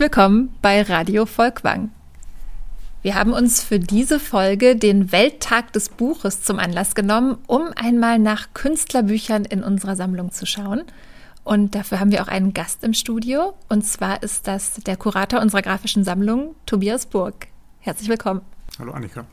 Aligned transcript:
willkommen 0.00 0.48
bei 0.62 0.80
Radio 0.80 1.26
Volkwang. 1.26 1.90
Wir 3.02 3.16
haben 3.16 3.34
uns 3.34 3.62
für 3.62 3.78
diese 3.78 4.18
Folge 4.18 4.74
den 4.74 5.12
Welttag 5.12 5.74
des 5.74 5.90
Buches 5.90 6.42
zum 6.42 6.58
Anlass 6.58 6.94
genommen, 6.94 7.36
um 7.46 7.68
einmal 7.76 8.18
nach 8.18 8.48
Künstlerbüchern 8.54 9.44
in 9.44 9.62
unserer 9.62 9.96
Sammlung 9.96 10.32
zu 10.32 10.46
schauen. 10.46 10.84
Und 11.44 11.74
dafür 11.74 12.00
haben 12.00 12.12
wir 12.12 12.22
auch 12.22 12.28
einen 12.28 12.54
Gast 12.54 12.82
im 12.82 12.94
Studio. 12.94 13.52
Und 13.68 13.84
zwar 13.84 14.22
ist 14.22 14.46
das 14.46 14.72
der 14.76 14.96
Kurator 14.96 15.42
unserer 15.42 15.60
grafischen 15.60 16.02
Sammlung, 16.02 16.54
Tobias 16.64 17.04
Burg. 17.04 17.48
Herzlich 17.80 18.08
willkommen. 18.08 18.40
Hallo 18.78 18.92
Annika. 18.92 19.26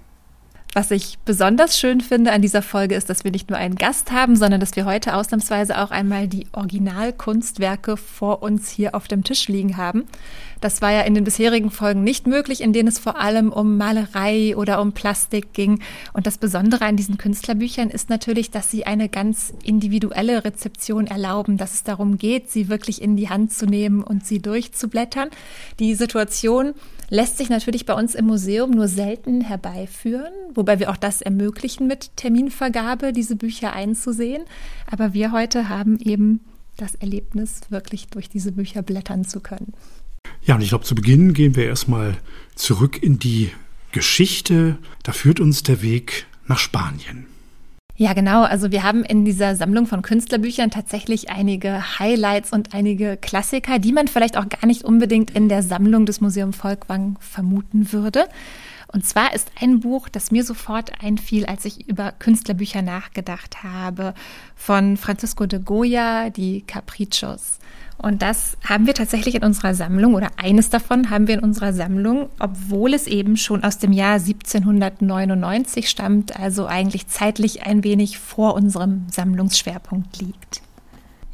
Was 0.77 0.91
ich 0.91 1.17
besonders 1.25 1.79
schön 1.79 2.01
finde 2.01 2.31
an 2.31 2.43
dieser 2.43 2.61
Folge 2.61 2.93
ist, 2.93 3.09
dass 3.09 3.23
wir 3.23 3.31
nicht 3.31 3.49
nur 3.49 3.57
einen 3.57 3.77
Gast 3.77 4.11
haben, 4.11 4.35
sondern 4.35 4.59
dass 4.59 4.75
wir 4.75 4.85
heute 4.85 5.15
ausnahmsweise 5.15 5.79
auch 5.81 5.89
einmal 5.89 6.27
die 6.27 6.45
Originalkunstwerke 6.51 7.97
vor 7.97 8.43
uns 8.43 8.69
hier 8.69 8.93
auf 8.93 9.07
dem 9.07 9.23
Tisch 9.23 9.47
liegen 9.47 9.77
haben. 9.77 10.03
Das 10.61 10.81
war 10.81 10.91
ja 10.91 11.01
in 11.01 11.13
den 11.13 11.23
bisherigen 11.23 11.69
Folgen 11.69 12.03
nicht 12.03 12.27
möglich, 12.27 12.61
in 12.61 12.73
denen 12.73 12.87
es 12.87 12.99
vor 12.99 13.19
allem 13.19 13.51
um 13.51 13.77
Malerei 13.77 14.55
oder 14.55 14.81
um 14.81 14.91
Plastik 14.91 15.53
ging. 15.53 15.81
Und 16.13 16.25
das 16.25 16.37
Besondere 16.37 16.85
an 16.85 16.95
diesen 16.95 17.17
Künstlerbüchern 17.17 17.89
ist 17.89 18.09
natürlich, 18.09 18.51
dass 18.51 18.71
sie 18.71 18.85
eine 18.85 19.09
ganz 19.09 19.53
individuelle 19.63 20.43
Rezeption 20.43 21.07
erlauben, 21.07 21.57
dass 21.57 21.73
es 21.73 21.83
darum 21.83 22.17
geht, 22.17 22.49
sie 22.49 22.69
wirklich 22.69 23.01
in 23.01 23.15
die 23.15 23.29
Hand 23.29 23.53
zu 23.53 23.65
nehmen 23.65 24.03
und 24.03 24.25
sie 24.25 24.39
durchzublättern. 24.39 25.29
Die 25.79 25.93
Situation 25.93 26.73
lässt 27.09 27.37
sich 27.37 27.49
natürlich 27.49 27.85
bei 27.85 27.93
uns 27.93 28.15
im 28.15 28.25
Museum 28.25 28.71
nur 28.71 28.87
selten 28.87 29.41
herbeiführen, 29.41 30.33
wobei 30.53 30.79
wir 30.79 30.89
auch 30.89 30.97
das 30.97 31.21
ermöglichen 31.21 31.87
mit 31.87 32.15
Terminvergabe, 32.17 33.13
diese 33.13 33.35
Bücher 33.35 33.73
einzusehen. 33.73 34.43
Aber 34.91 35.13
wir 35.13 35.31
heute 35.31 35.69
haben 35.69 35.99
eben 35.99 36.41
das 36.77 36.95
Erlebnis, 36.95 37.61
wirklich 37.69 38.07
durch 38.07 38.29
diese 38.29 38.51
Bücher 38.51 38.81
blättern 38.81 39.25
zu 39.25 39.39
können. 39.39 39.73
Ja, 40.43 40.55
und 40.55 40.61
ich 40.61 40.69
glaube, 40.69 40.85
zu 40.85 40.95
Beginn 40.95 41.33
gehen 41.33 41.55
wir 41.55 41.65
erstmal 41.65 42.17
zurück 42.55 43.01
in 43.01 43.19
die 43.19 43.51
Geschichte. 43.91 44.77
Da 45.03 45.11
führt 45.11 45.39
uns 45.39 45.63
der 45.63 45.81
Weg 45.81 46.25
nach 46.47 46.59
Spanien. 46.59 47.25
Ja, 47.99 48.13
genau. 48.13 48.43
Also 48.43 48.71
wir 48.71 48.83
haben 48.83 49.03
in 49.03 49.25
dieser 49.25 49.55
Sammlung 49.55 49.87
von 49.87 50.03
Künstlerbüchern 50.03 50.69
tatsächlich 50.69 51.31
einige 51.31 51.97
Highlights 51.97 52.53
und 52.53 52.75
einige 52.75 53.17
Klassiker, 53.17 53.79
die 53.79 53.91
man 53.91 54.07
vielleicht 54.07 54.37
auch 54.37 54.47
gar 54.47 54.67
nicht 54.67 54.83
unbedingt 54.83 55.31
in 55.31 55.49
der 55.49 55.63
Sammlung 55.63 56.05
des 56.05 56.21
Museum 56.21 56.53
Volkwang 56.53 57.17
vermuten 57.19 57.91
würde. 57.91 58.25
Und 58.93 59.05
zwar 59.05 59.33
ist 59.33 59.51
ein 59.59 59.79
Buch, 59.79 60.09
das 60.09 60.29
mir 60.29 60.43
sofort 60.43 60.91
einfiel, 61.03 61.47
als 61.47 61.65
ich 61.65 61.89
über 61.89 62.11
Künstlerbücher 62.11 62.83
nachgedacht 62.83 63.63
habe, 63.63 64.13
von 64.55 64.95
Francisco 64.95 65.47
de 65.47 65.59
Goya, 65.59 66.29
die 66.29 66.61
Caprichos. 66.61 67.57
Und 67.97 68.21
das 68.21 68.57
haben 68.63 68.85
wir 68.85 68.93
tatsächlich 68.93 69.35
in 69.35 69.43
unserer 69.43 69.73
Sammlung 69.73 70.13
oder 70.13 70.29
eines 70.37 70.69
davon 70.69 71.09
haben 71.09 71.27
wir 71.27 71.35
in 71.35 71.43
unserer 71.43 71.73
Sammlung, 71.73 72.29
obwohl 72.39 72.93
es 72.93 73.07
eben 73.07 73.37
schon 73.37 73.63
aus 73.63 73.79
dem 73.79 73.91
Jahr 73.91 74.15
1799 74.15 75.89
stammt, 75.89 76.39
also 76.39 76.67
eigentlich 76.67 77.07
zeitlich 77.07 77.65
ein 77.65 77.83
wenig 77.83 78.19
vor 78.19 78.53
unserem 78.53 79.07
Sammlungsschwerpunkt 79.11 80.21
liegt. 80.21 80.61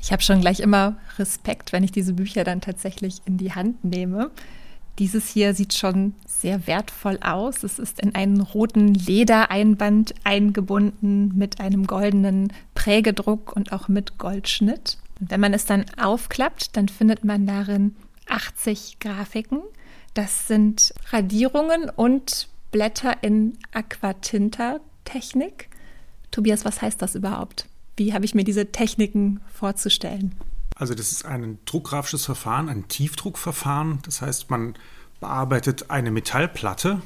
Ich 0.02 0.12
habe 0.12 0.22
schon 0.22 0.42
gleich 0.42 0.62
immer 0.62 0.96
Respekt, 1.18 1.74
wenn 1.74 1.84
ich 1.84 1.92
diese 1.92 2.14
Bücher 2.14 2.44
dann 2.44 2.62
tatsächlich 2.62 3.22
in 3.26 3.38
die 3.38 3.54
Hand 3.54 3.84
nehme. 3.84 4.32
Dieses 5.00 5.28
hier 5.30 5.54
sieht 5.54 5.74
schon 5.74 6.14
sehr 6.28 6.68
wertvoll 6.68 7.20
aus. 7.22 7.64
Es 7.64 7.80
ist 7.80 8.00
in 8.00 8.14
einen 8.14 8.42
roten 8.42 8.94
Ledereinband 8.94 10.14
eingebunden 10.24 11.32
mit 11.36 11.60
einem 11.60 11.88
goldenen 11.88 12.54
Prägedruck 12.76 13.56
und 13.56 13.72
auch 13.72 13.88
mit 13.88 14.18
Goldschnitt. 14.18 14.98
Wenn 15.30 15.40
man 15.40 15.54
es 15.54 15.66
dann 15.66 15.86
aufklappt, 15.98 16.76
dann 16.76 16.90
findet 16.90 17.24
man 17.24 17.46
darin 17.46 17.96
80 18.28 18.98
Grafiken. 19.00 19.62
Das 20.14 20.48
sind 20.48 20.94
Radierungen 21.12 21.90
und 21.90 22.48
Blätter 22.72 23.22
in 23.22 23.58
Aquatinta-Technik. 23.74 25.70
Tobias, 26.32 26.66
was 26.66 26.82
heißt 26.82 27.02
das 27.02 27.16
überhaupt? 27.16 27.68
Wie 27.96 28.14
habe 28.14 28.26
ich 28.26 28.36
mir 28.36 28.44
diese 28.44 28.72
Techniken 28.72 29.40
vorzustellen? 29.54 30.36
Also 30.76 30.96
das 30.96 31.12
ist 31.12 31.26
ein 31.26 31.60
druckgrafisches 31.66 32.26
Verfahren, 32.26 32.70
ein 32.70 32.88
Tiefdruckverfahren. 32.88 34.00
Das 34.04 34.22
heißt, 34.22 34.50
man 34.50 34.76
bearbeitet 35.20 35.92
eine 35.92 36.12
Metallplatte. 36.12 37.02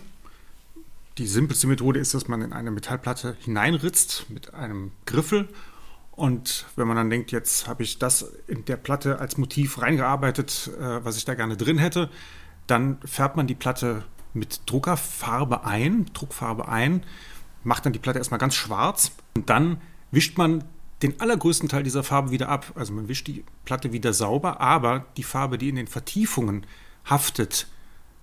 Die 1.18 1.28
simpelste 1.28 1.68
Methode 1.68 2.00
ist, 2.00 2.14
dass 2.14 2.28
man 2.28 2.42
in 2.42 2.54
eine 2.54 2.72
Metallplatte 2.72 3.36
hineinritzt 3.42 4.30
mit 4.30 4.54
einem 4.54 4.92
Griffel 5.06 5.50
und 6.18 6.66
wenn 6.76 6.88
man 6.88 6.98
dann 6.98 7.12
denkt, 7.12 7.32
jetzt 7.32 7.68
habe 7.68 7.84
ich 7.84 8.00
das 8.00 8.34
in 8.48 8.66
der 8.66 8.76
Platte 8.76 9.20
als 9.20 9.38
Motiv 9.38 9.80
reingearbeitet, 9.80 10.72
äh, 10.76 11.06
was 11.06 11.16
ich 11.16 11.26
da 11.26 11.36
gerne 11.36 11.56
drin 11.56 11.78
hätte, 11.78 12.10
dann 12.66 12.98
färbt 13.06 13.38
man 13.38 13.46
die 13.46 13.54
Platte 13.54 14.04
mit 14.34 14.62
Druckerfarbe 14.66 15.64
ein, 15.64 16.08
Druckfarbe 16.14 16.68
ein, 16.68 17.04
macht 17.64 17.86
dann 17.86 17.94
die 17.94 18.00
Platte 18.00 18.18
erstmal 18.18 18.40
ganz 18.40 18.56
schwarz 18.56 19.12
und 19.36 19.52
dann 19.52 19.80
wischt 20.10 20.40
man 20.40 20.64
den 21.04 21.22
allergrößten 21.22 21.70
Teil 21.70 21.84
dieser 21.84 22.04
Farbe 22.04 22.32
wieder 22.32 22.50
ab. 22.50 22.72
Also 22.74 22.94
man 22.94 23.08
wischt 23.08 23.28
die 23.28 23.46
Platte 23.64 23.94
wieder 23.94 24.12
sauber, 24.12 24.60
aber 24.60 25.06
die 25.18 25.24
Farbe, 25.24 25.60
die 25.60 25.70
in 25.70 25.76
den 25.76 25.88
Vertiefungen 25.88 26.66
haftet, 27.06 27.68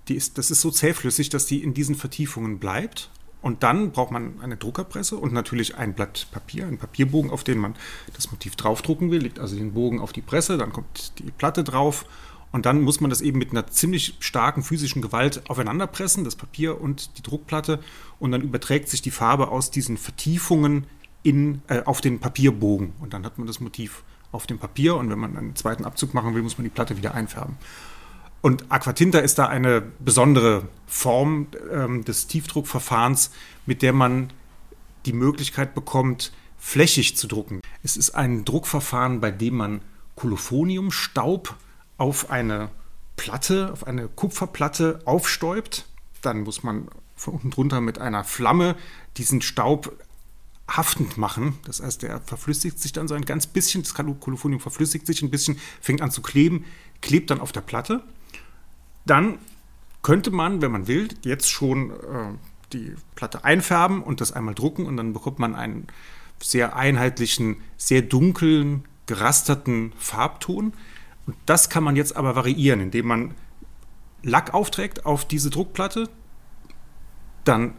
die 0.09 0.17
ist, 0.17 0.37
das 0.37 0.51
ist 0.51 0.63
so 0.63 0.73
zähflüssig, 0.73 1.29
dass 1.29 1.47
die 1.47 1.63
in 1.63 1.75
diesen 1.75 1.95
Vertiefungen 1.95 2.59
bleibt 2.59 3.11
und 3.45 3.63
dann 3.63 3.93
braucht 3.93 4.11
man 4.11 4.41
eine 4.41 4.57
Druckerpresse 4.57 5.19
und 5.19 5.35
natürlich 5.35 5.77
ein 5.77 5.93
Blatt 5.93 6.29
Papier, 6.33 6.67
einen 6.67 6.79
Papierbogen, 6.79 7.31
auf 7.31 7.45
den 7.45 7.59
man 7.59 7.75
das 8.15 8.31
Motiv 8.31 8.57
draufdrucken 8.57 9.11
will. 9.11 9.21
Legt 9.21 9.39
also 9.39 9.55
den 9.55 9.75
Bogen 9.75 10.01
auf 10.01 10.15
die 10.15 10.23
Presse, 10.23 10.57
dann 10.57 10.73
kommt 10.73 11.13
die 11.19 11.31
Platte 11.31 11.63
drauf 11.63 12.07
und 12.53 12.65
dann 12.65 12.81
muss 12.81 13.03
man 13.03 13.11
das 13.11 13.21
eben 13.21 13.39
mit 13.39 13.51
einer 13.51 13.67
ziemlich 13.67 14.15
starken 14.21 14.63
physischen 14.63 15.03
Gewalt 15.03 15.43
aufeinander 15.51 15.87
pressen, 15.87 16.25
das 16.25 16.37
Papier 16.37 16.81
und 16.81 17.19
die 17.19 17.23
Druckplatte. 17.23 17.81
Und 18.19 18.33
dann 18.33 18.41
überträgt 18.41 18.89
sich 18.89 19.03
die 19.03 19.11
Farbe 19.11 19.49
aus 19.49 19.71
diesen 19.71 19.99
Vertiefungen 19.99 20.87
in, 21.23 21.61
äh, 21.69 21.83
auf 21.83 22.01
den 22.01 22.21
Papierbogen. 22.21 22.95
Und 22.99 23.13
dann 23.13 23.27
hat 23.27 23.37
man 23.37 23.47
das 23.47 23.61
Motiv 23.61 24.05
auf 24.33 24.47
dem 24.47 24.59
Papier. 24.59 24.97
Und 24.97 25.11
wenn 25.11 25.19
man 25.19 25.37
einen 25.37 25.55
zweiten 25.55 25.85
Abzug 25.85 26.15
machen 26.15 26.35
will, 26.35 26.43
muss 26.43 26.57
man 26.57 26.65
die 26.65 26.71
Platte 26.71 26.97
wieder 26.97 27.13
einfärben. 27.13 27.57
Und 28.45 28.71
Aquatinta 28.71 29.21
ist 29.21 29.39
da 29.39 29.47
eine 29.47 29.81
besondere 29.81 30.69
Form 30.87 31.47
ähm, 31.73 32.05
des 32.05 32.27
Tiefdruckverfahrens, 32.27 33.31
mit 33.65 33.81
der 33.81 33.95
man 33.95 34.35
die 35.07 35.15
Möglichkeit 35.15 35.75
bekommt, 35.75 36.31
flächig 36.59 37.17
zu 37.17 37.27
drucken. 37.27 37.63
Es 37.83 37.97
ist 37.97 38.11
ein 38.11 38.45
Druckverfahren, 38.45 39.23
bei 39.23 39.31
dem 39.31 39.55
man 39.57 39.81
Kolophoniumstaub 40.17 41.57
auf 41.97 42.29
eine 42.29 42.69
Platte, 43.17 43.73
auf 43.73 43.87
eine 43.87 44.09
Kupferplatte 44.09 45.01
aufstäubt. 45.07 45.87
Dann 46.21 46.43
muss 46.43 46.63
man 46.63 46.89
von 47.17 47.37
unten 47.37 47.51
drunter 47.51 47.81
mit 47.81 47.99
einer 47.99 48.25
Flamme 48.25 48.77
diesen 49.17 49.41
Staub 49.41 49.91
haftend 50.69 51.17
machen. 51.17 51.57
Das 51.65 51.81
heißt, 51.81 52.03
der 52.03 52.21
verflüssigt 52.21 52.79
sich 52.79 52.93
dann 52.93 53.09
so 53.09 53.15
ein 53.15 53.25
ganz 53.25 53.47
bisschen, 53.47 53.85
das 53.85 53.95
Kolophonium 53.95 54.61
verflüssigt 54.61 55.07
sich 55.07 55.23
ein 55.23 55.31
bisschen, 55.31 55.59
fängt 55.81 56.03
an 56.03 56.11
zu 56.11 56.21
kleben, 56.21 56.67
klebt 57.01 57.31
dann 57.31 57.41
auf 57.41 57.51
der 57.51 57.63
Platte. 57.63 58.05
Dann 59.07 59.39
könnte 60.03 60.31
man, 60.31 60.63
wenn 60.63 60.73
man 60.73 60.87
will, 60.87 61.09
jetzt 61.23 61.51
schon 61.51 61.91
äh, 61.91 61.95
die 62.73 62.95
Platte 63.15 63.45
einfärben 63.45 64.03
und 64.03 64.21
das 64.21 64.33
einmal 64.33 64.55
drucken 64.55 64.87
und 64.87 64.97
dann 64.97 65.13
bekommt 65.13 65.39
man 65.39 65.55
einen 65.55 65.87
sehr 66.43 66.77
einheitlichen, 66.77 67.57
sehr 67.77 68.03
dunklen, 68.03 68.85
gerasterten 69.07 69.93
Farbton. 69.99 70.73
Und 71.27 71.37
das 71.47 71.71
kann 71.71 71.85
man 71.85 71.97
jetzt 71.97 72.17
aber 72.17 72.37
variieren, 72.37 72.81
indem 72.81 73.07
man 73.07 73.35
Lack 74.23 74.55
aufträgt 74.55 75.07
auf 75.07 75.27
diese 75.27 75.51
Druckplatte, 75.51 76.09
dann 77.45 77.75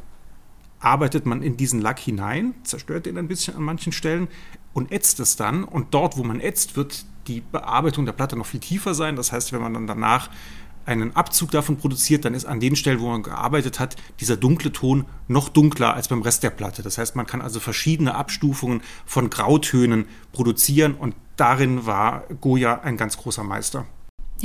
arbeitet 0.80 1.26
man 1.26 1.42
in 1.42 1.58
diesen 1.58 1.82
Lack 1.82 2.00
hinein, 2.00 2.54
zerstört 2.64 3.08
den 3.08 3.18
ein 3.18 3.28
bisschen 3.28 3.56
an 3.56 3.64
manchen 3.64 3.92
Stellen 3.92 4.28
und 4.74 4.92
ätzt 4.92 5.20
es 5.20 5.36
dann. 5.36 5.64
Und 5.64 5.94
dort, 5.94 6.18
wo 6.18 6.24
man 6.24 6.40
ätzt, 6.40 6.76
wird 6.76 7.06
die 7.28 7.42
Bearbeitung 7.42 8.06
der 8.06 8.14
Platte 8.14 8.36
noch 8.36 8.46
viel 8.46 8.60
tiefer 8.60 8.94
sein. 8.94 9.16
Das 9.16 9.32
heißt, 9.32 9.52
wenn 9.54 9.62
man 9.62 9.74
dann 9.74 9.88
danach 9.88 10.30
einen 10.86 11.16
Abzug 11.16 11.52
davon 11.52 11.78
produziert, 11.78 12.26
dann 12.26 12.34
ist 12.34 12.46
an 12.46 12.60
den 12.60 12.76
Stellen, 12.76 13.00
wo 13.00 13.10
man 13.10 13.24
gearbeitet 13.24 13.80
hat, 13.80 13.96
dieser 14.20 14.38
dunkle 14.38 14.72
Ton 14.72 15.06
noch 15.28 15.50
dunkler 15.50 15.94
als 15.94 16.08
beim 16.08 16.22
Rest 16.22 16.44
der 16.44 16.52
Platte. 16.52 16.84
Das 16.84 16.98
heißt, 16.98 17.16
man 17.16 17.26
kann 17.26 17.42
also 17.42 17.60
verschiedene 17.60 18.16
Abstufungen 18.16 18.82
von 19.06 19.30
Grautönen 19.30 20.06
produzieren 20.32 20.96
und 20.96 21.16
darin 21.36 21.86
war 21.86 22.24
Goya 22.42 22.82
ein 22.82 22.98
ganz 22.98 23.18
großer 23.18 23.44
Meister. 23.44 23.86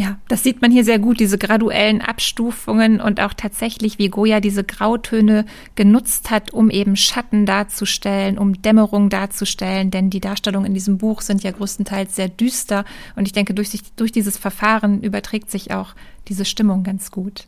Ja, 0.00 0.16
das 0.28 0.42
sieht 0.42 0.62
man 0.62 0.70
hier 0.70 0.82
sehr 0.82 0.98
gut, 0.98 1.20
diese 1.20 1.36
graduellen 1.36 2.00
Abstufungen 2.00 3.02
und 3.02 3.20
auch 3.20 3.34
tatsächlich, 3.34 3.98
wie 3.98 4.08
Goya 4.08 4.40
diese 4.40 4.64
Grautöne 4.64 5.44
genutzt 5.74 6.30
hat, 6.30 6.54
um 6.54 6.70
eben 6.70 6.96
Schatten 6.96 7.44
darzustellen, 7.44 8.38
um 8.38 8.62
Dämmerung 8.62 9.10
darzustellen, 9.10 9.90
denn 9.90 10.08
die 10.08 10.20
Darstellungen 10.20 10.68
in 10.68 10.72
diesem 10.72 10.96
Buch 10.96 11.20
sind 11.20 11.42
ja 11.42 11.50
größtenteils 11.50 12.16
sehr 12.16 12.30
düster 12.30 12.86
und 13.14 13.26
ich 13.26 13.32
denke, 13.32 13.52
durch, 13.52 13.78
durch 13.96 14.10
dieses 14.10 14.38
Verfahren 14.38 15.02
überträgt 15.02 15.50
sich 15.50 15.70
auch 15.70 15.94
diese 16.28 16.46
Stimmung 16.46 16.82
ganz 16.82 17.10
gut. 17.10 17.46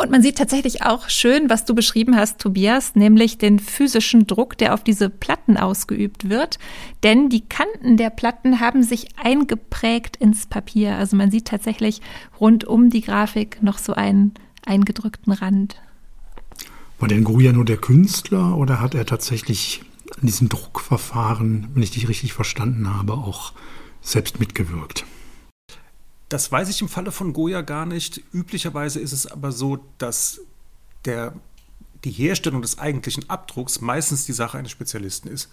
Und 0.00 0.12
man 0.12 0.22
sieht 0.22 0.38
tatsächlich 0.38 0.82
auch 0.82 1.08
schön, 1.08 1.50
was 1.50 1.64
du 1.64 1.74
beschrieben 1.74 2.14
hast, 2.14 2.38
Tobias, 2.38 2.94
nämlich 2.94 3.36
den 3.36 3.58
physischen 3.58 4.28
Druck, 4.28 4.56
der 4.56 4.72
auf 4.72 4.84
diese 4.84 5.10
Platten 5.10 5.56
ausgeübt 5.56 6.30
wird. 6.30 6.60
Denn 7.02 7.28
die 7.28 7.40
Kanten 7.40 7.96
der 7.96 8.10
Platten 8.10 8.60
haben 8.60 8.84
sich 8.84 9.08
eingeprägt 9.16 10.16
ins 10.16 10.46
Papier. 10.46 10.94
Also 10.94 11.16
man 11.16 11.32
sieht 11.32 11.46
tatsächlich 11.46 12.00
rund 12.38 12.62
um 12.64 12.90
die 12.90 13.00
Grafik 13.00 13.60
noch 13.60 13.78
so 13.78 13.92
einen 13.92 14.34
eingedrückten 14.64 15.32
Rand. 15.32 15.74
War 17.00 17.08
denn 17.08 17.24
Goya 17.24 17.50
nur 17.50 17.64
der 17.64 17.78
Künstler 17.78 18.56
oder 18.56 18.80
hat 18.80 18.94
er 18.94 19.04
tatsächlich 19.04 19.82
an 20.20 20.28
diesem 20.28 20.48
Druckverfahren, 20.48 21.70
wenn 21.74 21.82
ich 21.82 21.90
dich 21.90 22.08
richtig 22.08 22.34
verstanden 22.34 22.94
habe, 22.94 23.14
auch 23.14 23.52
selbst 24.00 24.38
mitgewirkt? 24.38 25.04
Das 26.28 26.52
weiß 26.52 26.68
ich 26.68 26.82
im 26.82 26.88
Falle 26.88 27.12
von 27.12 27.32
Goya 27.32 27.62
gar 27.62 27.86
nicht. 27.86 28.22
Üblicherweise 28.32 29.00
ist 29.00 29.12
es 29.12 29.26
aber 29.26 29.52
so, 29.52 29.78
dass 29.96 30.40
der, 31.04 31.34
die 32.04 32.10
Herstellung 32.10 32.62
des 32.62 32.78
eigentlichen 32.78 33.28
Abdrucks 33.30 33.80
meistens 33.80 34.26
die 34.26 34.32
Sache 34.32 34.58
eines 34.58 34.70
Spezialisten 34.70 35.28
ist. 35.28 35.48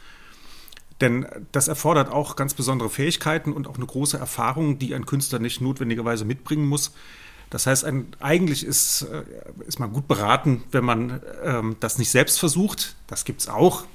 Denn 1.02 1.26
das 1.52 1.68
erfordert 1.68 2.10
auch 2.10 2.36
ganz 2.36 2.54
besondere 2.54 2.90
Fähigkeiten 2.90 3.52
und 3.52 3.68
auch 3.68 3.76
eine 3.76 3.86
große 3.86 4.18
Erfahrung, 4.18 4.80
die 4.80 4.96
ein 4.96 5.06
Künstler 5.06 5.40
nicht 5.40 5.62
notwendigerweise 5.62 6.24
mitbringen 6.24 6.68
muss. 6.68 6.92
Das 7.50 7.68
heißt, 7.68 7.86
ein, 7.86 8.08
eigentlich 8.20 8.66
ist, 8.66 9.04
äh, 9.04 9.24
ist 9.68 9.80
man 9.80 9.94
gut 9.94 10.08
beraten, 10.08 10.64
wenn 10.72 10.84
man 10.84 11.22
ähm, 11.44 11.76
das 11.80 11.98
nicht 11.98 12.10
selbst 12.10 12.40
versucht. 12.40 12.96
Das 13.08 13.24
gibt 13.24 13.42
es 13.42 13.48
auch 13.48 13.86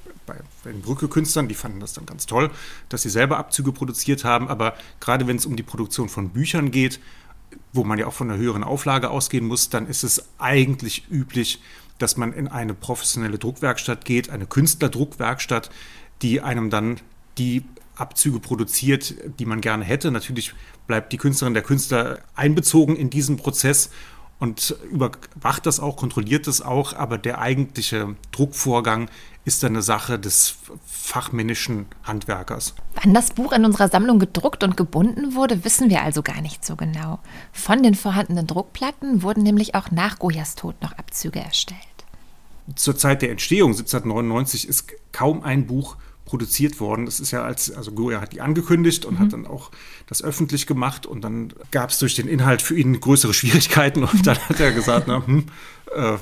bei 0.64 0.72
den 0.72 0.82
Brücke-Künstlern, 0.82 1.48
die 1.48 1.54
fanden 1.54 1.80
das 1.80 1.92
dann 1.92 2.06
ganz 2.06 2.26
toll, 2.26 2.50
dass 2.88 3.02
sie 3.02 3.10
selber 3.10 3.38
Abzüge 3.38 3.72
produziert 3.72 4.24
haben. 4.24 4.48
Aber 4.48 4.74
gerade 5.00 5.26
wenn 5.26 5.36
es 5.36 5.46
um 5.46 5.56
die 5.56 5.62
Produktion 5.62 6.08
von 6.08 6.30
Büchern 6.30 6.70
geht, 6.70 7.00
wo 7.72 7.84
man 7.84 7.98
ja 7.98 8.06
auch 8.06 8.12
von 8.12 8.30
einer 8.30 8.38
höheren 8.38 8.64
Auflage 8.64 9.10
ausgehen 9.10 9.46
muss, 9.46 9.70
dann 9.70 9.86
ist 9.86 10.04
es 10.04 10.24
eigentlich 10.38 11.10
üblich, 11.10 11.60
dass 11.98 12.16
man 12.16 12.32
in 12.32 12.48
eine 12.48 12.74
professionelle 12.74 13.38
Druckwerkstatt 13.38 14.04
geht, 14.04 14.30
eine 14.30 14.46
Künstlerdruckwerkstatt, 14.46 15.70
die 16.22 16.40
einem 16.40 16.70
dann 16.70 17.00
die 17.38 17.64
Abzüge 17.96 18.40
produziert, 18.40 19.14
die 19.38 19.44
man 19.44 19.60
gerne 19.60 19.84
hätte. 19.84 20.10
Natürlich 20.10 20.54
bleibt 20.86 21.12
die 21.12 21.18
Künstlerin, 21.18 21.54
der 21.54 21.62
Künstler 21.62 22.20
einbezogen 22.34 22.96
in 22.96 23.10
diesen 23.10 23.36
Prozess 23.36 23.90
und 24.38 24.74
überwacht 24.90 25.66
das 25.66 25.80
auch, 25.80 25.96
kontrolliert 25.96 26.46
das 26.46 26.62
auch, 26.62 26.94
aber 26.94 27.18
der 27.18 27.40
eigentliche 27.40 28.16
Druckvorgang 28.32 29.10
ist 29.44 29.62
dann 29.62 29.72
eine 29.72 29.82
Sache 29.82 30.18
des 30.18 30.56
fachmännischen 30.86 31.86
Handwerkers. 32.04 32.74
Wann 33.02 33.14
das 33.14 33.30
Buch 33.30 33.52
in 33.52 33.64
unserer 33.64 33.88
Sammlung 33.88 34.18
gedruckt 34.18 34.62
und 34.62 34.76
gebunden 34.76 35.34
wurde, 35.34 35.64
wissen 35.64 35.90
wir 35.90 36.02
also 36.02 36.22
gar 36.22 36.40
nicht 36.40 36.64
so 36.64 36.76
genau. 36.76 37.20
Von 37.52 37.82
den 37.82 37.94
vorhandenen 37.94 38.46
Druckplatten 38.46 39.22
wurden 39.22 39.42
nämlich 39.42 39.74
auch 39.74 39.90
nach 39.90 40.18
Goyas 40.18 40.54
Tod 40.54 40.80
noch 40.82 40.92
Abzüge 40.92 41.40
erstellt. 41.40 41.80
Zur 42.76 42.96
Zeit 42.96 43.22
der 43.22 43.30
Entstehung 43.30 43.70
1799 43.70 44.68
ist 44.68 44.92
kaum 45.12 45.42
ein 45.42 45.66
Buch 45.66 45.96
produziert 46.30 46.78
worden. 46.78 47.06
Das 47.06 47.18
ist 47.18 47.32
ja 47.32 47.42
als, 47.42 47.72
also 47.72 47.90
Goya 47.90 48.20
hat 48.20 48.32
die 48.32 48.40
angekündigt 48.40 49.04
und 49.04 49.14
mhm. 49.14 49.18
hat 49.18 49.32
dann 49.32 49.46
auch 49.46 49.72
das 50.06 50.22
öffentlich 50.22 50.68
gemacht 50.68 51.04
und 51.04 51.22
dann 51.22 51.52
gab 51.72 51.90
es 51.90 51.98
durch 51.98 52.14
den 52.14 52.28
Inhalt 52.28 52.62
für 52.62 52.76
ihn 52.78 53.00
größere 53.00 53.34
Schwierigkeiten 53.34 54.04
und 54.04 54.26
dann 54.26 54.38
hat 54.38 54.60
er 54.60 54.70
gesagt, 54.70 55.08
na, 55.08 55.26
hm, 55.26 55.46
äh, 55.92 56.18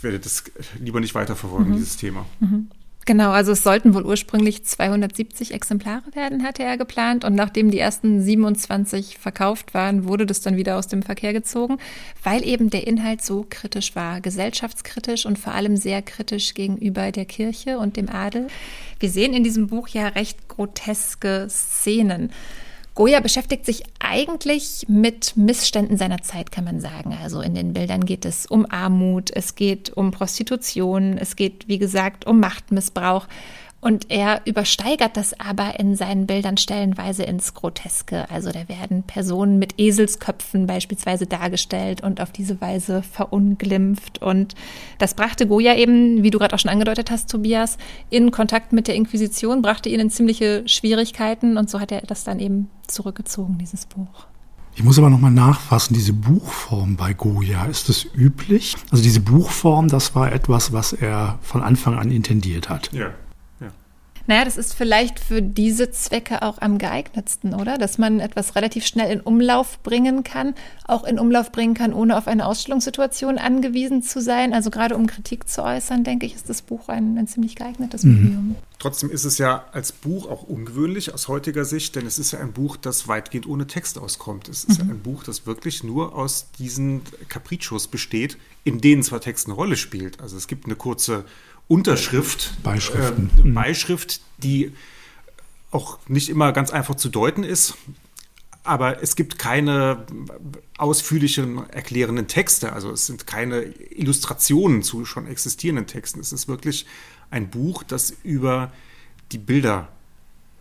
ich 0.00 0.04
werde 0.04 0.18
das 0.18 0.44
lieber 0.78 0.98
nicht 0.98 1.14
weiterverfolgen, 1.14 1.72
mhm. 1.72 1.76
dieses 1.76 1.98
Thema. 1.98 2.24
Mhm. 2.40 2.68
Genau, 3.04 3.32
also 3.32 3.52
es 3.52 3.62
sollten 3.62 3.92
wohl 3.92 4.06
ursprünglich 4.06 4.64
270 4.64 5.52
Exemplare 5.52 6.14
werden, 6.14 6.42
hatte 6.42 6.62
er 6.62 6.78
geplant. 6.78 7.22
Und 7.22 7.34
nachdem 7.34 7.70
die 7.70 7.78
ersten 7.78 8.22
27 8.22 9.18
verkauft 9.18 9.74
waren, 9.74 10.04
wurde 10.06 10.24
das 10.24 10.40
dann 10.40 10.56
wieder 10.56 10.78
aus 10.78 10.86
dem 10.86 11.02
Verkehr 11.02 11.34
gezogen, 11.34 11.76
weil 12.22 12.46
eben 12.46 12.70
der 12.70 12.86
Inhalt 12.86 13.22
so 13.22 13.44
kritisch 13.48 13.94
war, 13.94 14.22
gesellschaftskritisch 14.22 15.26
und 15.26 15.38
vor 15.38 15.52
allem 15.52 15.76
sehr 15.76 16.00
kritisch 16.00 16.54
gegenüber 16.54 17.12
der 17.12 17.26
Kirche 17.26 17.78
und 17.78 17.98
dem 17.98 18.08
Adel. 18.08 18.46
Wir 19.00 19.10
sehen 19.10 19.34
in 19.34 19.44
diesem 19.44 19.66
Buch 19.66 19.88
ja 19.88 20.08
recht 20.08 20.48
groteske 20.48 21.46
Szenen. 21.50 22.30
Goya 22.94 23.20
beschäftigt 23.20 23.64
sich 23.64 23.84
eigentlich 24.00 24.86
mit 24.88 25.36
Missständen 25.36 25.96
seiner 25.96 26.22
Zeit, 26.22 26.50
kann 26.50 26.64
man 26.64 26.80
sagen. 26.80 27.16
Also 27.22 27.40
in 27.40 27.54
den 27.54 27.72
Bildern 27.72 28.04
geht 28.04 28.24
es 28.24 28.46
um 28.46 28.66
Armut, 28.68 29.30
es 29.32 29.54
geht 29.54 29.90
um 29.90 30.10
Prostitution, 30.10 31.16
es 31.16 31.36
geht, 31.36 31.68
wie 31.68 31.78
gesagt, 31.78 32.26
um 32.26 32.40
Machtmissbrauch. 32.40 33.26
Und 33.82 34.10
er 34.10 34.42
übersteigert 34.44 35.16
das 35.16 35.38
aber 35.40 35.80
in 35.80 35.96
seinen 35.96 36.26
Bildern 36.26 36.58
stellenweise 36.58 37.22
ins 37.22 37.54
Groteske. 37.54 38.30
Also 38.30 38.52
da 38.52 38.68
werden 38.68 39.04
Personen 39.04 39.58
mit 39.58 39.78
Eselsköpfen 39.78 40.66
beispielsweise 40.66 41.26
dargestellt 41.26 42.02
und 42.02 42.20
auf 42.20 42.30
diese 42.30 42.60
Weise 42.60 43.02
verunglimpft. 43.02 44.20
Und 44.20 44.54
das 44.98 45.14
brachte 45.14 45.46
Goya 45.46 45.76
eben, 45.76 46.22
wie 46.22 46.30
du 46.30 46.38
gerade 46.38 46.54
auch 46.54 46.58
schon 46.58 46.70
angedeutet 46.70 47.10
hast, 47.10 47.30
Tobias, 47.30 47.78
in 48.10 48.30
Kontakt 48.30 48.74
mit 48.74 48.86
der 48.86 48.96
Inquisition, 48.96 49.62
brachte 49.62 49.88
ihn 49.88 50.00
in 50.00 50.10
ziemliche 50.10 50.62
Schwierigkeiten. 50.66 51.56
Und 51.56 51.70
so 51.70 51.80
hat 51.80 51.90
er 51.90 52.02
das 52.02 52.22
dann 52.22 52.38
eben 52.38 52.68
zurückgezogen, 52.86 53.56
dieses 53.56 53.86
Buch. 53.86 54.26
Ich 54.76 54.84
muss 54.84 54.98
aber 54.98 55.10
nochmal 55.10 55.32
nachfassen, 55.32 55.94
diese 55.94 56.12
Buchform 56.12 56.96
bei 56.96 57.14
Goya, 57.14 57.64
ist 57.64 57.88
das 57.88 58.06
üblich? 58.14 58.76
Also 58.90 59.02
diese 59.02 59.20
Buchform, 59.20 59.88
das 59.88 60.14
war 60.14 60.32
etwas, 60.32 60.72
was 60.72 60.92
er 60.92 61.38
von 61.40 61.62
Anfang 61.62 61.98
an 61.98 62.10
intendiert 62.10 62.68
hat. 62.68 62.92
Ja. 62.92 63.10
Naja, 64.26 64.44
das 64.44 64.56
ist 64.56 64.74
vielleicht 64.74 65.18
für 65.18 65.42
diese 65.42 65.90
Zwecke 65.90 66.42
auch 66.42 66.58
am 66.60 66.78
geeignetsten, 66.78 67.54
oder? 67.54 67.78
Dass 67.78 67.98
man 67.98 68.20
etwas 68.20 68.54
relativ 68.54 68.86
schnell 68.86 69.12
in 69.12 69.20
Umlauf 69.20 69.80
bringen 69.82 70.24
kann, 70.24 70.54
auch 70.86 71.04
in 71.04 71.18
Umlauf 71.18 71.52
bringen 71.52 71.74
kann, 71.74 71.92
ohne 71.92 72.16
auf 72.16 72.26
eine 72.26 72.46
Ausstellungssituation 72.46 73.38
angewiesen 73.38 74.02
zu 74.02 74.20
sein. 74.20 74.52
Also 74.52 74.70
gerade 74.70 74.96
um 74.96 75.06
Kritik 75.06 75.48
zu 75.48 75.62
äußern, 75.62 76.04
denke 76.04 76.26
ich, 76.26 76.34
ist 76.34 76.48
das 76.48 76.62
Buch 76.62 76.88
ein, 76.88 77.18
ein 77.18 77.26
ziemlich 77.26 77.56
geeignetes 77.56 78.04
mhm. 78.04 78.14
Medium. 78.14 78.56
Trotzdem 78.78 79.10
ist 79.10 79.24
es 79.24 79.36
ja 79.36 79.66
als 79.72 79.92
Buch 79.92 80.26
auch 80.30 80.42
ungewöhnlich 80.42 81.12
aus 81.12 81.28
heutiger 81.28 81.66
Sicht, 81.66 81.96
denn 81.96 82.06
es 82.06 82.18
ist 82.18 82.32
ja 82.32 82.40
ein 82.40 82.52
Buch, 82.52 82.78
das 82.78 83.08
weitgehend 83.08 83.46
ohne 83.46 83.66
Text 83.66 83.98
auskommt. 83.98 84.48
Es 84.48 84.64
ist 84.64 84.82
mhm. 84.82 84.90
ein 84.90 85.00
Buch, 85.00 85.22
das 85.22 85.46
wirklich 85.46 85.84
nur 85.84 86.14
aus 86.14 86.46
diesen 86.58 87.02
Capriccios 87.28 87.88
besteht, 87.88 88.38
in 88.64 88.80
denen 88.80 89.02
zwar 89.02 89.20
Text 89.20 89.46
eine 89.46 89.54
Rolle 89.54 89.76
spielt. 89.76 90.20
Also 90.20 90.36
es 90.38 90.46
gibt 90.46 90.64
eine 90.64 90.76
kurze 90.76 91.24
Unterschrift, 91.70 92.60
Beischriften. 92.64 93.30
Äh, 93.38 93.48
Beischrift, 93.48 94.22
die 94.38 94.72
auch 95.70 96.00
nicht 96.08 96.28
immer 96.28 96.52
ganz 96.52 96.72
einfach 96.72 96.96
zu 96.96 97.08
deuten 97.08 97.44
ist. 97.44 97.74
Aber 98.64 99.00
es 99.04 99.14
gibt 99.14 99.38
keine 99.38 100.04
ausführlichen 100.78 101.70
erklärenden 101.70 102.26
Texte, 102.26 102.72
also 102.72 102.90
es 102.90 103.06
sind 103.06 103.28
keine 103.28 103.62
Illustrationen 103.62 104.82
zu 104.82 105.04
schon 105.04 105.28
existierenden 105.28 105.86
Texten. 105.86 106.18
Es 106.18 106.32
ist 106.32 106.48
wirklich 106.48 106.86
ein 107.30 107.50
Buch, 107.50 107.84
das 107.84 108.14
über 108.24 108.72
die 109.30 109.38
Bilder 109.38 109.88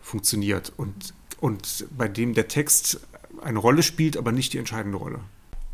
funktioniert 0.03 0.71
und, 0.77 1.15
und 1.39 1.87
bei 1.97 2.07
dem 2.07 2.35
der 2.35 2.47
Text 2.47 2.99
eine 3.41 3.57
Rolle 3.57 3.81
spielt, 3.81 4.15
aber 4.15 4.31
nicht 4.31 4.53
die 4.53 4.59
entscheidende 4.59 4.99
Rolle. 4.99 5.21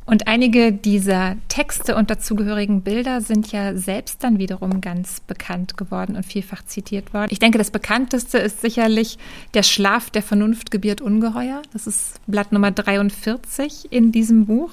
Und 0.08 0.28
einige 0.28 0.72
dieser 0.72 1.36
Texte 1.48 1.96
und 1.96 2.12
dazugehörigen 2.12 2.84
Bilder 2.84 3.22
sind 3.22 3.52
ja 3.52 3.76
selbst 3.76 4.24
dann 4.24 4.38
wiederum 4.38 4.80
ganz 4.80 5.20
bekannt 5.20 5.78
geworden 5.78 6.16
und 6.16 6.24
vielfach 6.24 6.64
zitiert 6.64 7.14
worden. 7.14 7.30
Ich 7.32 7.40
denke, 7.40 7.58
das 7.58 7.72
bekannteste 7.72 8.38
ist 8.38 8.62
sicherlich 8.62 9.18
Der 9.56 9.64
Schlaf 9.64 10.12
der 10.12 10.22
Vernunft 10.22 10.70
gebiert 10.70 11.02
Ungeheuer. 11.02 11.64
Das 11.74 11.88
ist 11.88 12.22
Blatt 12.28 12.52
Nummer 12.52 12.70
43 12.70 13.92
in 13.92 14.12
diesem 14.12 14.46
Buch 14.46 14.72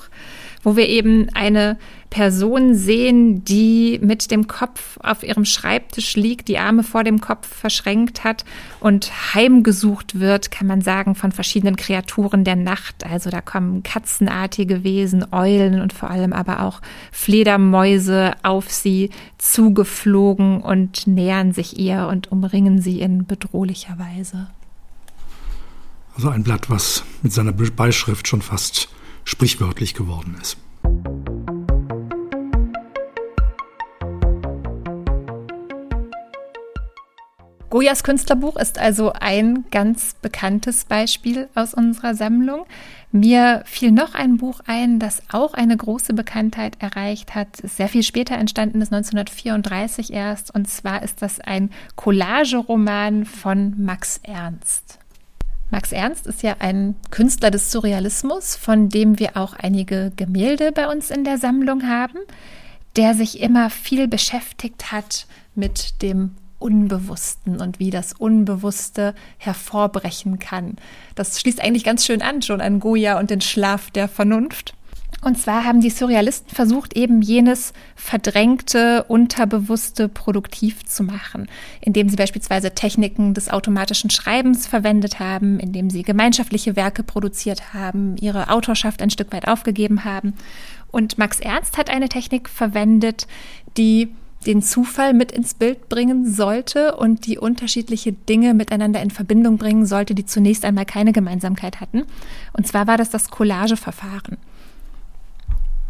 wo 0.63 0.77
wir 0.77 0.89
eben 0.89 1.29
eine 1.35 1.77
Person 2.11 2.75
sehen, 2.75 3.45
die 3.45 3.99
mit 4.03 4.31
dem 4.31 4.47
Kopf 4.47 4.99
auf 5.03 5.23
ihrem 5.23 5.45
Schreibtisch 5.45 6.15
liegt, 6.15 6.49
die 6.49 6.59
Arme 6.59 6.83
vor 6.83 7.05
dem 7.05 7.21
Kopf 7.21 7.47
verschränkt 7.47 8.23
hat 8.23 8.45
und 8.81 9.11
heimgesucht 9.35 10.21
wird, 10.21 10.51
kann 10.51 10.67
man 10.67 10.83
sagen, 10.83 11.15
von 11.15 11.33
verschiedenen 11.33 11.77
Kreaturen 11.77 12.45
der 12.45 12.57
Nacht. 12.57 13.07
Also 13.07 13.31
da 13.31 13.41
kommen 13.41 13.83
katzenartige 13.83 14.85
Wesen, 14.85 15.25
Eulen 15.33 15.81
und 15.81 15.93
vor 15.93 16.11
allem 16.11 16.33
aber 16.33 16.61
auch 16.61 16.81
Fledermäuse 17.11 18.33
auf 18.43 18.71
sie 18.71 19.11
zugeflogen 19.39 20.61
und 20.61 21.07
nähern 21.07 21.53
sich 21.53 21.79
ihr 21.79 22.09
und 22.11 22.31
umringen 22.31 22.81
sie 22.81 23.01
in 23.01 23.27
bedrohlicher 23.27 23.99
Weise. 23.99 24.49
Also 26.15 26.29
ein 26.29 26.43
Blatt, 26.43 26.69
was 26.69 27.05
mit 27.23 27.33
seiner 27.33 27.53
Beischrift 27.53 28.29
schon 28.29 28.43
fast 28.43 28.89
sprichwörtlich 29.25 29.95
geworden 29.95 30.37
ist. 30.41 30.57
Goyas 37.73 38.05
Künstlerbuch 38.05 38.57
ist 38.57 38.79
also 38.79 39.15
ein 39.15 39.65
ganz 39.71 40.15
bekanntes 40.21 40.85
Beispiel 40.85 41.49
aus 41.55 41.73
unserer 41.73 42.15
Sammlung. 42.15 42.67
Mir 43.13 43.63
fiel 43.65 43.93
noch 43.93 44.15
ein 44.15 44.37
Buch 44.37 44.61
ein, 44.67 44.99
das 44.99 45.23
auch 45.33 45.55
eine 45.55 45.75
große 45.75 46.13
Bekanntheit 46.13 46.77
erreicht 46.83 47.35
hat. 47.35 47.57
Sehr 47.57 47.89
viel 47.89 48.03
später 48.03 48.35
entstanden 48.35 48.83
ist 48.83 48.93
1934 48.93 50.13
erst. 50.13 50.55
Und 50.55 50.69
zwar 50.69 51.03
ist 51.03 51.23
das 51.23 51.41
ein 51.41 51.71
Collageroman 51.97 53.25
von 53.25 53.83
Max 53.83 54.21
Ernst. 54.23 54.99
Max 55.73 55.91
Ernst 55.91 56.27
ist 56.27 56.43
ja 56.43 56.57
ein 56.59 56.97
Künstler 57.11 57.51
des 57.51 57.73
Surrealismus, 57.73 58.57
von 58.57 58.91
dem 58.91 59.19
wir 59.19 59.39
auch 59.39 59.55
einige 59.55 60.13
Gemälde 60.17 60.71
bei 60.71 60.87
uns 60.87 61.11
in 61.11 61.25
der 61.25 61.39
Sammlung 61.39 61.89
haben, 61.89 62.19
der 62.97 63.15
sich 63.15 63.41
immer 63.41 63.71
viel 63.71 64.07
beschäftigt 64.07 64.93
hat 64.93 65.27
mit 65.55 66.03
dem 66.03 66.33
Unbewussten 66.59 67.59
und 67.59 67.79
wie 67.79 67.89
das 67.89 68.13
Unbewusste 68.13 69.15
hervorbrechen 69.39 70.39
kann. 70.39 70.77
Das 71.15 71.41
schließt 71.41 71.63
eigentlich 71.63 71.85
ganz 71.85 72.05
schön 72.05 72.21
an 72.21 72.43
schon 72.43 72.61
an 72.61 72.79
Goya 72.79 73.19
und 73.19 73.31
den 73.31 73.41
Schlaf 73.41 73.91
der 73.91 74.09
Vernunft. 74.09 74.75
Und 75.25 75.39
zwar 75.39 75.65
haben 75.65 75.81
die 75.81 75.89
Surrealisten 75.89 76.53
versucht, 76.53 76.97
eben 76.97 77.23
jenes 77.23 77.73
verdrängte, 77.95 79.05
unterbewusste 79.05 80.09
produktiv 80.09 80.85
zu 80.85 81.05
machen, 81.05 81.47
indem 81.81 82.09
sie 82.09 82.17
beispielsweise 82.17 82.73
Techniken 82.73 83.33
des 83.33 83.49
automatischen 83.49 84.11
Schreibens 84.11 84.67
verwendet 84.67 85.21
haben, 85.21 85.61
indem 85.61 85.91
sie 85.91 86.03
gemeinschaftliche 86.03 86.75
Werke 86.75 87.05
produziert 87.05 87.73
haben, 87.73 88.17
ihre 88.17 88.51
Autorschaft 88.51 89.01
ein 89.01 89.11
Stück 89.11 89.33
weit 89.33 89.47
aufgegeben 89.47 90.05
haben. 90.05 90.35
Und 90.91 91.19
Max 91.19 91.39
Ernst 91.39 91.79
hat 91.79 91.89
eine 91.89 92.09
Technik 92.09 92.49
verwendet, 92.49 93.29
die 93.77 94.13
den 94.45 94.61
Zufall 94.61 95.15
mit 95.15 95.31
ins 95.31 95.55
Bild 95.55 95.89
bringen 95.89 96.29
sollte 96.29 96.97
und 96.97 97.27
die 97.27 97.39
unterschiedliche 97.39 98.13
Dinge 98.13 98.55
miteinander 98.55 99.01
in 99.01 99.11
Verbindung 99.11 99.57
bringen 99.57 99.87
sollte, 99.87 100.17
die 100.17 100.27
zunächst 100.27 100.65
einmal 100.65 100.85
keine 100.85 101.13
Gemeinsamkeit 101.13 101.81
hatten. 101.81 102.03
Und 102.53 102.67
zwar 102.67 102.89
war 102.89 102.99
das 102.99 103.11
das 103.11 103.31
Collageverfahren. 103.31 104.39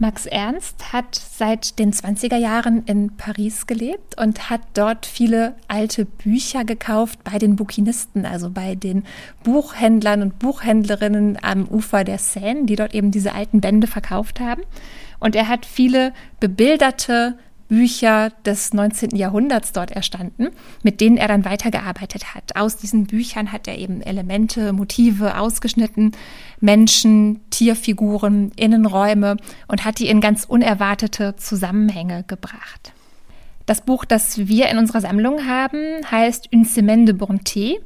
Max 0.02 0.26
Ernst 0.26 0.92
hat 0.92 1.14
seit 1.14 1.78
den 1.78 1.92
20er 1.92 2.36
Jahren 2.36 2.82
in 2.86 3.16
Paris 3.16 3.68
gelebt 3.68 4.20
und 4.20 4.50
hat 4.50 4.60
dort 4.74 5.06
viele 5.06 5.54
alte 5.68 6.06
Bücher 6.06 6.64
gekauft 6.64 7.20
bei 7.22 7.38
den 7.38 7.54
Bouquinisten, 7.54 8.26
also 8.26 8.50
bei 8.50 8.74
den 8.74 9.04
Buchhändlern 9.44 10.20
und 10.22 10.40
Buchhändlerinnen 10.40 11.38
am 11.40 11.68
Ufer 11.68 12.02
der 12.02 12.18
Seine, 12.18 12.64
die 12.64 12.74
dort 12.74 12.96
eben 12.96 13.12
diese 13.12 13.32
alten 13.32 13.60
Bände 13.60 13.86
verkauft 13.86 14.40
haben. 14.40 14.62
Und 15.20 15.36
er 15.36 15.46
hat 15.46 15.64
viele 15.66 16.12
bebilderte 16.40 17.38
Bücher 17.72 18.28
des 18.44 18.74
19. 18.74 19.16
Jahrhunderts 19.16 19.72
dort 19.72 19.92
erstanden, 19.92 20.48
mit 20.82 21.00
denen 21.00 21.16
er 21.16 21.26
dann 21.26 21.46
weitergearbeitet 21.46 22.34
hat. 22.34 22.54
Aus 22.54 22.76
diesen 22.76 23.06
Büchern 23.06 23.50
hat 23.50 23.66
er 23.66 23.78
eben 23.78 24.02
Elemente, 24.02 24.74
Motive 24.74 25.38
ausgeschnitten, 25.38 26.12
Menschen, 26.60 27.40
Tierfiguren, 27.48 28.52
Innenräume 28.56 29.38
und 29.68 29.86
hat 29.86 30.00
die 30.00 30.08
in 30.08 30.20
ganz 30.20 30.44
unerwartete 30.44 31.34
Zusammenhänge 31.36 32.24
gebracht. 32.26 32.92
Das 33.64 33.80
Buch, 33.80 34.04
das 34.04 34.36
wir 34.36 34.68
in 34.68 34.76
unserer 34.76 35.00
Sammlung 35.00 35.46
haben, 35.46 35.78
heißt 36.10 36.52
Une 36.52 36.66
Semaine 36.66 37.06
de 37.06 37.14
Bonté 37.14 37.78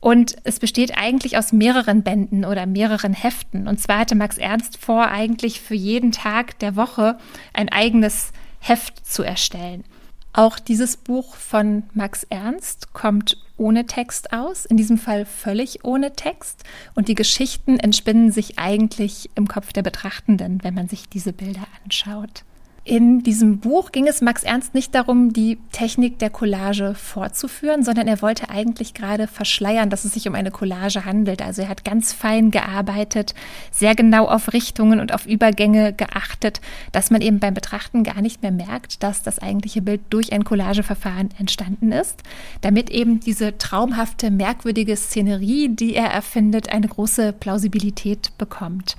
und 0.00 0.34
es 0.42 0.58
besteht 0.58 0.98
eigentlich 0.98 1.38
aus 1.38 1.52
mehreren 1.52 2.02
Bänden 2.02 2.44
oder 2.44 2.66
mehreren 2.66 3.12
Heften. 3.12 3.68
Und 3.68 3.78
zwar 3.78 4.00
hatte 4.00 4.16
Max 4.16 4.38
Ernst 4.38 4.76
vor, 4.78 5.06
eigentlich 5.06 5.60
für 5.60 5.76
jeden 5.76 6.10
Tag 6.10 6.58
der 6.58 6.74
Woche 6.74 7.16
ein 7.52 7.68
eigenes 7.68 8.32
Heft 8.60 9.04
zu 9.04 9.22
erstellen. 9.22 9.84
Auch 10.32 10.60
dieses 10.60 10.96
Buch 10.96 11.34
von 11.34 11.82
Max 11.92 12.22
Ernst 12.24 12.92
kommt 12.92 13.36
ohne 13.56 13.86
Text 13.86 14.32
aus, 14.32 14.64
in 14.64 14.76
diesem 14.76 14.96
Fall 14.96 15.26
völlig 15.26 15.84
ohne 15.84 16.14
Text. 16.14 16.62
Und 16.94 17.08
die 17.08 17.16
Geschichten 17.16 17.80
entspinnen 17.80 18.30
sich 18.30 18.58
eigentlich 18.58 19.28
im 19.34 19.48
Kopf 19.48 19.72
der 19.72 19.82
Betrachtenden, 19.82 20.62
wenn 20.62 20.74
man 20.74 20.88
sich 20.88 21.08
diese 21.08 21.32
Bilder 21.32 21.66
anschaut. 21.84 22.44
In 22.82 23.22
diesem 23.22 23.58
Buch 23.58 23.92
ging 23.92 24.08
es 24.08 24.22
Max 24.22 24.42
Ernst 24.42 24.72
nicht 24.72 24.94
darum, 24.94 25.34
die 25.34 25.58
Technik 25.70 26.18
der 26.18 26.30
Collage 26.30 26.94
fortzuführen, 26.94 27.84
sondern 27.84 28.08
er 28.08 28.22
wollte 28.22 28.48
eigentlich 28.48 28.94
gerade 28.94 29.26
verschleiern, 29.26 29.90
dass 29.90 30.06
es 30.06 30.14
sich 30.14 30.26
um 30.26 30.34
eine 30.34 30.50
Collage 30.50 31.04
handelt. 31.04 31.42
Also 31.42 31.60
er 31.60 31.68
hat 31.68 31.84
ganz 31.84 32.14
fein 32.14 32.50
gearbeitet, 32.50 33.34
sehr 33.70 33.94
genau 33.94 34.26
auf 34.26 34.54
Richtungen 34.54 34.98
und 34.98 35.12
auf 35.12 35.26
Übergänge 35.26 35.92
geachtet, 35.92 36.62
dass 36.90 37.10
man 37.10 37.20
eben 37.20 37.38
beim 37.38 37.52
Betrachten 37.52 38.02
gar 38.02 38.22
nicht 38.22 38.40
mehr 38.40 38.50
merkt, 38.50 39.02
dass 39.02 39.22
das 39.22 39.40
eigentliche 39.40 39.82
Bild 39.82 40.00
durch 40.08 40.32
ein 40.32 40.44
Collageverfahren 40.44 41.28
entstanden 41.38 41.92
ist, 41.92 42.22
damit 42.62 42.88
eben 42.88 43.20
diese 43.20 43.58
traumhafte, 43.58 44.30
merkwürdige 44.30 44.96
Szenerie, 44.96 45.68
die 45.68 45.94
er 45.94 46.06
erfindet, 46.06 46.72
eine 46.72 46.88
große 46.88 47.34
Plausibilität 47.34 48.30
bekommt. 48.38 48.96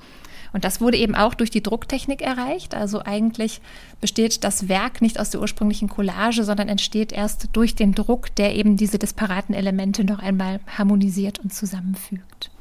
Und 0.53 0.65
das 0.65 0.81
wurde 0.81 0.97
eben 0.97 1.15
auch 1.15 1.33
durch 1.33 1.49
die 1.49 1.63
Drucktechnik 1.63 2.21
erreicht. 2.21 2.75
Also 2.75 3.01
eigentlich 3.03 3.61
besteht 4.01 4.43
das 4.43 4.67
Werk 4.67 5.01
nicht 5.01 5.19
aus 5.19 5.29
der 5.29 5.41
ursprünglichen 5.41 5.87
Collage, 5.87 6.43
sondern 6.43 6.67
entsteht 6.67 7.11
erst 7.11 7.49
durch 7.53 7.75
den 7.75 7.93
Druck, 7.93 8.35
der 8.35 8.55
eben 8.55 8.77
diese 8.77 8.99
disparaten 8.99 9.55
Elemente 9.55 10.03
noch 10.03 10.19
einmal 10.19 10.59
harmonisiert 10.77 11.39
und 11.39 11.53
zusammenfügt. 11.53 12.51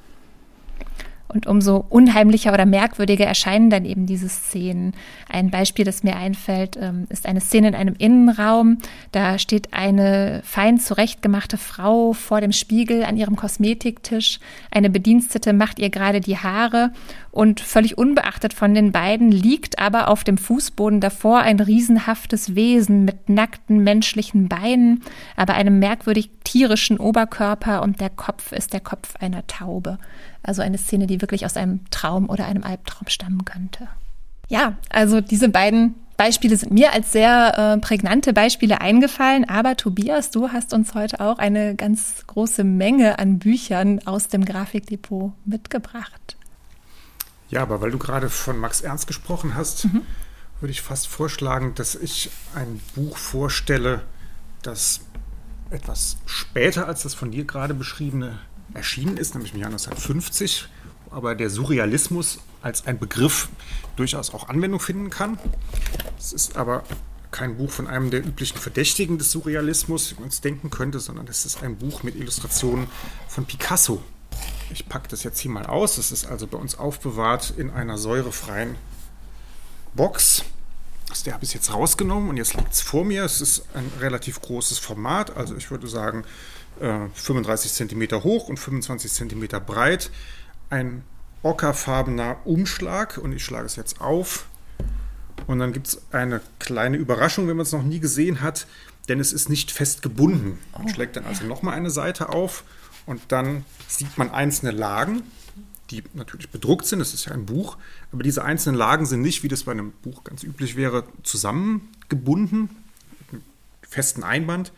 Und 1.32 1.46
umso 1.46 1.84
unheimlicher 1.88 2.52
oder 2.52 2.66
merkwürdiger 2.66 3.26
erscheinen 3.26 3.70
dann 3.70 3.84
eben 3.84 4.06
diese 4.06 4.28
Szenen. 4.28 4.92
Ein 5.28 5.50
Beispiel, 5.50 5.84
das 5.84 6.02
mir 6.02 6.16
einfällt, 6.16 6.76
ähm, 6.80 7.06
ist 7.08 7.26
eine 7.26 7.40
Szene 7.40 7.68
in 7.68 7.74
einem 7.74 7.94
Innenraum. 7.96 8.78
Da 9.12 9.38
steht 9.38 9.72
eine 9.72 10.42
fein 10.44 10.78
zurechtgemachte 10.78 11.56
Frau 11.56 12.12
vor 12.12 12.40
dem 12.40 12.52
Spiegel 12.52 13.04
an 13.04 13.16
ihrem 13.16 13.36
Kosmetiktisch. 13.36 14.40
Eine 14.70 14.90
Bedienstete 14.90 15.52
macht 15.52 15.78
ihr 15.78 15.90
gerade 15.90 16.20
die 16.20 16.38
Haare 16.38 16.92
und 17.32 17.60
völlig 17.60 17.96
unbeachtet 17.96 18.52
von 18.52 18.74
den 18.74 18.90
beiden 18.92 19.30
liegt 19.30 19.78
aber 19.78 20.08
auf 20.08 20.24
dem 20.24 20.36
Fußboden 20.36 21.00
davor 21.00 21.40
ein 21.40 21.60
riesenhaftes 21.60 22.54
Wesen 22.54 23.04
mit 23.04 23.28
nackten 23.28 23.82
menschlichen 23.82 24.48
Beinen, 24.48 25.02
aber 25.36 25.54
einem 25.54 25.78
merkwürdig 25.78 26.30
tierischen 26.44 26.98
Oberkörper 26.98 27.82
und 27.82 28.00
der 28.00 28.10
Kopf 28.10 28.52
ist 28.52 28.72
der 28.72 28.80
Kopf 28.80 29.14
einer 29.20 29.46
Taube. 29.46 29.98
Also 30.42 30.62
eine 30.62 30.78
Szene, 30.78 31.06
die 31.06 31.20
wirklich 31.20 31.44
aus 31.44 31.56
einem 31.56 31.80
Traum 31.90 32.28
oder 32.28 32.46
einem 32.46 32.64
Albtraum 32.64 33.08
stammen 33.08 33.44
könnte. 33.44 33.88
Ja, 34.48 34.76
also 34.88 35.20
diese 35.20 35.48
beiden 35.48 35.94
Beispiele 36.16 36.54
sind 36.56 36.72
mir 36.72 36.92
als 36.92 37.12
sehr 37.12 37.56
äh, 37.56 37.80
prägnante 37.80 38.34
Beispiele 38.34 38.80
eingefallen. 38.82 39.48
Aber 39.48 39.76
Tobias, 39.76 40.30
du 40.30 40.50
hast 40.50 40.74
uns 40.74 40.94
heute 40.94 41.20
auch 41.20 41.38
eine 41.38 41.74
ganz 41.76 42.26
große 42.26 42.62
Menge 42.62 43.18
an 43.18 43.38
Büchern 43.38 44.00
aus 44.06 44.28
dem 44.28 44.44
Grafikdepot 44.44 45.32
mitgebracht. 45.46 46.36
Ja, 47.48 47.62
aber 47.62 47.80
weil 47.80 47.90
du 47.90 47.98
gerade 47.98 48.28
von 48.28 48.58
Max 48.58 48.82
Ernst 48.82 49.06
gesprochen 49.06 49.54
hast, 49.54 49.86
mhm. 49.86 50.02
würde 50.60 50.72
ich 50.72 50.82
fast 50.82 51.08
vorschlagen, 51.08 51.74
dass 51.74 51.94
ich 51.94 52.30
ein 52.54 52.80
Buch 52.94 53.16
vorstelle, 53.16 54.02
das 54.62 55.00
etwas 55.70 56.18
später 56.26 56.86
als 56.86 57.02
das 57.02 57.14
von 57.14 57.30
dir 57.30 57.44
gerade 57.44 57.72
beschriebene 57.72 58.38
erschienen 58.74 59.16
ist, 59.16 59.34
nämlich 59.34 59.54
im 59.54 59.60
Jahr 59.60 59.70
1950, 59.70 60.68
aber 61.10 61.34
der 61.34 61.50
Surrealismus 61.50 62.38
als 62.62 62.86
ein 62.86 62.98
Begriff 62.98 63.48
durchaus 63.96 64.32
auch 64.32 64.48
Anwendung 64.48 64.80
finden 64.80 65.10
kann. 65.10 65.38
Es 66.18 66.32
ist 66.32 66.56
aber 66.56 66.84
kein 67.30 67.56
Buch 67.56 67.70
von 67.70 67.86
einem 67.86 68.10
der 68.10 68.24
üblichen 68.24 68.58
Verdächtigen 68.58 69.18
des 69.18 69.30
Surrealismus, 69.30 70.12
wie 70.12 70.20
man 70.20 70.28
es 70.28 70.40
denken 70.40 70.70
könnte, 70.70 71.00
sondern 71.00 71.26
es 71.28 71.44
ist 71.44 71.62
ein 71.62 71.76
Buch 71.76 72.02
mit 72.02 72.16
Illustrationen 72.16 72.88
von 73.28 73.44
Picasso. 73.44 74.02
Ich 74.72 74.88
packe 74.88 75.08
das 75.08 75.22
jetzt 75.22 75.40
hier 75.40 75.50
mal 75.50 75.66
aus. 75.66 75.98
Es 75.98 76.12
ist 76.12 76.26
also 76.26 76.46
bei 76.46 76.58
uns 76.58 76.76
aufbewahrt 76.76 77.54
in 77.56 77.70
einer 77.70 77.98
säurefreien 77.98 78.76
Box. 79.94 80.44
Aus 81.10 81.24
der 81.24 81.34
habe 81.34 81.44
ich 81.44 81.54
jetzt 81.54 81.72
rausgenommen 81.72 82.28
und 82.28 82.36
jetzt 82.36 82.54
liegt 82.54 82.72
es 82.72 82.80
vor 82.80 83.04
mir. 83.04 83.24
Es 83.24 83.40
ist 83.40 83.64
ein 83.74 83.90
relativ 84.00 84.40
großes 84.40 84.78
Format, 84.78 85.36
also 85.36 85.56
ich 85.56 85.70
würde 85.70 85.88
sagen 85.88 86.24
35 86.78 87.70
äh, 87.70 87.88
cm 87.88 88.22
hoch 88.22 88.48
und 88.48 88.58
25 88.58 89.12
cm 89.12 89.48
breit. 89.66 90.10
Ein 90.70 91.04
ockerfarbener 91.42 92.38
Umschlag 92.44 93.18
und 93.18 93.32
ich 93.32 93.44
schlage 93.44 93.66
es 93.66 93.76
jetzt 93.76 94.00
auf. 94.00 94.46
Und 95.46 95.58
dann 95.58 95.72
gibt 95.72 95.88
es 95.88 96.02
eine 96.12 96.40
kleine 96.58 96.96
Überraschung, 96.96 97.48
wenn 97.48 97.56
man 97.56 97.64
es 97.64 97.72
noch 97.72 97.82
nie 97.82 97.98
gesehen 97.98 98.40
hat, 98.40 98.66
denn 99.08 99.18
es 99.18 99.32
ist 99.32 99.48
nicht 99.48 99.72
fest 99.72 100.02
gebunden. 100.02 100.58
Man 100.72 100.86
oh, 100.86 100.88
schlägt 100.88 101.16
dann 101.16 101.24
also 101.24 101.44
nochmal 101.44 101.74
eine 101.74 101.90
Seite 101.90 102.28
auf 102.28 102.62
und 103.06 103.20
dann 103.28 103.64
sieht 103.88 104.16
man 104.16 104.30
einzelne 104.30 104.70
Lagen, 104.70 105.22
die 105.90 106.02
natürlich 106.14 106.50
bedruckt 106.50 106.86
sind. 106.86 107.00
Es 107.00 107.14
ist 107.14 107.26
ja 107.26 107.32
ein 107.32 107.46
Buch, 107.46 107.76
aber 108.12 108.22
diese 108.22 108.44
einzelnen 108.44 108.76
Lagen 108.76 109.06
sind 109.06 109.22
nicht, 109.22 109.42
wie 109.42 109.48
das 109.48 109.64
bei 109.64 109.72
einem 109.72 109.92
Buch 110.02 110.24
ganz 110.24 110.42
üblich 110.42 110.76
wäre, 110.76 111.04
zusammengebunden 111.22 112.70
mit 113.20 113.32
einem 113.32 113.42
festen 113.82 114.22
Einband, 114.22 114.72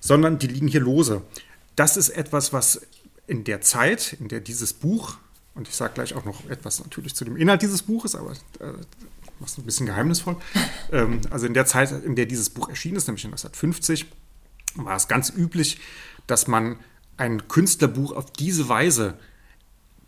sondern 0.00 0.38
die 0.38 0.46
liegen 0.46 0.68
hier 0.68 0.80
lose. 0.80 1.22
Das 1.76 1.96
ist 1.96 2.10
etwas, 2.10 2.52
was 2.52 2.82
in 3.26 3.44
der 3.44 3.60
Zeit, 3.60 4.16
in 4.20 4.28
der 4.28 4.40
dieses 4.40 4.72
Buch, 4.72 5.16
und 5.54 5.68
ich 5.68 5.74
sage 5.74 5.94
gleich 5.94 6.14
auch 6.14 6.24
noch 6.24 6.48
etwas 6.48 6.80
natürlich 6.80 7.14
zu 7.14 7.24
dem 7.24 7.36
Inhalt 7.36 7.62
dieses 7.62 7.82
Buches, 7.82 8.14
aber 8.14 8.32
äh, 8.60 8.72
machst 9.40 9.58
ein 9.58 9.64
bisschen 9.64 9.86
geheimnisvoll. 9.86 10.36
ähm, 10.92 11.20
also 11.30 11.46
in 11.46 11.54
der 11.54 11.66
Zeit, 11.66 11.90
in 12.04 12.16
der 12.16 12.26
dieses 12.26 12.50
Buch 12.50 12.68
erschienen 12.68 12.96
ist, 12.96 13.06
nämlich 13.06 13.24
1950, 13.24 14.06
war 14.76 14.96
es 14.96 15.08
ganz 15.08 15.30
üblich, 15.30 15.80
dass 16.26 16.48
man 16.48 16.78
ein 17.16 17.46
Künstlerbuch 17.48 18.12
auf 18.12 18.32
diese 18.32 18.68
Weise 18.68 19.18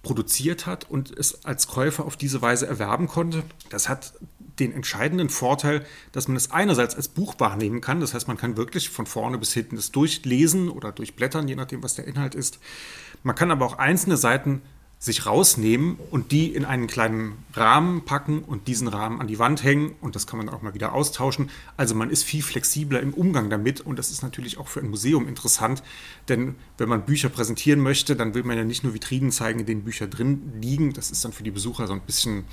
produziert 0.07 0.67
hat 0.67 0.89
und 0.89 1.11
es 1.19 1.45
als 1.45 1.67
Käufer 1.67 2.05
auf 2.05 2.17
diese 2.17 2.41
Weise 2.41 2.69
erwerben 2.69 3.09
konnte. 3.09 3.43
Das 3.71 3.89
hat 3.89 4.13
den 4.61 4.73
entscheidenden 4.73 5.31
Vorteil, 5.31 5.85
dass 6.13 6.29
man 6.29 6.37
es 6.37 6.53
einerseits 6.53 6.95
als 6.95 7.09
Buch 7.09 7.35
wahrnehmen 7.39 7.81
kann. 7.81 7.99
Das 7.99 8.15
heißt, 8.15 8.29
man 8.29 8.37
kann 8.37 8.57
wirklich 8.57 8.89
von 8.89 9.05
vorne 9.05 9.37
bis 9.37 9.53
hinten 9.53 9.77
es 9.77 9.91
durchlesen 9.91 10.69
oder 10.69 10.93
durchblättern, 10.93 11.49
je 11.49 11.57
nachdem, 11.57 11.83
was 11.83 11.97
der 11.97 12.07
Inhalt 12.07 12.37
ist. 12.37 12.61
Man 13.25 13.35
kann 13.35 13.51
aber 13.51 13.67
auch 13.67 13.79
einzelne 13.79 14.17
Seiten 14.17 14.63
sich 15.07 15.25
rausnehmen 15.25 15.97
und 16.11 16.33
die 16.33 16.53
in 16.53 16.65
einen 16.65 16.89
kleinen 16.89 17.35
Rahmen 17.55 18.05
packen 18.05 18.41
und 18.41 18.67
diesen 18.67 18.89
Rahmen 18.89 19.21
an 19.21 19.29
die 19.29 19.39
Wand 19.39 19.63
hängen 19.63 19.95
und 20.01 20.17
das 20.17 20.27
kann 20.27 20.37
man 20.37 20.49
auch 20.49 20.63
mal 20.63 20.75
wieder 20.75 20.93
austauschen. 20.93 21.49
Also 21.77 21.95
man 21.95 22.11
ist 22.11 22.25
viel 22.25 22.43
flexibler 22.43 23.01
im 23.01 23.15
Umgang 23.15 23.49
damit 23.49 23.81
und 23.81 24.01
das 24.01 24.11
ist 24.11 24.23
natürlich 24.23 24.59
auch 24.59 24.67
für 24.67 24.81
ein 24.81 24.91
Museum 24.91 25.29
interessant, 25.29 25.85
denn 26.29 26.57
wenn 26.77 26.89
man 26.89 27.07
Bücher 27.07 27.29
präsentieren 27.29 27.81
möchte, 27.81 28.17
dann 28.17 28.35
will 28.35 28.43
man 28.43 28.59
ja 28.59 28.65
nicht 28.65 28.83
nur 28.83 28.95
Vitrinen 28.95 29.31
zeigen, 29.31 29.61
in 29.61 29.67
denen 29.67 29.85
Bücher 29.85 30.09
drin 30.09 30.53
liegen. 30.61 30.93
Das 30.93 31.13
ist 31.13 31.25
dann 31.25 31.33
für 31.33 31.45
die 31.45 31.53
Besucher 31.53 31.87
so 31.87 31.93
ein 31.93 32.01
bisschen 32.01 32.45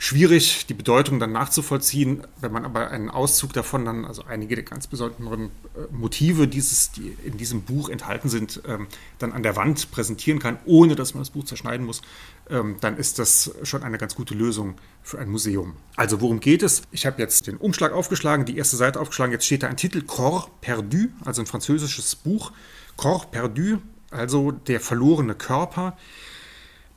schwierig, 0.00 0.64
die 0.66 0.72
Bedeutung 0.72 1.20
dann 1.20 1.30
nachzuvollziehen. 1.30 2.22
Wenn 2.40 2.52
man 2.52 2.64
aber 2.64 2.90
einen 2.90 3.10
Auszug 3.10 3.52
davon 3.52 3.84
dann, 3.84 4.06
also 4.06 4.24
einige 4.24 4.54
der 4.54 4.64
ganz 4.64 4.86
besonderen 4.86 5.50
äh, 5.76 5.92
Motive, 5.92 6.48
dieses, 6.48 6.90
die 6.90 7.14
in 7.22 7.36
diesem 7.36 7.62
Buch 7.62 7.90
enthalten 7.90 8.30
sind, 8.30 8.62
ähm, 8.66 8.86
dann 9.18 9.32
an 9.32 9.42
der 9.42 9.56
Wand 9.56 9.90
präsentieren 9.90 10.38
kann, 10.38 10.58
ohne 10.64 10.96
dass 10.96 11.12
man 11.12 11.20
das 11.20 11.28
Buch 11.28 11.44
zerschneiden 11.44 11.84
muss, 11.84 12.00
ähm, 12.48 12.78
dann 12.80 12.96
ist 12.96 13.18
das 13.18 13.54
schon 13.62 13.82
eine 13.82 13.98
ganz 13.98 14.14
gute 14.14 14.34
Lösung 14.34 14.76
für 15.02 15.18
ein 15.18 15.28
Museum. 15.28 15.76
Also 15.96 16.22
worum 16.22 16.40
geht 16.40 16.62
es? 16.62 16.80
Ich 16.92 17.04
habe 17.04 17.20
jetzt 17.20 17.46
den 17.46 17.58
Umschlag 17.58 17.92
aufgeschlagen, 17.92 18.46
die 18.46 18.56
erste 18.56 18.78
Seite 18.78 19.00
aufgeschlagen, 19.00 19.32
jetzt 19.32 19.44
steht 19.44 19.64
da 19.64 19.68
ein 19.68 19.76
Titel, 19.76 20.00
Corps 20.00 20.48
perdu, 20.62 21.08
also 21.26 21.42
ein 21.42 21.46
französisches 21.46 22.16
Buch, 22.16 22.52
Corps 22.96 23.30
perdu, 23.30 23.82
also 24.10 24.50
der 24.50 24.80
verlorene 24.80 25.34
Körper. 25.34 25.98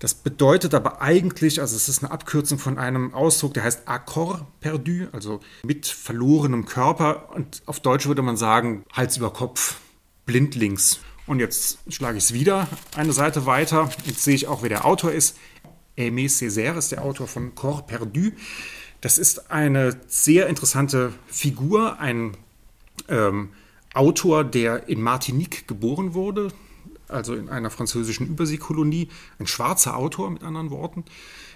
Das 0.04 0.16
bedeutet 0.16 0.74
aber 0.74 1.02
eigentlich, 1.02 1.62
also 1.62 1.78
es 1.78 1.88
ist 1.88 2.04
eine 2.04 2.12
Abkürzung 2.12 2.60
von 2.60 2.78
einem 2.78 3.14
Ausdruck, 3.14 3.54
der 3.54 3.64
heißt 3.64 3.88
Accord 3.88 4.44
perdu, 4.60 5.08
also 5.14 5.40
mit 5.64 5.88
verlorenem 5.88 6.66
Körper. 6.66 7.30
Und 7.34 7.64
auf 7.68 7.80
Deutsch 7.80 8.06
würde 8.06 8.22
man 8.22 8.36
sagen, 8.36 8.84
Hals 8.92 9.16
über 9.16 9.32
Kopf, 9.32 9.78
blindlings. 10.26 11.00
Und 11.26 11.40
jetzt 11.40 11.78
schlage 11.88 12.18
ich 12.18 12.26
es 12.26 12.34
wieder 12.34 12.68
eine 12.98 13.14
Seite 13.14 13.46
weiter. 13.46 13.90
Jetzt 14.04 14.26
sehe 14.26 14.36
ich 14.36 14.48
auch, 14.48 14.62
wer 14.62 14.68
der 14.68 14.84
Autor 14.84 15.14
ist. 15.14 15.38
Aimé 15.98 16.30
Césaire 16.30 16.78
ist 16.78 16.92
der 16.92 17.02
Autor 17.02 17.30
von 17.30 17.56
Corps 17.56 17.88
perdu. 17.88 18.32
Das 19.00 19.18
ist 19.18 19.52
eine 19.52 20.02
sehr 20.08 20.48
interessante 20.48 21.14
Figur, 21.28 22.02
ein 22.02 22.36
ähm, 23.08 23.52
Autor, 23.94 24.44
der 24.44 24.90
in 24.90 25.02
Martinique 25.02 25.66
geboren 25.66 26.14
wurde, 26.14 26.52
also 27.08 27.36
in 27.36 27.50
einer 27.50 27.70
französischen 27.70 28.28
Überseekolonie, 28.28 29.10
ein 29.40 29.48
schwarzer 29.48 29.98
Autor 29.98 30.30
mit 30.30 30.44
anderen 30.44 30.72
Worten, 30.72 31.04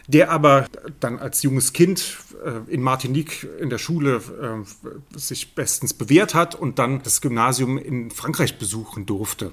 der 0.07 0.31
aber 0.31 0.67
dann 0.99 1.19
als 1.19 1.43
junges 1.43 1.73
Kind 1.73 2.17
äh, 2.45 2.71
in 2.71 2.81
Martinique 2.81 3.47
in 3.59 3.69
der 3.69 3.77
Schule 3.77 4.17
äh, 4.17 5.17
sich 5.17 5.53
bestens 5.55 5.93
bewährt 5.93 6.33
hat 6.33 6.55
und 6.55 6.79
dann 6.79 7.03
das 7.03 7.21
Gymnasium 7.21 7.77
in 7.77 8.11
Frankreich 8.11 8.57
besuchen 8.57 9.05
durfte. 9.05 9.51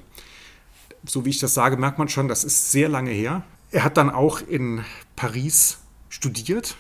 So 1.06 1.24
wie 1.24 1.30
ich 1.30 1.38
das 1.38 1.54
sage, 1.54 1.76
merkt 1.76 1.98
man 1.98 2.08
schon, 2.08 2.28
das 2.28 2.44
ist 2.44 2.70
sehr 2.70 2.88
lange 2.88 3.10
her. 3.10 3.44
Er 3.70 3.84
hat 3.84 3.96
dann 3.96 4.10
auch 4.10 4.40
in 4.40 4.84
Paris 5.16 5.78
studiert, 6.08 6.76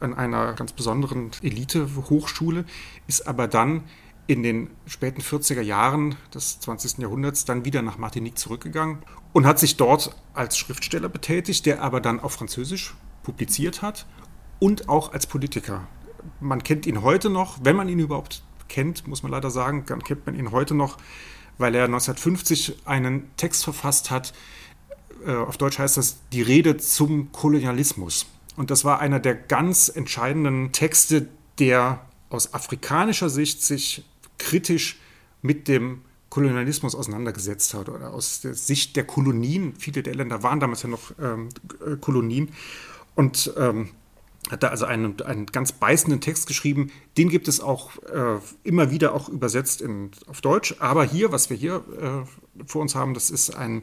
an 0.00 0.14
einer 0.14 0.52
ganz 0.54 0.72
besonderen 0.72 1.32
Elite-Hochschule, 1.42 2.64
ist 3.08 3.26
aber 3.26 3.48
dann 3.48 3.82
in 4.28 4.42
den 4.42 4.70
späten 4.86 5.22
40er 5.22 5.62
Jahren 5.62 6.14
des 6.32 6.60
20. 6.60 6.98
Jahrhunderts 6.98 7.46
dann 7.46 7.64
wieder 7.64 7.82
nach 7.82 7.96
Martinique 7.96 8.38
zurückgegangen 8.38 8.98
und 9.32 9.46
hat 9.46 9.58
sich 9.58 9.76
dort 9.76 10.14
als 10.34 10.58
Schriftsteller 10.58 11.08
betätigt, 11.08 11.64
der 11.66 11.82
aber 11.82 12.00
dann 12.00 12.20
auf 12.20 12.32
Französisch 12.34 12.94
publiziert 13.22 13.80
hat 13.82 14.06
und 14.60 14.88
auch 14.88 15.12
als 15.14 15.26
Politiker. 15.26 15.88
Man 16.40 16.62
kennt 16.62 16.86
ihn 16.86 17.02
heute 17.02 17.30
noch, 17.30 17.58
wenn 17.62 17.74
man 17.74 17.88
ihn 17.88 17.98
überhaupt 17.98 18.42
kennt, 18.68 19.08
muss 19.08 19.22
man 19.22 19.32
leider 19.32 19.50
sagen, 19.50 19.84
dann 19.86 20.04
kennt 20.04 20.26
man 20.26 20.34
ihn 20.34 20.52
heute 20.52 20.74
noch, 20.74 20.98
weil 21.56 21.74
er 21.74 21.84
1950 21.84 22.86
einen 22.86 23.30
Text 23.38 23.64
verfasst 23.64 24.10
hat, 24.10 24.34
äh, 25.26 25.34
auf 25.34 25.56
Deutsch 25.56 25.78
heißt 25.78 25.96
das 25.96 26.18
Die 26.32 26.42
Rede 26.42 26.76
zum 26.76 27.32
Kolonialismus. 27.32 28.26
Und 28.56 28.70
das 28.70 28.84
war 28.84 29.00
einer 29.00 29.20
der 29.20 29.34
ganz 29.34 29.88
entscheidenden 29.88 30.72
Texte, 30.72 31.28
der 31.58 32.04
aus 32.28 32.52
afrikanischer 32.52 33.30
Sicht 33.30 33.62
sich 33.62 34.04
kritisch 34.38 34.98
mit 35.42 35.68
dem 35.68 36.02
Kolonialismus 36.30 36.94
auseinandergesetzt 36.94 37.74
hat 37.74 37.88
oder 37.88 38.12
aus 38.12 38.40
der 38.40 38.54
Sicht 38.54 38.96
der 38.96 39.04
Kolonien. 39.04 39.74
Viele 39.78 40.02
der 40.02 40.14
Länder 40.14 40.42
waren 40.42 40.60
damals 40.60 40.82
ja 40.82 40.88
noch 40.88 41.12
ähm, 41.20 41.48
äh, 41.84 41.96
Kolonien 41.96 42.50
und 43.14 43.52
ähm, 43.56 43.90
hat 44.50 44.62
da 44.62 44.68
also 44.68 44.84
einen, 44.84 45.20
einen 45.22 45.46
ganz 45.46 45.72
beißenden 45.72 46.20
Text 46.20 46.46
geschrieben. 46.46 46.90
Den 47.16 47.28
gibt 47.28 47.48
es 47.48 47.60
auch 47.60 47.96
äh, 48.04 48.38
immer 48.62 48.90
wieder 48.90 49.14
auch 49.14 49.28
übersetzt 49.28 49.80
in, 49.80 50.10
auf 50.26 50.40
Deutsch. 50.40 50.76
Aber 50.78 51.04
hier, 51.04 51.32
was 51.32 51.50
wir 51.50 51.56
hier 51.56 51.84
äh, 52.00 52.64
vor 52.66 52.82
uns 52.82 52.94
haben, 52.94 53.14
das 53.14 53.30
ist 53.30 53.50
ein, 53.50 53.82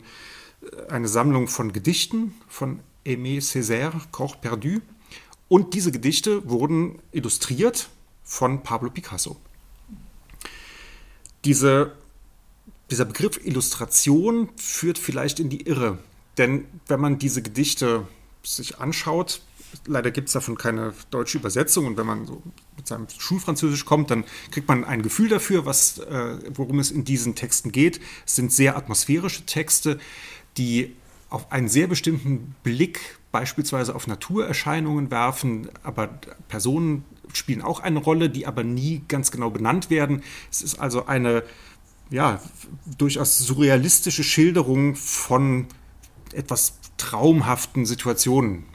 eine 0.89 1.07
Sammlung 1.07 1.47
von 1.47 1.73
Gedichten 1.73 2.33
von 2.47 2.79
Aimé 3.05 3.41
Césaire, 3.41 3.93
Corps 4.11 4.37
perdu. 4.39 4.79
Und 5.47 5.73
diese 5.73 5.91
Gedichte 5.91 6.49
wurden 6.49 6.99
illustriert 7.11 7.89
von 8.23 8.63
Pablo 8.63 8.89
Picasso 8.89 9.37
diese, 11.45 11.93
dieser 12.91 13.05
Begriff 13.05 13.39
Illustration 13.45 14.49
führt 14.57 14.97
vielleicht 14.97 15.39
in 15.39 15.49
die 15.49 15.61
Irre. 15.61 15.99
Denn 16.37 16.65
wenn 16.87 16.99
man 16.99 17.19
diese 17.19 17.41
Gedichte 17.41 18.07
sich 18.43 18.79
anschaut, 18.79 19.41
leider 19.85 20.11
gibt 20.11 20.27
es 20.27 20.33
davon 20.33 20.57
keine 20.57 20.93
deutsche 21.11 21.37
Übersetzung 21.37 21.85
und 21.85 21.97
wenn 21.97 22.05
man 22.05 22.25
so 22.25 22.41
mit 22.77 22.87
seinem 22.87 23.07
Schulfranzösisch 23.17 23.85
kommt, 23.85 24.11
dann 24.11 24.25
kriegt 24.51 24.67
man 24.67 24.83
ein 24.83 25.01
Gefühl 25.01 25.29
dafür, 25.29 25.65
was, 25.65 25.99
äh, 25.99 26.37
worum 26.53 26.79
es 26.79 26.91
in 26.91 27.05
diesen 27.05 27.35
Texten 27.35 27.71
geht. 27.71 27.99
Es 28.25 28.35
sind 28.35 28.51
sehr 28.51 28.77
atmosphärische 28.77 29.45
Texte, 29.45 29.99
die 30.57 30.95
auf 31.29 31.51
einen 31.51 31.67
sehr 31.67 31.87
bestimmten 31.87 32.55
Blick 32.63 33.17
beispielsweise 33.31 33.95
auf 33.95 34.07
Naturerscheinungen 34.07 35.11
werfen, 35.11 35.69
aber 35.83 36.07
Personen 36.47 37.03
spielen 37.37 37.61
auch 37.61 37.79
eine 37.79 37.99
Rolle, 37.99 38.29
die 38.29 38.47
aber 38.47 38.63
nie 38.63 39.03
ganz 39.07 39.31
genau 39.31 39.49
benannt 39.49 39.89
werden. 39.89 40.23
Es 40.51 40.61
ist 40.61 40.79
also 40.79 41.05
eine 41.05 41.43
ja, 42.09 42.41
durchaus 42.97 43.37
surrealistische 43.39 44.23
Schilderung 44.23 44.95
von 44.95 45.67
etwas 46.33 46.79
traumhaften 46.97 47.85
Situationen. 47.85 48.65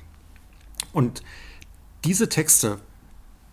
Und 0.93 1.23
diese 2.05 2.29
Texte, 2.29 2.81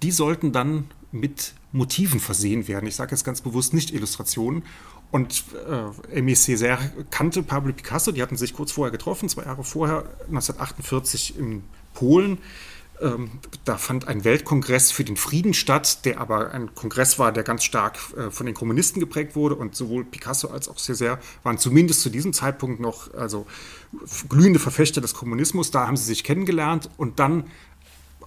die 0.03 0.11
sollten 0.11 0.51
dann 0.51 0.85
mit 1.11 1.53
Motiven 1.71 2.19
versehen 2.19 2.67
werden. 2.67 2.87
Ich 2.87 2.95
sage 2.95 3.11
jetzt 3.11 3.23
ganz 3.23 3.41
bewusst 3.41 3.73
nicht 3.73 3.93
Illustrationen. 3.93 4.63
Und 5.09 5.45
äh, 5.67 6.19
Aimé 6.19 6.35
Césaire 6.35 6.79
kannte 7.11 7.41
Pablo 7.41 7.71
Picasso, 7.71 8.11
die 8.11 8.21
hatten 8.21 8.35
sich 8.35 8.53
kurz 8.53 8.73
vorher 8.73 8.91
getroffen, 8.91 9.29
zwei 9.29 9.43
Jahre 9.43 9.63
vorher, 9.63 10.03
1948 10.27 11.37
in 11.37 11.63
Polen. 11.93 12.39
Ähm, 13.01 13.29
da 13.63 13.77
fand 13.77 14.07
ein 14.07 14.23
Weltkongress 14.23 14.91
für 14.91 15.03
den 15.03 15.17
Frieden 15.17 15.53
statt, 15.53 16.05
der 16.05 16.19
aber 16.19 16.51
ein 16.51 16.73
Kongress 16.73 17.19
war, 17.19 17.31
der 17.31 17.43
ganz 17.43 17.63
stark 17.63 17.97
äh, 18.17 18.31
von 18.31 18.45
den 18.45 18.55
Kommunisten 18.55 18.99
geprägt 18.99 19.35
wurde. 19.35 19.55
Und 19.55 19.75
sowohl 19.75 20.03
Picasso 20.03 20.49
als 20.49 20.67
auch 20.67 20.77
Césaire 20.77 21.19
waren 21.43 21.57
zumindest 21.57 22.01
zu 22.01 22.09
diesem 22.09 22.33
Zeitpunkt 22.33 22.79
noch 22.79 23.13
also 23.13 23.45
glühende 24.29 24.59
Verfechter 24.59 25.01
des 25.01 25.13
Kommunismus. 25.13 25.71
Da 25.71 25.85
haben 25.87 25.97
sie 25.97 26.05
sich 26.05 26.23
kennengelernt 26.23 26.89
und 26.97 27.19
dann 27.19 27.45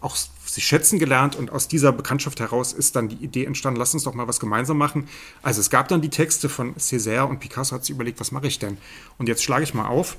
auch 0.00 0.16
sich 0.46 0.64
schätzen 0.64 0.98
gelernt 0.98 1.36
und 1.36 1.50
aus 1.52 1.68
dieser 1.68 1.92
Bekanntschaft 1.92 2.40
heraus 2.40 2.72
ist 2.72 2.96
dann 2.96 3.08
die 3.08 3.16
Idee 3.16 3.44
entstanden, 3.44 3.78
lass 3.78 3.94
uns 3.94 4.04
doch 4.04 4.14
mal 4.14 4.26
was 4.26 4.40
gemeinsam 4.40 4.78
machen. 4.78 5.08
Also 5.42 5.60
es 5.60 5.70
gab 5.70 5.88
dann 5.88 6.00
die 6.00 6.08
Texte 6.08 6.48
von 6.48 6.74
Césaire 6.76 7.24
und 7.24 7.38
Picasso 7.38 7.74
hat 7.74 7.84
sich 7.84 7.94
überlegt, 7.94 8.18
was 8.18 8.32
mache 8.32 8.46
ich 8.46 8.58
denn? 8.58 8.78
Und 9.18 9.28
jetzt 9.28 9.44
schlage 9.44 9.62
ich 9.62 9.74
mal 9.74 9.86
auf 9.86 10.16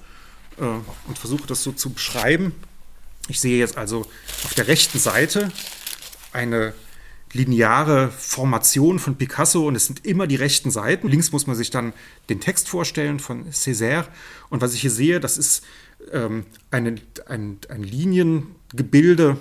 äh, 0.57 0.63
und 1.07 1.17
versuche 1.17 1.47
das 1.47 1.63
so 1.63 1.71
zu 1.71 1.91
beschreiben. 1.91 2.53
Ich 3.31 3.39
sehe 3.39 3.57
jetzt 3.57 3.77
also 3.77 4.01
auf 4.43 4.53
der 4.55 4.67
rechten 4.67 4.99
Seite 4.99 5.53
eine 6.33 6.73
lineare 7.31 8.11
Formation 8.11 8.99
von 8.99 9.15
Picasso 9.15 9.65
und 9.65 9.75
es 9.75 9.85
sind 9.85 10.05
immer 10.05 10.27
die 10.27 10.35
rechten 10.35 10.69
Seiten. 10.69 11.07
Links 11.07 11.31
muss 11.31 11.47
man 11.47 11.55
sich 11.55 11.69
dann 11.69 11.93
den 12.27 12.41
Text 12.41 12.67
vorstellen 12.67 13.21
von 13.21 13.49
Césaire. 13.49 14.03
Und 14.49 14.59
was 14.61 14.73
ich 14.73 14.81
hier 14.81 14.91
sehe, 14.91 15.21
das 15.21 15.37
ist 15.37 15.63
ähm, 16.11 16.45
eine, 16.71 16.95
ein, 17.25 17.57
ein 17.69 17.83
Liniengebilde 17.83 19.37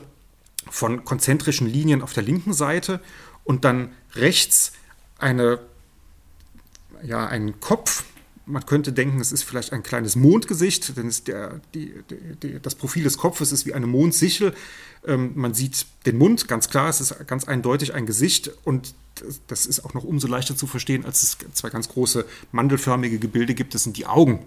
von 0.71 1.05
konzentrischen 1.05 1.67
Linien 1.67 2.01
auf 2.01 2.13
der 2.13 2.23
linken 2.23 2.53
Seite 2.53 3.01
und 3.43 3.65
dann 3.65 3.91
rechts 4.15 4.71
eine, 5.19 5.59
ja, 7.03 7.27
einen 7.27 7.59
Kopf 7.59 8.05
man 8.51 8.67
könnte 8.67 8.93
denken, 8.93 9.21
es 9.21 9.33
ist 9.33 9.43
vielleicht 9.43 9.73
ein 9.73 9.83
kleines 9.83 10.17
Mondgesicht, 10.17 10.97
denn 10.97 11.13
der, 11.27 11.61
die, 11.75 11.95
die, 12.43 12.61
das 12.61 12.75
Profil 12.75 13.05
des 13.05 13.19
Kopfes 13.19 13.53
ist 13.53 13.67
wie 13.67 13.75
eine 13.75 13.87
Mondsichel. 13.87 14.55
Ähm, 15.07 15.33
man 15.35 15.55
sieht 15.55 15.87
den 16.07 16.19
Mund, 16.19 16.49
ganz 16.49 16.69
klar, 16.69 16.89
es 16.89 17.01
ist 17.01 17.27
ganz 17.27 17.45
eindeutig 17.45 17.95
ein 17.95 18.07
Gesicht 18.07 18.51
und 18.65 18.95
das 19.49 19.67
ist 19.67 19.85
auch 19.85 19.95
noch 19.95 20.05
umso 20.05 20.29
leichter 20.29 20.57
zu 20.57 20.67
verstehen, 20.67 21.05
als 21.05 21.23
es 21.23 21.39
zwei 21.53 21.71
ganz 21.71 21.89
große 21.89 22.25
mandelförmige 22.53 23.19
Gebilde 23.19 23.55
gibt. 23.55 23.75
Das 23.75 23.85
sind 23.85 23.97
die 23.97 24.07
Augen 24.07 24.41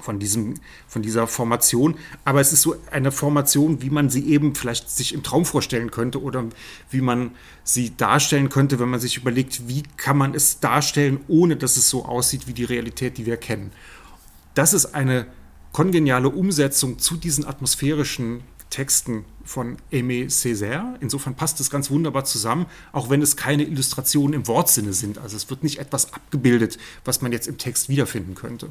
von, 0.00 0.18
diesem, 0.18 0.54
von 0.88 1.02
dieser 1.02 1.26
Formation. 1.26 1.96
Aber 2.24 2.40
es 2.40 2.52
ist 2.52 2.62
so 2.62 2.76
eine 2.90 3.12
Formation, 3.12 3.82
wie 3.82 3.90
man 3.90 4.10
sie 4.10 4.26
eben 4.28 4.54
vielleicht 4.54 4.90
sich 4.90 5.12
im 5.12 5.22
Traum 5.22 5.44
vorstellen 5.44 5.90
könnte 5.90 6.22
oder 6.22 6.44
wie 6.90 7.00
man 7.00 7.32
sie 7.64 7.96
darstellen 7.96 8.48
könnte, 8.48 8.78
wenn 8.78 8.88
man 8.88 9.00
sich 9.00 9.16
überlegt, 9.16 9.68
wie 9.68 9.82
kann 9.96 10.18
man 10.18 10.34
es 10.34 10.60
darstellen, 10.60 11.20
ohne 11.28 11.56
dass 11.56 11.76
es 11.76 11.88
so 11.88 12.04
aussieht 12.04 12.46
wie 12.46 12.54
die 12.54 12.64
Realität, 12.64 13.18
die 13.18 13.26
wir 13.26 13.36
kennen. 13.36 13.72
Das 14.54 14.72
ist 14.72 14.94
eine 14.94 15.26
kongeniale 15.72 16.28
Umsetzung 16.28 16.98
zu 16.98 17.16
diesen 17.16 17.46
atmosphärischen 17.46 18.42
Texten 18.68 19.24
von 19.44 19.76
Aimé 19.92 20.26
Césaire. 20.30 20.94
Insofern 21.00 21.34
passt 21.34 21.60
es 21.60 21.70
ganz 21.70 21.90
wunderbar 21.90 22.24
zusammen, 22.24 22.66
auch 22.92 23.10
wenn 23.10 23.22
es 23.22 23.36
keine 23.36 23.64
Illustrationen 23.64 24.34
im 24.34 24.46
Wortsinne 24.48 24.92
sind. 24.94 25.18
Also 25.18 25.36
es 25.36 25.50
wird 25.50 25.62
nicht 25.62 25.78
etwas 25.78 26.12
abgebildet, 26.12 26.78
was 27.04 27.20
man 27.20 27.32
jetzt 27.32 27.48
im 27.48 27.58
Text 27.58 27.88
wiederfinden 27.88 28.34
könnte. 28.34 28.68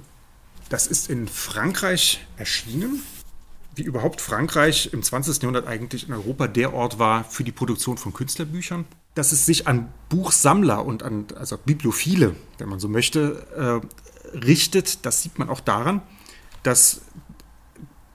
Das 0.71 0.87
ist 0.87 1.09
in 1.09 1.27
Frankreich 1.27 2.25
erschienen. 2.37 3.03
Wie 3.75 3.81
überhaupt 3.81 4.21
Frankreich 4.21 4.91
im 4.93 5.03
20. 5.03 5.41
Jahrhundert 5.43 5.67
eigentlich 5.67 6.07
in 6.07 6.13
Europa 6.13 6.47
der 6.47 6.73
Ort 6.73 6.97
war 6.97 7.25
für 7.25 7.43
die 7.43 7.51
Produktion 7.51 7.97
von 7.97 8.13
Künstlerbüchern. 8.13 8.85
Dass 9.13 9.33
es 9.33 9.45
sich 9.45 9.67
an 9.67 9.91
Buchsammler 10.07 10.85
und 10.85 11.03
an 11.03 11.25
also 11.37 11.57
Bibliophile, 11.57 12.37
wenn 12.57 12.69
man 12.69 12.79
so 12.79 12.87
möchte, 12.87 13.81
äh, 14.33 14.37
richtet, 14.37 15.05
das 15.05 15.21
sieht 15.21 15.37
man 15.39 15.49
auch 15.49 15.59
daran, 15.59 16.01
dass 16.63 17.01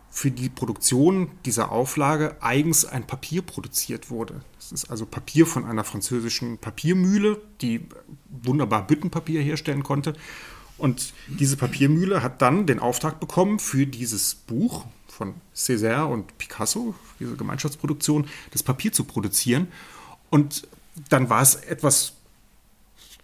für 0.09 0.31
die 0.31 0.49
Produktion 0.49 1.33
dieser 1.45 1.71
Auflage 1.71 2.37
eigens 2.41 2.87
ein 2.87 3.07
Papier 3.07 3.43
produziert 3.43 4.09
wurde. 4.09 4.41
Das 4.55 4.73
ist 4.73 4.91
also 4.91 5.05
Papier 5.05 5.47
von 5.47 5.67
einer 5.67 5.85
französischen 5.85 6.57
Papiermühle, 6.57 7.39
die 7.61 7.87
wunderbar 8.31 8.87
Büttenpapier 8.87 9.43
herstellen 9.43 9.83
konnte. 9.83 10.15
Und 10.79 11.13
diese 11.27 11.57
Papiermühle 11.57 12.23
hat 12.23 12.43
dann 12.43 12.67
den 12.67 12.79
Auftrag 12.79 13.19
bekommen, 13.21 13.59
für 13.59 13.87
dieses 13.87 14.35
Buch 14.35 14.85
von 15.09 15.35
Césaire 15.55 16.05
und 16.05 16.37
Picasso, 16.39 16.95
diese 17.19 17.37
Gemeinschaftsproduktion, 17.37 18.29
das 18.51 18.63
Papier 18.63 18.93
zu 18.93 19.05
produzieren. 19.05 19.69
Und 20.29 20.69
dann 21.09 21.31
war 21.31 21.41
es 21.41 21.55
etwas 21.55 22.13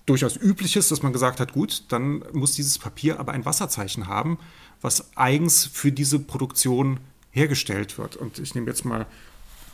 durchaus 0.06 0.36
Übliches, 0.36 0.88
dass 0.88 1.02
man 1.02 1.12
gesagt 1.12 1.40
hat, 1.40 1.52
gut, 1.52 1.84
dann 1.88 2.24
muss 2.32 2.52
dieses 2.52 2.78
Papier 2.78 3.20
aber 3.20 3.32
ein 3.32 3.44
Wasserzeichen 3.44 4.06
haben, 4.06 4.38
was 4.80 5.16
eigens 5.16 5.66
für 5.66 5.92
diese 5.92 6.18
Produktion 6.18 6.98
hergestellt 7.30 7.98
wird. 7.98 8.16
Und 8.16 8.38
ich 8.38 8.54
nehme 8.54 8.68
jetzt 8.68 8.84
mal 8.84 9.06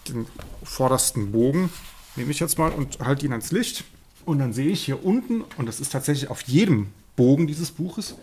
den 0.08 0.26
vordersten 0.62 1.32
Bogen, 1.32 1.70
nehme 2.16 2.30
ich 2.30 2.40
jetzt 2.40 2.58
mal 2.58 2.72
und 2.72 2.98
halte 3.00 3.26
ihn 3.26 3.32
ans 3.32 3.52
Licht. 3.52 3.84
Und 4.24 4.38
dann 4.40 4.52
sehe 4.52 4.68
ich 4.68 4.84
hier 4.84 5.04
unten, 5.04 5.42
und 5.56 5.66
das 5.66 5.80
ist 5.80 5.92
tatsächlich 5.92 6.28
auf 6.28 6.42
jedem 6.42 6.88
Bogen 7.18 7.48
dieses 7.48 7.72
Buches. 7.72 8.14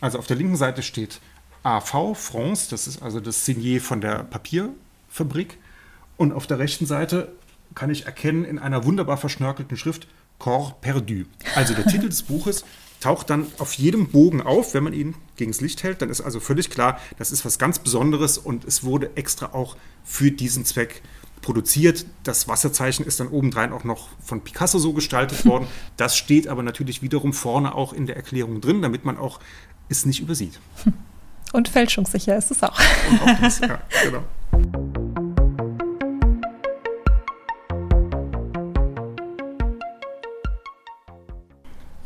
Also 0.00 0.18
auf 0.18 0.26
der 0.28 0.36
linken 0.36 0.56
Seite 0.56 0.82
steht 0.82 1.20
AV 1.64 2.14
France, 2.14 2.68
das 2.70 2.86
ist 2.86 3.02
also 3.02 3.18
das 3.20 3.44
Signet 3.44 3.82
von 3.82 4.00
der 4.00 4.22
Papierfabrik. 4.22 5.58
Und 6.16 6.32
auf 6.32 6.46
der 6.46 6.60
rechten 6.60 6.86
Seite 6.86 7.32
kann 7.74 7.90
ich 7.90 8.06
erkennen 8.06 8.44
in 8.44 8.60
einer 8.60 8.84
wunderbar 8.84 9.16
verschnörkelten 9.16 9.76
Schrift 9.76 10.06
Corps 10.38 10.76
perdu. 10.80 11.24
Also 11.56 11.74
der 11.74 11.86
Titel 11.86 12.08
des 12.08 12.22
Buches 12.22 12.64
taucht 13.00 13.28
dann 13.28 13.48
auf 13.58 13.74
jedem 13.74 14.08
Bogen 14.08 14.40
auf, 14.40 14.72
wenn 14.72 14.84
man 14.84 14.92
ihn 14.92 15.16
gegen 15.36 15.50
das 15.50 15.60
Licht 15.60 15.82
hält. 15.82 16.00
Dann 16.00 16.10
ist 16.10 16.20
also 16.20 16.38
völlig 16.38 16.70
klar, 16.70 17.00
das 17.18 17.32
ist 17.32 17.44
was 17.44 17.58
ganz 17.58 17.80
Besonderes 17.80 18.38
und 18.38 18.64
es 18.64 18.84
wurde 18.84 19.16
extra 19.16 19.46
auch 19.46 19.76
für 20.04 20.30
diesen 20.30 20.64
Zweck 20.64 21.02
produziert. 21.44 22.06
Das 22.22 22.48
Wasserzeichen 22.48 23.04
ist 23.04 23.20
dann 23.20 23.28
obendrein 23.28 23.72
auch 23.72 23.84
noch 23.84 24.08
von 24.24 24.40
Picasso 24.40 24.78
so 24.78 24.94
gestaltet 24.94 25.44
worden. 25.46 25.66
Das 25.96 26.16
steht 26.16 26.48
aber 26.48 26.62
natürlich 26.62 27.02
wiederum 27.02 27.32
vorne 27.32 27.74
auch 27.74 27.92
in 27.92 28.06
der 28.06 28.16
Erklärung 28.16 28.60
drin, 28.60 28.82
damit 28.82 29.04
man 29.04 29.18
auch 29.18 29.38
es 29.88 30.06
nicht 30.06 30.20
übersieht. 30.20 30.58
Und 31.52 31.68
fälschungssicher 31.68 32.36
ist 32.36 32.50
es 32.50 32.62
auch. 32.64 32.80
Und 33.10 33.22
auch 33.22 33.40
das, 33.40 33.60
ja, 33.60 33.80
genau. 34.04 34.24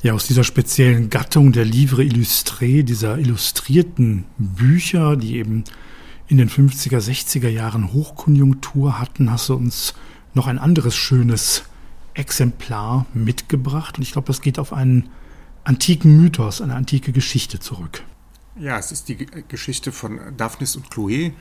Ja, 0.03 0.13
aus 0.13 0.27
dieser 0.27 0.45
speziellen 0.45 1.11
Gattung 1.11 1.53
der 1.53 1.65
Livre 1.65 2.03
Illustré, 2.03 2.83
dieser 2.83 3.19
illustrierten 3.19 4.27
Bücher, 4.37 5.17
die 5.17 5.37
eben 5.37 5.65
in 6.29 6.37
den 6.37 6.51
50er, 6.51 6.99
60er 6.99 7.49
Jahren 7.49 7.93
Hochkonjunktur 7.93 8.99
hatten, 8.99 9.31
hast 9.31 9.49
du 9.49 9.55
uns 9.55 9.95
noch 10.35 10.47
ein 10.47 10.59
anderes 10.59 10.95
schönes 10.95 11.65
Exemplar 12.15 13.07
mitgebracht. 13.15 13.97
Und 13.97 14.03
ich 14.03 14.13
glaube, 14.13 14.27
das 14.27 14.43
geht 14.43 14.59
auf 14.59 14.73
einen 14.73 15.09
antiken 15.65 16.21
Mythos, 16.21 16.61
eine 16.61 16.75
antike 16.75 17.13
Geschichte 17.13 17.61
zurück. 17.61 18.05
Ja, 18.57 18.79
es 18.79 18.93
ist 18.93 19.09
die 19.09 19.27
Geschichte 19.49 19.91
von 19.91 20.21
Daphnis 20.37 20.77
und 20.77 20.91
Chloe, 20.91 21.33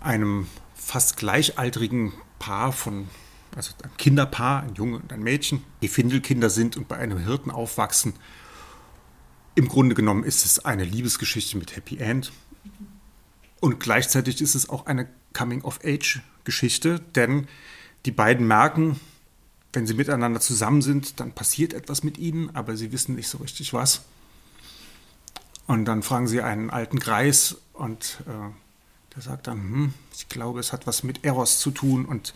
einem 0.00 0.46
fast 0.74 1.16
gleichaltrigen 1.16 2.12
Paar 2.38 2.72
von, 2.72 3.08
also 3.54 3.72
ein 3.82 3.90
Kinderpaar, 3.96 4.64
ein 4.64 4.74
Junge 4.74 4.96
und 4.96 5.12
ein 5.12 5.22
Mädchen, 5.22 5.62
die 5.80 5.88
Findelkinder 5.88 6.50
sind 6.50 6.76
und 6.76 6.88
bei 6.88 6.96
einem 6.96 7.18
Hirten 7.18 7.50
aufwachsen. 7.50 8.14
Im 9.54 9.68
Grunde 9.68 9.94
genommen 9.94 10.24
ist 10.24 10.44
es 10.44 10.64
eine 10.64 10.84
Liebesgeschichte 10.84 11.56
mit 11.56 11.76
Happy 11.76 11.96
End. 11.98 12.32
Und 13.66 13.80
gleichzeitig 13.80 14.40
ist 14.40 14.54
es 14.54 14.68
auch 14.68 14.86
eine 14.86 15.08
Coming-of-Age-Geschichte, 15.32 17.00
denn 17.16 17.48
die 18.04 18.12
beiden 18.12 18.46
merken, 18.46 19.00
wenn 19.72 19.88
sie 19.88 19.94
miteinander 19.94 20.38
zusammen 20.38 20.82
sind, 20.82 21.18
dann 21.18 21.32
passiert 21.32 21.74
etwas 21.74 22.04
mit 22.04 22.16
ihnen, 22.16 22.54
aber 22.54 22.76
sie 22.76 22.92
wissen 22.92 23.16
nicht 23.16 23.26
so 23.26 23.38
richtig 23.38 23.74
was. 23.74 24.02
Und 25.66 25.86
dann 25.86 26.04
fragen 26.04 26.28
sie 26.28 26.42
einen 26.42 26.70
alten 26.70 27.00
Greis 27.00 27.56
und 27.72 28.22
äh, 28.28 28.52
der 29.16 29.22
sagt 29.22 29.48
dann, 29.48 29.58
hm, 29.58 29.94
ich 30.14 30.28
glaube, 30.28 30.60
es 30.60 30.72
hat 30.72 30.86
was 30.86 31.02
mit 31.02 31.24
Eros 31.24 31.58
zu 31.58 31.72
tun 31.72 32.04
und 32.04 32.34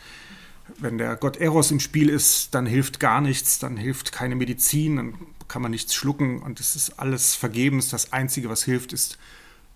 wenn 0.79 0.99
der 0.99 1.15
Gott 1.15 1.37
Eros 1.37 1.71
im 1.71 1.79
Spiel 1.79 2.09
ist, 2.09 2.57
dann 2.57 2.67
hilft 2.67 2.99
gar 2.99 3.21
nichts, 3.21 3.61
dann 3.61 3.77
hilft 3.77 4.11
keine 4.11 4.35
Medizin, 4.35 4.97
dann 4.97 5.15
kann 5.47 5.63
man 5.63 5.71
nichts 5.71 5.95
schlucken 5.95 6.43
und 6.43 6.59
es 6.59 6.75
ist 6.75 6.99
alles 6.99 7.37
vergebens. 7.37 7.89
Das 7.89 8.13
Einzige, 8.13 8.49
was 8.49 8.65
hilft, 8.65 8.93
ist 8.93 9.17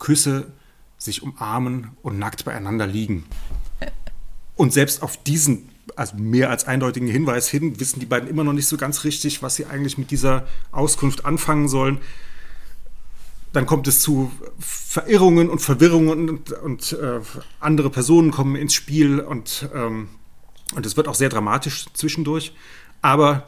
Küsse, 0.01 0.53
sich 1.05 1.23
umarmen 1.23 1.91
und 2.03 2.19
nackt 2.19 2.45
beieinander 2.45 2.87
liegen. 2.87 3.25
Und 4.57 4.73
selbst 4.73 5.03
auf 5.03 5.23
diesen, 5.23 5.69
also 5.97 6.17
mehr 6.17 6.51
als 6.51 6.67
eindeutigen 6.67 7.09
Hinweis 7.09 7.49
hin, 7.49 7.79
wissen 7.79 8.01
die 8.01 8.07
beiden 8.07 8.29
immer 8.29 8.45
noch 8.45 8.53
nicht 8.53 8.67
so 8.67 8.77
ganz 8.77 9.05
richtig, 9.05 9.43
was 9.43 9.57
sie 9.57 9.67
eigentlich 9.67 9.99
mit 9.99 10.11
dieser 10.11 10.47
Auskunft 10.73 11.25
anfangen 11.25 11.69
sollen. 11.69 11.99
Dann 13.53 13.67
kommt 13.67 13.87
es 13.87 14.01
zu 14.01 14.33
Verirrungen 14.59 15.51
und 15.51 15.61
Verwirrungen 15.61 16.29
und, 16.29 16.53
und 16.53 16.93
äh, 16.93 17.21
andere 17.61 17.91
Personen 17.91 18.31
kommen 18.31 18.57
ins 18.57 18.75
Spiel 18.75 19.21
und, 19.21 19.69
ähm, 19.75 20.09
und 20.75 20.87
es 20.87 20.97
wird 20.97 21.07
auch 21.07 21.15
sehr 21.15 21.29
dramatisch 21.29 21.87
zwischendurch. 21.95 22.53
Aber 23.03 23.47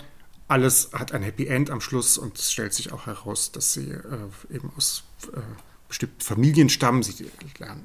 alles 0.49 0.91
hat 0.93 1.13
ein 1.13 1.23
Happy 1.23 1.47
End 1.47 1.71
am 1.71 1.81
Schluss 1.81 2.19
und 2.19 2.39
es 2.39 2.53
stellt 2.53 2.73
sich 2.73 2.93
auch 2.93 3.07
heraus, 3.07 3.51
dass 3.51 3.73
sie 3.73 3.91
äh, 3.91 4.55
eben 4.55 4.71
aus 4.77 5.03
äh, 5.33 5.41
bestimmten 5.89 6.21
Familienstamm. 6.21 7.03
Sie, 7.03 7.31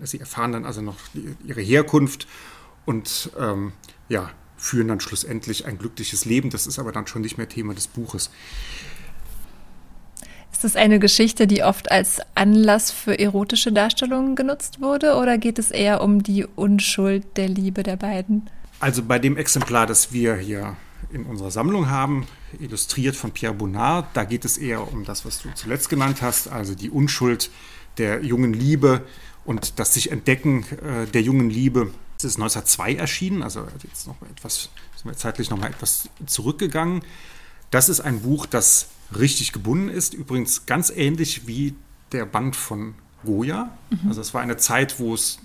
sie 0.04 0.20
erfahren 0.20 0.52
dann 0.52 0.66
also 0.66 0.82
noch 0.82 0.98
ihre 1.46 1.62
Herkunft 1.62 2.28
und 2.86 3.32
ähm, 3.40 3.74
ja, 4.10 4.32
führen 4.58 4.88
dann 4.88 5.00
schlussendlich 5.00 5.66
ein 5.66 5.78
glückliches 5.78 6.26
Leben. 6.26 6.50
Das 6.50 6.68
ist 6.68 6.80
aber 6.80 6.92
dann 6.92 7.08
schon 7.08 7.22
nicht 7.22 7.38
mehr 7.38 7.50
Thema 7.50 7.74
des 7.74 7.88
Buches. 7.88 8.30
Ist 10.52 10.64
das 10.64 10.76
eine 10.76 11.00
Geschichte, 11.00 11.48
die 11.48 11.64
oft 11.64 11.92
als 11.92 12.20
Anlass 12.36 12.92
für 12.92 13.18
erotische 13.18 13.72
Darstellungen 13.72 14.36
genutzt 14.36 14.80
wurde 14.80 15.16
oder 15.16 15.38
geht 15.38 15.58
es 15.58 15.72
eher 15.72 16.02
um 16.02 16.22
die 16.22 16.46
Unschuld 16.46 17.26
der 17.38 17.48
Liebe 17.48 17.82
der 17.82 17.96
beiden? 17.96 18.50
Also 18.80 19.02
bei 19.02 19.18
dem 19.18 19.38
Exemplar, 19.38 19.88
das 19.88 20.12
wir 20.12 20.36
hier 20.36 20.76
in 21.12 21.24
unserer 21.24 21.52
Sammlung 21.52 21.90
haben, 21.90 22.28
illustriert 22.60 23.16
von 23.16 23.32
Pierre 23.32 23.54
Bonnard, 23.54 24.08
da 24.14 24.24
geht 24.24 24.46
es 24.46 24.58
eher 24.58 24.92
um 24.92 25.04
das, 25.04 25.26
was 25.26 25.42
du 25.42 25.50
zuletzt 25.56 25.90
genannt 25.90 26.22
hast, 26.22 26.48
also 26.48 26.76
die 26.76 26.90
Unschuld 26.90 27.50
der 27.98 28.24
jungen 28.24 28.54
Liebe 28.54 29.04
und 29.46 29.80
das 29.80 29.94
sich 29.94 30.12
Entdecken 30.12 30.66
äh, 30.84 31.08
der 31.08 31.22
jungen 31.22 31.50
Liebe. 31.50 31.92
Es 32.18 32.26
ist 32.26 32.36
1902 32.36 32.96
erschienen, 32.96 33.42
also 33.42 33.66
jetzt 33.84 34.08
noch 34.08 34.16
etwas, 34.30 34.70
sind 34.96 35.06
wir 35.06 35.18
zeitlich 35.18 35.50
noch 35.50 35.58
mal 35.58 35.70
etwas 35.70 36.10
zurückgegangen. 36.26 37.04
Das 37.72 37.90
ist 37.90 38.02
ein 38.02 38.22
Buch, 38.22 38.46
das 38.46 38.90
richtig 39.18 39.54
gebunden 39.54 39.90
ist, 39.90 40.14
übrigens 40.14 40.66
ganz 40.66 40.90
ähnlich 40.90 41.48
wie 41.48 41.76
der 42.12 42.26
Band 42.26 42.56
von 42.56 42.96
Goya. 43.24 43.76
Mhm. 43.90 44.10
Also 44.10 44.22
es 44.22 44.34
war 44.34 44.42
eine 44.42 44.58
Zeit, 44.58 45.00
wo 45.00 45.14
es 45.14 45.40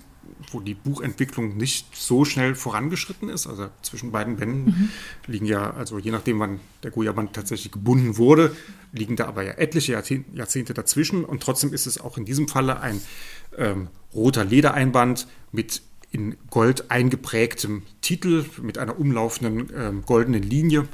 wo 0.51 0.59
die 0.59 0.73
Buchentwicklung 0.73 1.57
nicht 1.57 1.95
so 1.95 2.25
schnell 2.25 2.55
vorangeschritten 2.55 3.29
ist. 3.29 3.47
Also 3.47 3.69
zwischen 3.81 4.11
beiden 4.11 4.37
Bänden 4.37 4.65
mhm. 4.65 4.89
liegen 5.27 5.45
ja, 5.45 5.71
also 5.71 5.99
je 5.99 6.11
nachdem, 6.11 6.39
wann 6.39 6.59
der 6.83 6.91
Goya-Band 6.91 7.33
tatsächlich 7.33 7.71
gebunden 7.71 8.17
wurde, 8.17 8.55
liegen 8.91 9.15
da 9.15 9.27
aber 9.27 9.43
ja 9.43 9.53
etliche 9.53 9.91
Jahrzehnte 9.91 10.73
dazwischen. 10.73 11.25
Und 11.25 11.43
trotzdem 11.43 11.73
ist 11.73 11.85
es 11.85 11.99
auch 11.99 12.17
in 12.17 12.25
diesem 12.25 12.47
Falle 12.47 12.79
ein 12.79 13.01
ähm, 13.57 13.87
roter 14.13 14.45
Ledereinband 14.45 15.27
mit 15.51 15.81
in 16.11 16.37
Gold 16.49 16.89
eingeprägtem 16.89 17.83
Titel, 18.01 18.45
mit 18.61 18.77
einer 18.77 18.97
umlaufenden 18.97 19.69
ähm, 19.75 20.03
goldenen 20.05 20.43
Linie. 20.43 20.87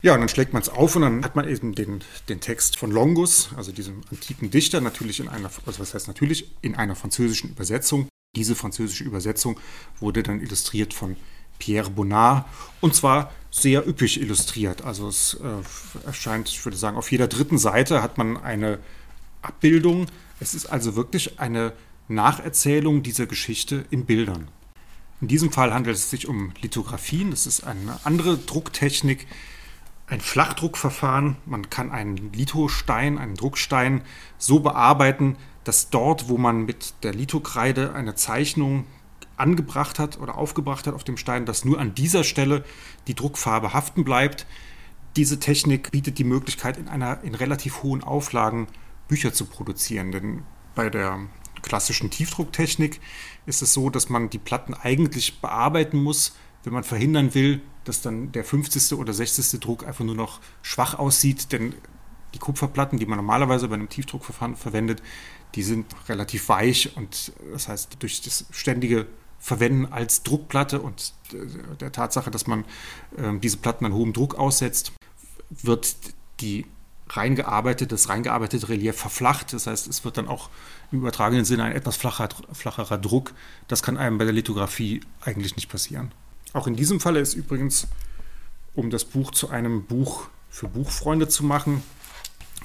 Ja, 0.00 0.14
und 0.14 0.20
dann 0.20 0.28
schlägt 0.28 0.52
man 0.52 0.62
es 0.62 0.68
auf 0.68 0.96
und 0.96 1.02
dann 1.02 1.24
hat 1.24 1.36
man 1.36 1.48
eben 1.48 1.74
den, 1.74 2.00
den 2.28 2.40
Text 2.40 2.78
von 2.78 2.90
Longus, 2.90 3.50
also 3.56 3.72
diesem 3.72 4.02
antiken 4.10 4.50
Dichter, 4.50 4.80
natürlich 4.80 5.20
in 5.20 5.28
einer, 5.28 5.50
also 5.66 5.80
was 5.80 5.94
heißt 5.94 6.08
natürlich, 6.08 6.50
in 6.60 6.74
einer 6.74 6.94
französischen 6.94 7.50
Übersetzung. 7.50 8.08
Diese 8.36 8.54
französische 8.54 9.04
Übersetzung 9.04 9.58
wurde 10.00 10.22
dann 10.22 10.40
illustriert 10.40 10.94
von 10.94 11.16
Pierre 11.58 11.90
Bonnard 11.90 12.46
und 12.80 12.94
zwar 12.94 13.32
sehr 13.50 13.86
üppig 13.86 14.20
illustriert. 14.20 14.82
Also 14.82 15.08
es 15.08 15.34
äh, 15.34 16.06
erscheint, 16.06 16.48
ich 16.48 16.64
würde 16.64 16.76
sagen, 16.76 16.96
auf 16.96 17.12
jeder 17.12 17.28
dritten 17.28 17.58
Seite 17.58 18.02
hat 18.02 18.18
man 18.18 18.36
eine 18.36 18.80
Abbildung. 19.42 20.06
Es 20.40 20.54
ist 20.54 20.66
also 20.66 20.96
wirklich 20.96 21.38
eine 21.38 21.72
Nacherzählung 22.08 23.02
dieser 23.02 23.26
Geschichte 23.26 23.84
in 23.90 24.04
Bildern. 24.04 24.48
In 25.20 25.28
diesem 25.28 25.52
Fall 25.52 25.72
handelt 25.72 25.96
es 25.96 26.10
sich 26.10 26.26
um 26.26 26.52
Lithografien. 26.60 27.30
Das 27.30 27.46
ist 27.46 27.62
eine 27.62 27.98
andere 28.04 28.36
Drucktechnik, 28.36 29.26
ein 30.06 30.20
Flachdruckverfahren. 30.20 31.36
Man 31.46 31.70
kann 31.70 31.92
einen 31.92 32.32
Lithostein, 32.32 33.18
einen 33.18 33.36
Druckstein 33.36 34.02
so 34.36 34.60
bearbeiten, 34.60 35.36
dass 35.64 35.90
dort, 35.90 36.28
wo 36.28 36.38
man 36.38 36.64
mit 36.64 36.94
der 37.02 37.14
Lithokreide 37.14 37.94
eine 37.94 38.14
Zeichnung 38.14 38.86
angebracht 39.36 39.98
hat 39.98 40.20
oder 40.20 40.36
aufgebracht 40.36 40.86
hat 40.86 40.94
auf 40.94 41.04
dem 41.04 41.16
Stein, 41.16 41.46
dass 41.46 41.64
nur 41.64 41.80
an 41.80 41.94
dieser 41.94 42.24
Stelle 42.24 42.64
die 43.08 43.14
Druckfarbe 43.14 43.72
haften 43.72 44.04
bleibt. 44.04 44.46
Diese 45.16 45.40
Technik 45.40 45.90
bietet 45.90 46.18
die 46.18 46.24
Möglichkeit, 46.24 46.76
in 46.76 46.88
einer 46.88 47.22
in 47.22 47.34
relativ 47.34 47.82
hohen 47.82 48.02
Auflagen 48.02 48.68
Bücher 49.08 49.32
zu 49.32 49.46
produzieren. 49.46 50.12
Denn 50.12 50.42
bei 50.74 50.90
der 50.90 51.20
klassischen 51.62 52.10
Tiefdrucktechnik 52.10 53.00
ist 53.46 53.62
es 53.62 53.72
so, 53.72 53.90
dass 53.90 54.08
man 54.08 54.30
die 54.30 54.38
Platten 54.38 54.74
eigentlich 54.74 55.40
bearbeiten 55.40 56.02
muss, 56.02 56.36
wenn 56.62 56.72
man 56.72 56.84
verhindern 56.84 57.34
will, 57.34 57.60
dass 57.84 58.00
dann 58.00 58.32
der 58.32 58.44
50. 58.44 58.98
oder 58.98 59.12
60. 59.12 59.60
Druck 59.60 59.86
einfach 59.86 60.04
nur 60.04 60.14
noch 60.14 60.40
schwach 60.62 60.98
aussieht, 60.98 61.52
denn 61.52 61.74
die 62.34 62.38
Kupferplatten, 62.38 62.98
die 62.98 63.06
man 63.06 63.18
normalerweise 63.18 63.68
bei 63.68 63.74
einem 63.74 63.88
Tiefdruckverfahren 63.88 64.56
verwendet, 64.56 65.02
die 65.54 65.62
sind 65.62 65.86
relativ 66.08 66.48
weich 66.48 66.96
und 66.96 67.32
das 67.52 67.68
heißt, 67.68 67.96
durch 68.00 68.22
das 68.22 68.46
ständige 68.50 69.06
Verwenden 69.38 69.92
als 69.92 70.22
Druckplatte 70.22 70.80
und 70.80 71.12
der 71.80 71.92
Tatsache, 71.92 72.30
dass 72.30 72.46
man 72.46 72.64
äh, 73.16 73.38
diese 73.38 73.58
Platten 73.58 73.84
an 73.84 73.92
hohem 73.92 74.12
Druck 74.12 74.36
aussetzt, 74.36 74.92
wird 75.50 75.96
die 76.40 76.66
reingearbeitete, 77.08 77.88
das 77.88 78.08
reingearbeitete 78.08 78.68
Relief 78.68 78.96
verflacht. 78.96 79.52
Das 79.52 79.66
heißt, 79.66 79.86
es 79.86 80.04
wird 80.04 80.16
dann 80.16 80.28
auch 80.28 80.48
im 80.90 81.00
übertragenen 81.00 81.44
Sinne 81.44 81.64
ein 81.64 81.72
etwas 81.72 81.96
flacher, 81.96 82.28
flacherer 82.52 82.98
Druck. 82.98 83.34
Das 83.68 83.82
kann 83.82 83.98
einem 83.98 84.18
bei 84.18 84.24
der 84.24 84.32
Lithografie 84.32 85.02
eigentlich 85.20 85.56
nicht 85.56 85.68
passieren. 85.68 86.12
Auch 86.54 86.66
in 86.66 86.76
diesem 86.76 87.00
Falle 87.00 87.20
ist 87.20 87.34
übrigens, 87.34 87.88
um 88.74 88.90
das 88.90 89.04
Buch 89.04 89.30
zu 89.32 89.50
einem 89.50 89.84
Buch 89.84 90.28
für 90.48 90.68
Buchfreunde 90.68 91.28
zu 91.28 91.44
machen, 91.44 91.82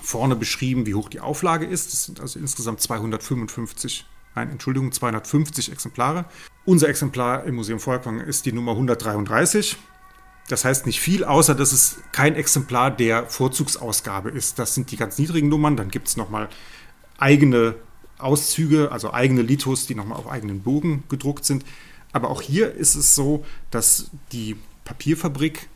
vorne 0.02 0.36
beschrieben, 0.36 0.86
wie 0.86 0.96
hoch 0.96 1.10
die 1.10 1.20
Auflage 1.20 1.66
ist. 1.66 1.94
Es 1.94 2.06
sind 2.06 2.20
also 2.20 2.40
insgesamt 2.40 2.82
255, 2.82 4.06
nein, 4.36 4.50
Entschuldigung, 4.50 4.92
250 4.92 5.72
Exemplare. 5.72 6.26
Unser 6.66 6.90
Exemplar 6.90 7.46
im 7.46 7.56
Museum 7.56 7.80
Volkwang 7.80 8.20
ist 8.20 8.46
die 8.46 8.52
Nummer 8.52 8.72
133. 8.72 9.78
Das 10.48 10.66
heißt 10.66 10.88
nicht 10.88 11.00
viel, 11.00 11.24
außer 11.24 11.54
dass 11.54 11.72
es 11.72 11.98
kein 12.12 12.36
Exemplar 12.36 12.90
der 12.90 13.28
Vorzugsausgabe 13.28 14.32
ist. 14.32 14.58
Das 14.58 14.74
sind 14.74 14.92
die 14.92 14.98
ganz 14.98 15.18
niedrigen 15.18 15.48
Nummern. 15.48 15.78
Dann 15.78 15.90
gibt 15.90 16.08
es 16.08 16.18
nochmal 16.18 16.50
eigene 17.20 17.76
Auszüge, 18.18 18.92
also 18.92 19.14
eigene 19.14 19.44
Lithos, 19.44 19.86
die 19.86 19.96
nochmal 19.96 20.18
auf 20.18 20.28
eigenen 20.28 20.64
Bogen 20.64 21.04
gedruckt 21.08 21.46
sind. 21.46 21.64
Aber 22.12 22.30
auch 22.30 22.42
hier 22.42 22.74
ist 22.74 22.96
es 22.96 23.14
so, 23.14 23.46
dass 23.70 24.10
die 24.32 24.56
Papierfabrik 24.86 25.70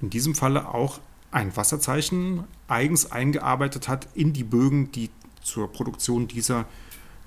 in 0.00 0.10
diesem 0.10 0.34
Falle 0.34 0.68
auch 0.68 0.98
ein 1.32 1.56
Wasserzeichen 1.56 2.44
eigens 2.68 3.10
eingearbeitet 3.10 3.88
hat 3.88 4.06
in 4.14 4.32
die 4.32 4.44
Bögen, 4.44 4.92
die 4.92 5.10
zur 5.42 5.72
Produktion 5.72 6.28
dieser, 6.28 6.66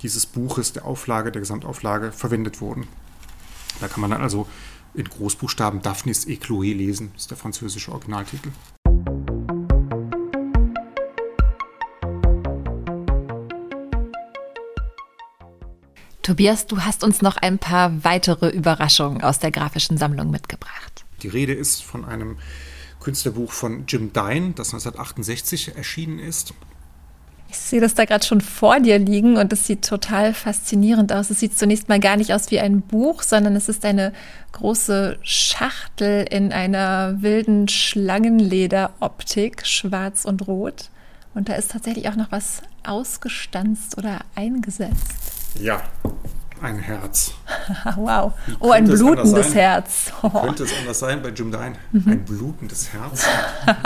dieses 0.01 0.25
Buches, 0.25 0.71
der 0.73 0.85
Auflage, 0.85 1.31
der 1.31 1.41
Gesamtauflage 1.41 2.11
verwendet 2.11 2.61
wurden. 2.61 2.87
Da 3.81 3.87
kann 3.87 4.01
man 4.01 4.11
dann 4.11 4.21
also 4.21 4.47
in 4.93 5.05
Großbuchstaben 5.05 5.81
Daphnis 5.81 6.25
et 6.25 6.41
Chloé 6.41 6.73
lesen, 6.73 7.11
ist 7.17 7.31
der 7.31 7.37
französische 7.37 7.91
Originaltitel. 7.91 8.49
Tobias, 16.21 16.65
du 16.65 16.81
hast 16.81 17.03
uns 17.03 17.21
noch 17.21 17.37
ein 17.37 17.59
paar 17.59 18.03
weitere 18.03 18.49
Überraschungen 18.49 19.21
aus 19.21 19.39
der 19.39 19.51
grafischen 19.51 19.97
Sammlung 19.97 20.31
mitgebracht. 20.31 21.05
Die 21.21 21.27
Rede 21.27 21.53
ist 21.53 21.83
von 21.83 22.05
einem 22.05 22.37
Künstlerbuch 23.05 23.51
von 23.51 23.83
Jim 23.87 24.13
Dine, 24.13 24.53
das 24.55 24.73
1968 24.73 25.75
erschienen 25.75 26.17
ist. 26.17 26.55
Ich 27.51 27.57
sehe 27.59 27.79
das 27.79 27.93
da 27.93 28.05
gerade 28.05 28.25
schon 28.25 28.41
vor 28.41 28.79
dir 28.79 28.97
liegen 28.97 29.37
und 29.37 29.53
es 29.53 29.67
sieht 29.67 29.87
total 29.87 30.33
faszinierend 30.33 31.13
aus. 31.13 31.29
Es 31.29 31.39
sieht 31.39 31.55
zunächst 31.55 31.87
mal 31.87 31.99
gar 31.99 32.17
nicht 32.17 32.33
aus 32.33 32.49
wie 32.49 32.59
ein 32.59 32.81
Buch, 32.81 33.21
sondern 33.21 33.55
es 33.55 33.69
ist 33.69 33.85
eine 33.85 34.11
große 34.53 35.19
Schachtel 35.21 36.25
in 36.27 36.51
einer 36.51 37.21
wilden 37.21 37.67
Schlangenlederoptik, 37.67 39.67
schwarz 39.67 40.25
und 40.25 40.47
rot. 40.47 40.89
Und 41.35 41.47
da 41.47 41.53
ist 41.53 41.71
tatsächlich 41.71 42.09
auch 42.09 42.15
noch 42.15 42.31
was 42.31 42.63
ausgestanzt 42.83 43.99
oder 43.99 44.21
eingesetzt. 44.33 45.13
Ja, 45.61 45.83
ein 46.61 46.79
Herz. 46.79 47.33
wow. 47.95 48.33
Oh, 48.59 48.71
ein 48.71 48.85
blutendes 48.85 49.53
Herz. 49.53 50.11
Oh. 50.21 50.29
Könnte 50.29 50.63
es 50.63 50.77
anders 50.77 50.99
sein 50.99 51.21
bei 51.21 51.29
Jim 51.29 51.51
Dine? 51.51 51.75
Mhm. 51.91 52.11
Ein 52.11 52.25
blutendes 52.25 52.93
Herz. 52.93 53.25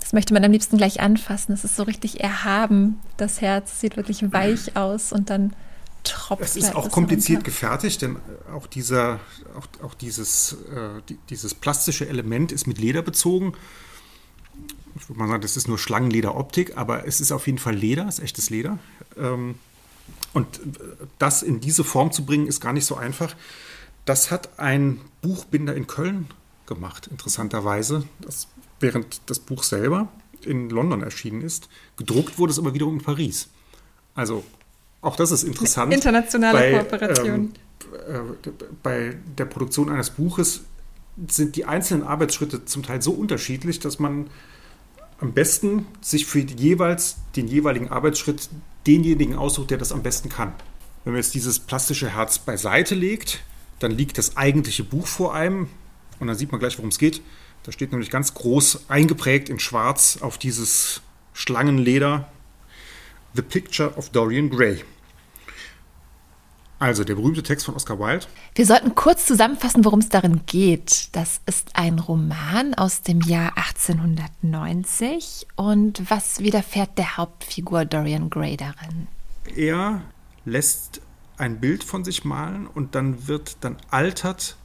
das 0.00 0.12
möchte 0.12 0.34
man 0.34 0.44
am 0.44 0.52
liebsten 0.52 0.76
gleich 0.76 1.00
anfassen. 1.00 1.52
Das 1.52 1.64
ist 1.64 1.76
so 1.76 1.82
richtig 1.82 2.20
erhaben. 2.20 3.00
Das 3.16 3.40
Herz 3.40 3.80
sieht 3.80 3.96
wirklich 3.96 4.32
weich 4.32 4.76
aus 4.76 5.12
und 5.12 5.30
dann 5.30 5.54
tropft 6.04 6.42
es. 6.42 6.56
ist 6.56 6.74
auch 6.74 6.90
kompliziert 6.90 7.38
runter. 7.38 7.50
gefertigt, 7.50 8.02
denn 8.02 8.16
auch, 8.54 8.66
dieser, 8.66 9.20
auch, 9.56 9.66
auch 9.84 9.94
dieses, 9.94 10.56
äh, 10.74 11.02
die, 11.08 11.18
dieses 11.28 11.54
plastische 11.54 12.08
Element 12.08 12.52
ist 12.52 12.66
mit 12.66 12.78
Leder 12.78 13.02
bezogen. 13.02 13.54
Ich 14.96 15.08
würde 15.08 15.18
mal 15.18 15.28
sagen, 15.28 15.42
das 15.42 15.56
ist 15.56 15.68
nur 15.68 15.78
Schlangenlederoptik, 15.78 16.76
aber 16.76 17.06
es 17.06 17.20
ist 17.20 17.32
auf 17.32 17.46
jeden 17.46 17.58
Fall 17.58 17.74
Leder, 17.74 18.08
ist 18.08 18.20
echtes 18.20 18.50
Leder. 18.50 18.78
Ähm, 19.16 19.56
und 20.32 20.60
das 21.18 21.42
in 21.42 21.60
diese 21.60 21.84
Form 21.84 22.12
zu 22.12 22.24
bringen, 22.24 22.46
ist 22.46 22.60
gar 22.60 22.72
nicht 22.72 22.86
so 22.86 22.96
einfach. 22.96 23.34
Das 24.04 24.30
hat 24.30 24.58
ein 24.58 25.00
Buchbinder 25.22 25.74
in 25.74 25.86
Köln 25.86 26.28
gemacht, 26.66 27.08
interessanterweise, 27.08 28.04
das, 28.20 28.48
während 28.78 29.20
das 29.26 29.40
Buch 29.40 29.62
selber 29.62 30.08
in 30.42 30.70
London 30.70 31.02
erschienen 31.02 31.42
ist. 31.42 31.68
Gedruckt 31.96 32.38
wurde 32.38 32.52
es 32.52 32.58
aber 32.58 32.74
wiederum 32.74 32.94
in 32.94 33.04
Paris. 33.04 33.48
Also 34.14 34.44
auch 35.02 35.16
das 35.16 35.30
ist 35.30 35.42
interessant. 35.42 35.92
Internationale 35.92 36.58
bei, 36.58 36.78
Kooperation. 36.78 37.52
Ähm, 38.08 38.36
äh, 38.44 38.50
bei 38.82 39.16
der 39.38 39.44
Produktion 39.46 39.90
eines 39.90 40.10
Buches 40.10 40.62
sind 41.28 41.56
die 41.56 41.64
einzelnen 41.64 42.04
Arbeitsschritte 42.04 42.64
zum 42.64 42.82
Teil 42.82 43.02
so 43.02 43.12
unterschiedlich, 43.12 43.80
dass 43.80 43.98
man 43.98 44.30
am 45.20 45.32
besten 45.32 45.86
sich 46.00 46.26
für 46.26 46.40
jeweils 46.40 47.16
den 47.36 47.46
jeweiligen 47.46 47.88
Arbeitsschritt 47.88 48.48
denjenigen 48.86 49.36
aussucht, 49.36 49.70
der 49.70 49.78
das 49.78 49.92
am 49.92 50.02
besten 50.02 50.28
kann. 50.28 50.54
Wenn 51.04 51.12
man 51.12 51.22
jetzt 51.22 51.34
dieses 51.34 51.58
plastische 51.58 52.14
Herz 52.14 52.38
beiseite 52.38 52.94
legt, 52.94 53.40
dann 53.78 53.90
liegt 53.90 54.18
das 54.18 54.36
eigentliche 54.36 54.84
Buch 54.84 55.06
vor 55.06 55.34
einem 55.34 55.68
und 56.18 56.26
dann 56.26 56.36
sieht 56.36 56.52
man 56.52 56.60
gleich, 56.60 56.76
worum 56.78 56.90
es 56.90 56.98
geht. 56.98 57.22
Da 57.62 57.72
steht 57.72 57.92
nämlich 57.92 58.10
ganz 58.10 58.34
groß 58.34 58.88
eingeprägt 58.88 59.48
in 59.48 59.58
Schwarz 59.58 60.18
auf 60.20 60.38
dieses 60.38 61.02
Schlangenleder 61.34 62.30
The 63.34 63.42
Picture 63.42 63.94
of 63.96 64.10
Dorian 64.10 64.50
Gray. 64.50 64.82
Also 66.80 67.04
der 67.04 67.14
berühmte 67.14 67.42
Text 67.42 67.66
von 67.66 67.74
Oscar 67.76 67.98
Wilde. 67.98 68.24
Wir 68.54 68.64
sollten 68.64 68.94
kurz 68.94 69.26
zusammenfassen, 69.26 69.84
worum 69.84 69.98
es 69.98 70.08
darin 70.08 70.40
geht. 70.46 71.10
Das 71.12 71.42
ist 71.44 71.76
ein 71.76 71.98
Roman 71.98 72.72
aus 72.72 73.02
dem 73.02 73.20
Jahr 73.20 73.52
1890. 73.58 75.46
Und 75.56 76.10
was 76.10 76.40
widerfährt 76.40 76.96
der 76.96 77.18
Hauptfigur 77.18 77.84
Dorian 77.84 78.30
Gray 78.30 78.56
darin? 78.56 79.08
Er 79.54 80.00
lässt 80.46 81.02
ein 81.36 81.60
Bild 81.60 81.84
von 81.84 82.02
sich 82.02 82.24
malen 82.24 82.66
und 82.66 82.94
dann 82.94 83.28
wird 83.28 83.58
dann 83.60 83.76
altert 83.90 84.56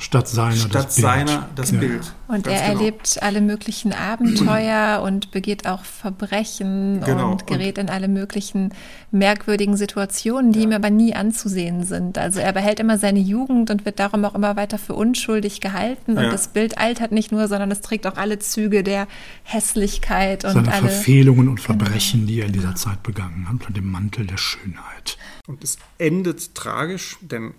Statt 0.00 0.28
seiner 0.28 0.56
Statt 0.56 0.86
das 0.86 0.96
seiner 0.96 1.42
Bild. 1.42 1.50
das 1.56 1.70
ja. 1.72 1.78
Bild. 1.78 2.14
Und 2.26 2.46
er 2.46 2.54
genau. 2.54 2.78
erlebt 2.80 3.18
alle 3.20 3.40
möglichen 3.42 3.92
Abenteuer 3.92 5.02
und 5.02 5.30
begeht 5.30 5.66
auch 5.66 5.84
Verbrechen 5.84 7.02
genau. 7.04 7.32
und 7.32 7.46
gerät 7.46 7.78
und 7.78 7.84
in 7.84 7.90
alle 7.90 8.08
möglichen 8.08 8.72
merkwürdigen 9.10 9.76
Situationen, 9.76 10.52
die 10.52 10.60
ja. 10.60 10.64
ihm 10.66 10.72
aber 10.72 10.88
nie 10.88 11.14
anzusehen 11.14 11.84
sind. 11.84 12.16
Also 12.16 12.40
er 12.40 12.52
behält 12.52 12.80
immer 12.80 12.96
seine 12.96 13.18
Jugend 13.18 13.70
und 13.70 13.84
wird 13.84 13.98
darum 13.98 14.24
auch 14.24 14.34
immer 14.34 14.56
weiter 14.56 14.78
für 14.78 14.94
unschuldig 14.94 15.60
gehalten. 15.60 16.16
Und 16.16 16.24
ja. 16.24 16.30
das 16.30 16.48
Bild 16.48 16.78
altert 16.78 17.12
nicht 17.12 17.30
nur, 17.30 17.46
sondern 17.48 17.70
es 17.70 17.82
trägt 17.82 18.06
auch 18.06 18.16
alle 18.16 18.38
Züge 18.38 18.82
der 18.82 19.06
Hässlichkeit 19.42 20.44
und 20.44 20.52
seine 20.52 20.72
alle 20.72 20.88
Verfehlungen 20.88 21.48
und. 21.48 21.60
Verbrechen, 21.60 22.26
die 22.26 22.40
er 22.40 22.46
in 22.46 22.52
dieser 22.52 22.74
Zeit 22.74 23.02
begangen 23.02 23.44
hat, 23.44 23.52
unter 23.52 23.72
dem 23.72 23.90
Mantel 23.90 24.26
der 24.26 24.38
Schönheit. 24.38 25.18
Und 25.46 25.62
es 25.62 25.78
endet 25.98 26.54
tragisch, 26.54 27.18
denn 27.20 27.52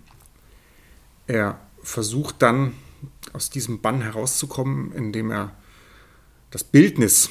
er 1.27 1.59
versucht 1.83 2.41
dann 2.41 2.73
aus 3.33 3.49
diesem 3.49 3.81
Bann 3.81 4.01
herauszukommen, 4.01 4.91
indem 4.93 5.31
er 5.31 5.55
das 6.51 6.63
Bildnis 6.63 7.29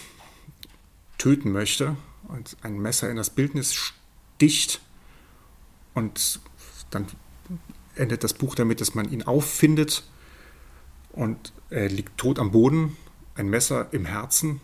töten 1.18 1.52
möchte 1.52 1.96
und 2.28 2.56
ein 2.62 2.78
Messer 2.78 3.10
in 3.10 3.16
das 3.16 3.30
Bildnis 3.30 3.74
sticht 3.74 4.80
und 5.94 6.40
dann 6.90 7.06
endet 7.94 8.24
das 8.24 8.34
Buch 8.34 8.54
damit, 8.54 8.80
dass 8.80 8.94
man 8.94 9.10
ihn 9.10 9.22
auffindet 9.22 10.04
und 11.12 11.52
er 11.68 11.88
liegt 11.88 12.16
tot 12.18 12.38
am 12.38 12.50
Boden, 12.50 12.96
ein 13.34 13.48
Messer 13.48 13.88
im 13.92 14.06
Herzen. 14.06 14.60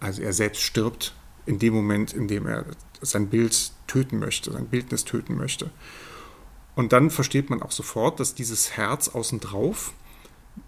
Also 0.00 0.22
er 0.22 0.32
selbst 0.32 0.62
stirbt 0.62 1.14
in 1.46 1.58
dem 1.58 1.74
Moment, 1.74 2.12
in 2.12 2.28
dem 2.28 2.46
er 2.46 2.64
sein 3.00 3.28
Bild 3.28 3.72
töten 3.86 4.18
möchte, 4.18 4.52
sein 4.52 4.68
Bildnis 4.68 5.04
töten 5.04 5.36
möchte. 5.36 5.70
Und 6.74 6.92
dann 6.92 7.10
versteht 7.10 7.50
man 7.50 7.62
auch 7.62 7.70
sofort, 7.70 8.20
dass 8.20 8.34
dieses 8.34 8.76
Herz 8.76 9.08
außen 9.08 9.40
drauf 9.40 9.92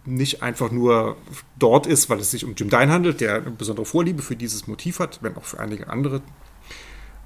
nicht 0.06 0.42
einfach 0.42 0.70
nur 0.70 1.16
dort 1.58 1.86
ist, 1.86 2.08
weil 2.08 2.18
es 2.18 2.30
sich 2.30 2.44
um 2.44 2.54
Jim 2.54 2.70
Dine 2.70 2.90
handelt, 2.90 3.20
der 3.20 3.36
eine 3.36 3.50
besondere 3.50 3.84
Vorliebe 3.84 4.22
für 4.22 4.36
dieses 4.36 4.66
Motiv 4.66 4.98
hat, 4.98 5.22
wenn 5.22 5.36
auch 5.36 5.44
für 5.44 5.60
einige 5.60 5.88
andere, 5.88 6.22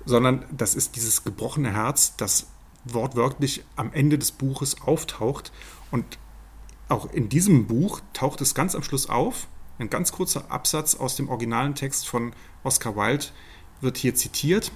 sondern 0.04 0.44
das 0.50 0.74
ist 0.74 0.96
dieses 0.96 1.24
gebrochene 1.24 1.72
Herz, 1.72 2.16
das 2.16 2.48
wortwörtlich 2.84 3.64
am 3.76 3.92
Ende 3.92 4.18
des 4.18 4.32
Buches 4.32 4.80
auftaucht. 4.82 5.52
Und 5.90 6.18
auch 6.88 7.12
in 7.12 7.28
diesem 7.28 7.66
Buch 7.66 8.00
taucht 8.12 8.40
es 8.40 8.54
ganz 8.54 8.74
am 8.74 8.82
Schluss 8.82 9.08
auf. 9.08 9.46
Ein 9.78 9.90
ganz 9.90 10.10
kurzer 10.12 10.50
Absatz 10.50 10.94
aus 10.94 11.16
dem 11.16 11.28
originalen 11.28 11.74
Text 11.74 12.08
von 12.08 12.32
Oscar 12.64 12.96
Wilde 12.96 13.26
wird 13.80 13.96
hier 13.96 14.14
zitiert. 14.14 14.72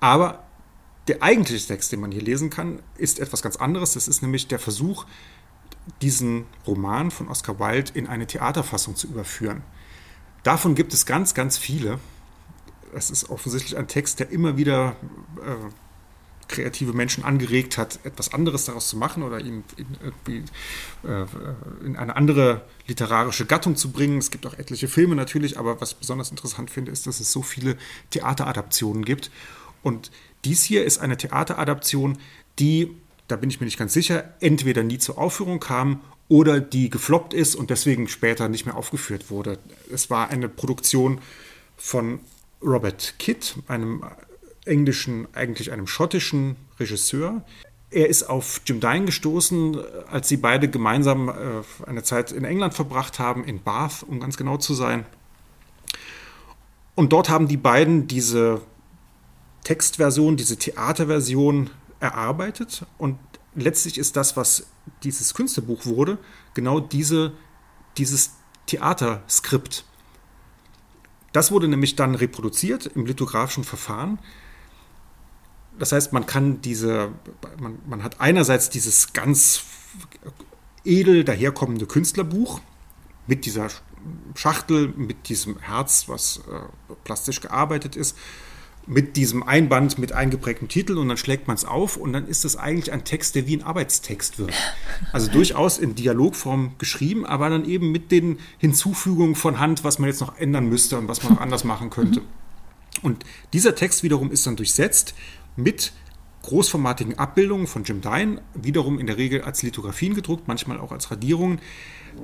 Aber 0.00 0.44
der 1.10 1.24
eigentliche 1.24 1.66
Text, 1.66 1.90
den 1.90 2.00
man 2.00 2.12
hier 2.12 2.22
lesen 2.22 2.50
kann, 2.50 2.78
ist 2.96 3.18
etwas 3.18 3.42
ganz 3.42 3.56
anderes. 3.56 3.94
Das 3.94 4.06
ist 4.06 4.22
nämlich 4.22 4.46
der 4.46 4.60
Versuch, 4.60 5.06
diesen 6.02 6.46
Roman 6.68 7.10
von 7.10 7.26
Oscar 7.28 7.58
Wilde 7.58 7.90
in 7.94 8.06
eine 8.06 8.28
Theaterfassung 8.28 8.94
zu 8.94 9.08
überführen. 9.08 9.62
Davon 10.44 10.76
gibt 10.76 10.94
es 10.94 11.06
ganz, 11.06 11.34
ganz 11.34 11.58
viele. 11.58 11.98
Es 12.94 13.10
ist 13.10 13.28
offensichtlich 13.28 13.76
ein 13.76 13.88
Text, 13.88 14.20
der 14.20 14.30
immer 14.30 14.56
wieder 14.56 14.94
äh, 15.44 15.72
kreative 16.46 16.92
Menschen 16.92 17.24
angeregt 17.24 17.76
hat, 17.76 17.98
etwas 18.04 18.32
anderes 18.32 18.66
daraus 18.66 18.88
zu 18.88 18.96
machen 18.96 19.24
oder 19.24 19.40
ihn 19.40 19.64
in, 19.76 20.44
äh, 21.08 21.26
in, 21.84 21.96
eine 21.96 22.14
andere 22.14 22.62
literarische 22.86 23.46
Gattung 23.46 23.74
zu 23.74 23.90
bringen. 23.90 24.18
Es 24.18 24.30
gibt 24.30 24.46
auch 24.46 24.54
etliche 24.54 24.86
Filme 24.86 25.16
natürlich, 25.16 25.58
aber 25.58 25.80
was 25.80 25.90
ich 25.92 25.96
besonders 25.98 26.30
interessant 26.30 26.70
finde, 26.70 26.92
ist, 26.92 27.08
dass 27.08 27.18
es 27.18 27.32
so 27.32 27.42
viele 27.42 27.76
Theateradaptionen 28.10 29.04
gibt. 29.04 29.32
Und 29.82 30.10
dies 30.44 30.64
hier 30.64 30.84
ist 30.84 30.98
eine 30.98 31.16
Theateradaption, 31.16 32.18
die, 32.58 32.90
da 33.28 33.36
bin 33.36 33.50
ich 33.50 33.60
mir 33.60 33.66
nicht 33.66 33.78
ganz 33.78 33.92
sicher, 33.92 34.34
entweder 34.40 34.82
nie 34.82 34.98
zur 34.98 35.18
Aufführung 35.18 35.60
kam 35.60 36.00
oder 36.28 36.60
die 36.60 36.90
gefloppt 36.90 37.34
ist 37.34 37.54
und 37.54 37.70
deswegen 37.70 38.08
später 38.08 38.48
nicht 38.48 38.64
mehr 38.64 38.76
aufgeführt 38.76 39.30
wurde. 39.30 39.58
Es 39.92 40.10
war 40.10 40.28
eine 40.30 40.48
Produktion 40.48 41.20
von 41.76 42.20
Robert 42.62 43.14
Kidd, 43.18 43.54
einem 43.66 44.04
englischen, 44.64 45.26
eigentlich 45.34 45.72
einem 45.72 45.86
schottischen 45.86 46.56
Regisseur. 46.78 47.44
Er 47.90 48.08
ist 48.08 48.22
auf 48.22 48.60
Jim 48.64 48.78
Dine 48.78 49.06
gestoßen, 49.06 49.78
als 50.10 50.28
sie 50.28 50.36
beide 50.36 50.68
gemeinsam 50.68 51.28
äh, 51.28 51.88
eine 51.88 52.04
Zeit 52.04 52.30
in 52.30 52.44
England 52.44 52.74
verbracht 52.74 53.18
haben, 53.18 53.44
in 53.44 53.62
Bath, 53.62 54.04
um 54.06 54.20
ganz 54.20 54.36
genau 54.36 54.58
zu 54.58 54.74
sein. 54.74 55.04
Und 56.94 57.12
dort 57.12 57.28
haben 57.28 57.48
die 57.48 57.56
beiden 57.56 58.06
diese 58.06 58.60
Textversion, 59.64 60.36
diese 60.36 60.56
Theaterversion 60.56 61.70
erarbeitet. 62.00 62.86
Und 62.98 63.18
letztlich 63.54 63.98
ist 63.98 64.16
das, 64.16 64.36
was 64.36 64.66
dieses 65.02 65.34
Künstlerbuch 65.34 65.86
wurde, 65.86 66.18
genau 66.54 66.80
diese, 66.80 67.32
dieses 67.96 68.32
Theaterskript. 68.66 69.84
Das 71.32 71.52
wurde 71.52 71.68
nämlich 71.68 71.96
dann 71.96 72.14
reproduziert 72.14 72.86
im 72.86 73.06
lithografischen 73.06 73.64
Verfahren 73.64 74.18
das 75.80 75.92
heißt, 75.92 76.12
man 76.12 76.26
kann 76.26 76.60
diese, 76.60 77.10
man, 77.58 77.78
man 77.86 78.02
hat 78.02 78.20
einerseits 78.20 78.68
dieses 78.68 79.14
ganz 79.14 79.62
edel 80.84 81.24
daherkommende 81.24 81.86
Künstlerbuch 81.86 82.60
mit 83.26 83.46
dieser 83.46 83.68
Schachtel, 84.34 84.88
mit 84.88 85.28
diesem 85.30 85.58
Herz, 85.58 86.08
was 86.08 86.42
äh, 86.50 86.94
plastisch 87.04 87.40
gearbeitet 87.40 87.96
ist, 87.96 88.16
mit 88.90 89.14
diesem 89.16 89.44
Einband 89.44 89.98
mit 89.98 90.10
eingeprägtem 90.10 90.66
Titel 90.66 90.98
und 90.98 91.06
dann 91.08 91.16
schlägt 91.16 91.46
man 91.46 91.54
es 91.54 91.64
auf 91.64 91.96
und 91.96 92.12
dann 92.12 92.26
ist 92.26 92.44
es 92.44 92.56
eigentlich 92.56 92.92
ein 92.92 93.04
Text, 93.04 93.36
der 93.36 93.46
wie 93.46 93.56
ein 93.56 93.62
Arbeitstext 93.62 94.38
wird. 94.38 94.52
Also 95.12 95.30
durchaus 95.30 95.78
in 95.78 95.94
Dialogform 95.94 96.72
geschrieben, 96.78 97.24
aber 97.24 97.48
dann 97.48 97.64
eben 97.64 97.90
mit 97.90 98.12
den 98.12 98.38
Hinzufügungen 98.58 99.34
von 99.34 99.58
Hand, 99.58 99.82
was 99.82 99.98
man 99.98 100.08
jetzt 100.08 100.20
noch 100.20 100.36
ändern 100.38 100.68
müsste 100.68 100.98
und 100.98 101.08
was 101.08 101.22
man 101.22 101.34
noch 101.34 101.40
anders 101.40 101.64
machen 101.64 101.88
könnte. 101.88 102.20
Und 103.02 103.24
dieser 103.52 103.74
Text 103.74 104.02
wiederum 104.02 104.30
ist 104.30 104.46
dann 104.46 104.56
durchsetzt 104.56 105.14
mit 105.56 105.92
großformatigen 106.42 107.18
Abbildungen 107.18 107.66
von 107.66 107.84
Jim 107.84 108.00
Dine, 108.00 108.42
wiederum 108.54 108.98
in 108.98 109.06
der 109.06 109.16
Regel 109.16 109.42
als 109.42 109.62
Lithografien 109.62 110.14
gedruckt, 110.14 110.48
manchmal 110.48 110.78
auch 110.78 110.92
als 110.92 111.10
Radierungen. 111.10 111.60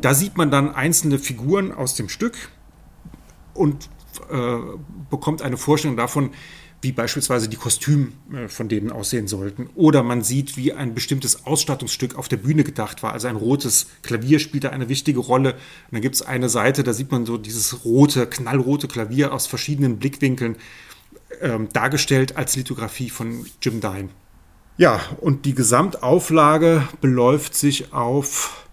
Da 0.00 0.14
sieht 0.14 0.36
man 0.36 0.50
dann 0.50 0.74
einzelne 0.74 1.18
Figuren 1.18 1.72
aus 1.72 1.94
dem 1.94 2.08
Stück 2.08 2.50
und 3.54 3.88
äh, 4.30 4.58
bekommt 5.10 5.42
eine 5.42 5.56
Vorstellung 5.56 5.96
davon, 5.96 6.30
wie 6.82 6.92
beispielsweise 6.92 7.48
die 7.48 7.56
Kostüme 7.56 8.08
äh, 8.32 8.48
von 8.48 8.68
denen 8.68 8.92
aussehen 8.92 9.28
sollten. 9.28 9.68
Oder 9.74 10.02
man 10.02 10.22
sieht, 10.22 10.56
wie 10.56 10.72
ein 10.72 10.94
bestimmtes 10.94 11.46
Ausstattungsstück 11.46 12.16
auf 12.16 12.28
der 12.28 12.36
Bühne 12.36 12.64
gedacht 12.64 13.02
war. 13.02 13.12
Also 13.12 13.28
ein 13.28 13.36
rotes 13.36 13.88
Klavier 14.02 14.38
spielt 14.38 14.64
da 14.64 14.70
eine 14.70 14.88
wichtige 14.88 15.20
Rolle. 15.20 15.54
Und 15.54 15.92
dann 15.92 16.02
gibt 16.02 16.14
es 16.14 16.22
eine 16.22 16.48
Seite, 16.48 16.82
da 16.82 16.92
sieht 16.92 17.10
man 17.10 17.26
so 17.26 17.38
dieses 17.38 17.84
rote, 17.84 18.26
knallrote 18.26 18.88
Klavier 18.88 19.32
aus 19.32 19.46
verschiedenen 19.46 19.98
Blickwinkeln 19.98 20.56
ähm, 21.40 21.68
dargestellt 21.72 22.36
als 22.36 22.56
Lithografie 22.56 23.10
von 23.10 23.46
Jim 23.62 23.80
Dine. 23.80 24.10
Ja, 24.78 25.00
und 25.20 25.46
die 25.46 25.54
Gesamtauflage 25.54 26.86
beläuft 27.00 27.54
sich 27.54 27.94
auf 27.94 28.66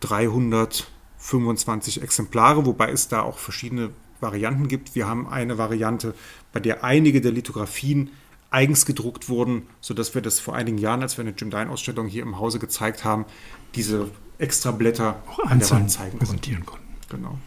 325 0.00 2.02
Exemplare, 2.02 2.64
wobei 2.64 2.92
es 2.92 3.08
da 3.08 3.22
auch 3.22 3.38
verschiedene 3.38 3.90
Varianten 4.20 4.68
gibt. 4.68 4.94
Wir 4.94 5.06
haben 5.06 5.28
eine 5.28 5.58
Variante, 5.58 6.14
bei 6.52 6.60
der 6.60 6.84
einige 6.84 7.20
der 7.20 7.32
Lithografien 7.32 8.10
eigens 8.50 8.86
gedruckt 8.86 9.28
wurden, 9.28 9.66
sodass 9.80 10.14
wir 10.14 10.22
das 10.22 10.40
vor 10.40 10.54
einigen 10.54 10.78
Jahren, 10.78 11.02
als 11.02 11.18
wir 11.18 11.22
eine 11.24 11.34
Jim 11.36 11.50
Dine-Ausstellung 11.50 12.06
hier 12.06 12.22
im 12.22 12.38
Hause 12.38 12.58
gezeigt 12.58 13.04
haben, 13.04 13.26
diese 13.74 14.10
Extrablätter 14.38 15.22
auch 15.26 15.38
an 15.40 15.58
der 15.58 15.70
Wand 15.70 15.90
zeigen 15.90 16.18
präsentieren 16.18 16.64
konnten. 16.64 16.86
Genau. 17.10 17.38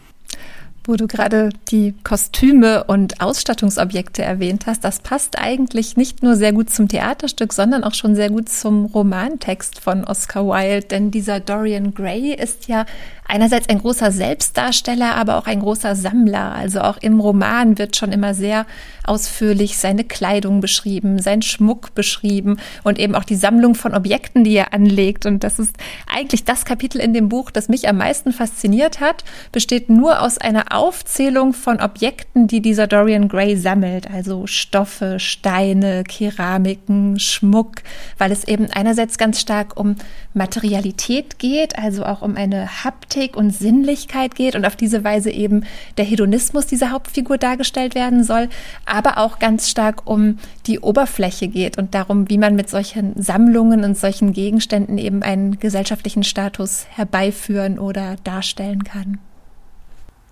Wo 0.84 0.96
du 0.96 1.06
gerade 1.06 1.50
die 1.70 1.94
Kostüme 2.02 2.82
und 2.84 3.20
Ausstattungsobjekte 3.20 4.22
erwähnt 4.22 4.66
hast, 4.66 4.82
das 4.82 4.98
passt 4.98 5.38
eigentlich 5.38 5.96
nicht 5.96 6.24
nur 6.24 6.34
sehr 6.34 6.52
gut 6.52 6.70
zum 6.70 6.88
Theaterstück, 6.88 7.52
sondern 7.52 7.84
auch 7.84 7.94
schon 7.94 8.16
sehr 8.16 8.30
gut 8.30 8.48
zum 8.48 8.86
Romantext 8.86 9.78
von 9.78 10.02
Oscar 10.04 10.46
Wilde. 10.46 10.88
Denn 10.88 11.12
dieser 11.12 11.38
Dorian 11.38 11.94
Gray 11.94 12.34
ist 12.34 12.66
ja 12.66 12.84
einerseits 13.32 13.68
ein 13.68 13.78
großer 13.78 14.10
Selbstdarsteller, 14.12 15.14
aber 15.14 15.38
auch 15.38 15.46
ein 15.46 15.60
großer 15.60 15.94
Sammler. 15.94 16.52
Also 16.52 16.80
auch 16.80 16.98
im 16.98 17.20
Roman 17.20 17.78
wird 17.78 17.96
schon 17.96 18.12
immer 18.12 18.34
sehr 18.34 18.66
ausführlich 19.04 19.78
seine 19.78 20.04
Kleidung 20.04 20.60
beschrieben, 20.60 21.18
sein 21.18 21.42
Schmuck 21.42 21.94
beschrieben 21.94 22.58
und 22.82 22.98
eben 22.98 23.14
auch 23.14 23.24
die 23.24 23.36
Sammlung 23.36 23.74
von 23.74 23.94
Objekten, 23.94 24.44
die 24.44 24.54
er 24.54 24.74
anlegt. 24.74 25.26
Und 25.26 25.44
das 25.44 25.58
ist 25.58 25.76
eigentlich 26.06 26.44
das 26.44 26.64
Kapitel 26.64 27.00
in 27.00 27.14
dem 27.14 27.28
Buch, 27.28 27.50
das 27.50 27.68
mich 27.68 27.88
am 27.88 27.96
meisten 27.96 28.32
fasziniert 28.32 29.00
hat, 29.00 29.24
besteht 29.50 29.88
nur 29.88 30.20
aus 30.20 30.38
einer 30.38 30.71
Aufzählung 30.72 31.52
von 31.52 31.80
Objekten, 31.80 32.46
die 32.46 32.60
dieser 32.60 32.86
Dorian 32.86 33.28
Gray 33.28 33.56
sammelt. 33.56 34.10
Also 34.10 34.46
Stoffe, 34.46 35.18
Steine, 35.18 36.04
Keramiken, 36.04 37.18
Schmuck, 37.18 37.82
weil 38.18 38.32
es 38.32 38.44
eben 38.44 38.70
einerseits 38.70 39.18
ganz 39.18 39.40
stark 39.40 39.78
um 39.78 39.96
Materialität 40.34 41.38
geht, 41.38 41.78
also 41.78 42.04
auch 42.04 42.22
um 42.22 42.36
eine 42.36 42.84
Haptik 42.84 43.36
und 43.36 43.50
Sinnlichkeit 43.50 44.34
geht 44.34 44.54
und 44.54 44.64
auf 44.64 44.76
diese 44.76 45.04
Weise 45.04 45.30
eben 45.30 45.64
der 45.98 46.04
Hedonismus 46.04 46.66
dieser 46.66 46.90
Hauptfigur 46.90 47.38
dargestellt 47.38 47.94
werden 47.94 48.24
soll, 48.24 48.48
aber 48.86 49.18
auch 49.18 49.38
ganz 49.38 49.68
stark 49.68 50.06
um 50.06 50.38
die 50.66 50.80
Oberfläche 50.80 51.48
geht 51.48 51.78
und 51.78 51.94
darum, 51.94 52.28
wie 52.30 52.38
man 52.38 52.54
mit 52.54 52.70
solchen 52.70 53.20
Sammlungen 53.20 53.84
und 53.84 53.96
solchen 53.96 54.32
Gegenständen 54.32 54.98
eben 54.98 55.22
einen 55.22 55.58
gesellschaftlichen 55.58 56.24
Status 56.24 56.86
herbeiführen 56.90 57.78
oder 57.78 58.16
darstellen 58.24 58.84
kann. 58.84 59.18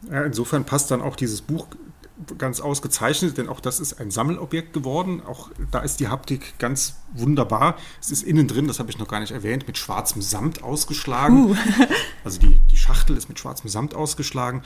Ja, 0.09 0.23
insofern 0.23 0.65
passt 0.65 0.91
dann 0.91 1.03
auch 1.03 1.17
dieses 1.17 1.43
Buch 1.43 1.67
ganz 2.39 2.61
ausgezeichnet, 2.61 3.39
denn 3.39 3.49
auch 3.49 3.61
das 3.61 3.81
ist 3.81 4.01
ein 4.01 4.11
Sammelobjekt 4.11 4.73
geworden. 4.73 5.22
Auch 5.24 5.51
da 5.70 5.81
ist 5.81 6.01
die 6.01 6.09
Haptik 6.09 6.59
ganz 6.59 6.97
wunderbar. 7.12 7.77
Es 8.01 8.11
ist 8.11 8.22
innen 8.22 8.47
drin, 8.47 8.66
das 8.66 8.79
habe 8.79 8.91
ich 8.91 8.99
noch 8.99 9.09
gar 9.09 9.20
nicht 9.20 9.33
erwähnt, 9.33 9.66
mit 9.66 9.79
schwarzem 9.79 10.22
Samt 10.22 10.62
ausgeschlagen. 10.62 11.51
Uh. 11.51 11.57
also 12.24 12.39
die, 12.39 12.61
die 12.70 12.77
Schachtel 12.77 13.16
ist 13.16 13.29
mit 13.29 13.39
schwarzem 13.39 13.70
Samt 13.70 13.95
ausgeschlagen. 13.95 14.62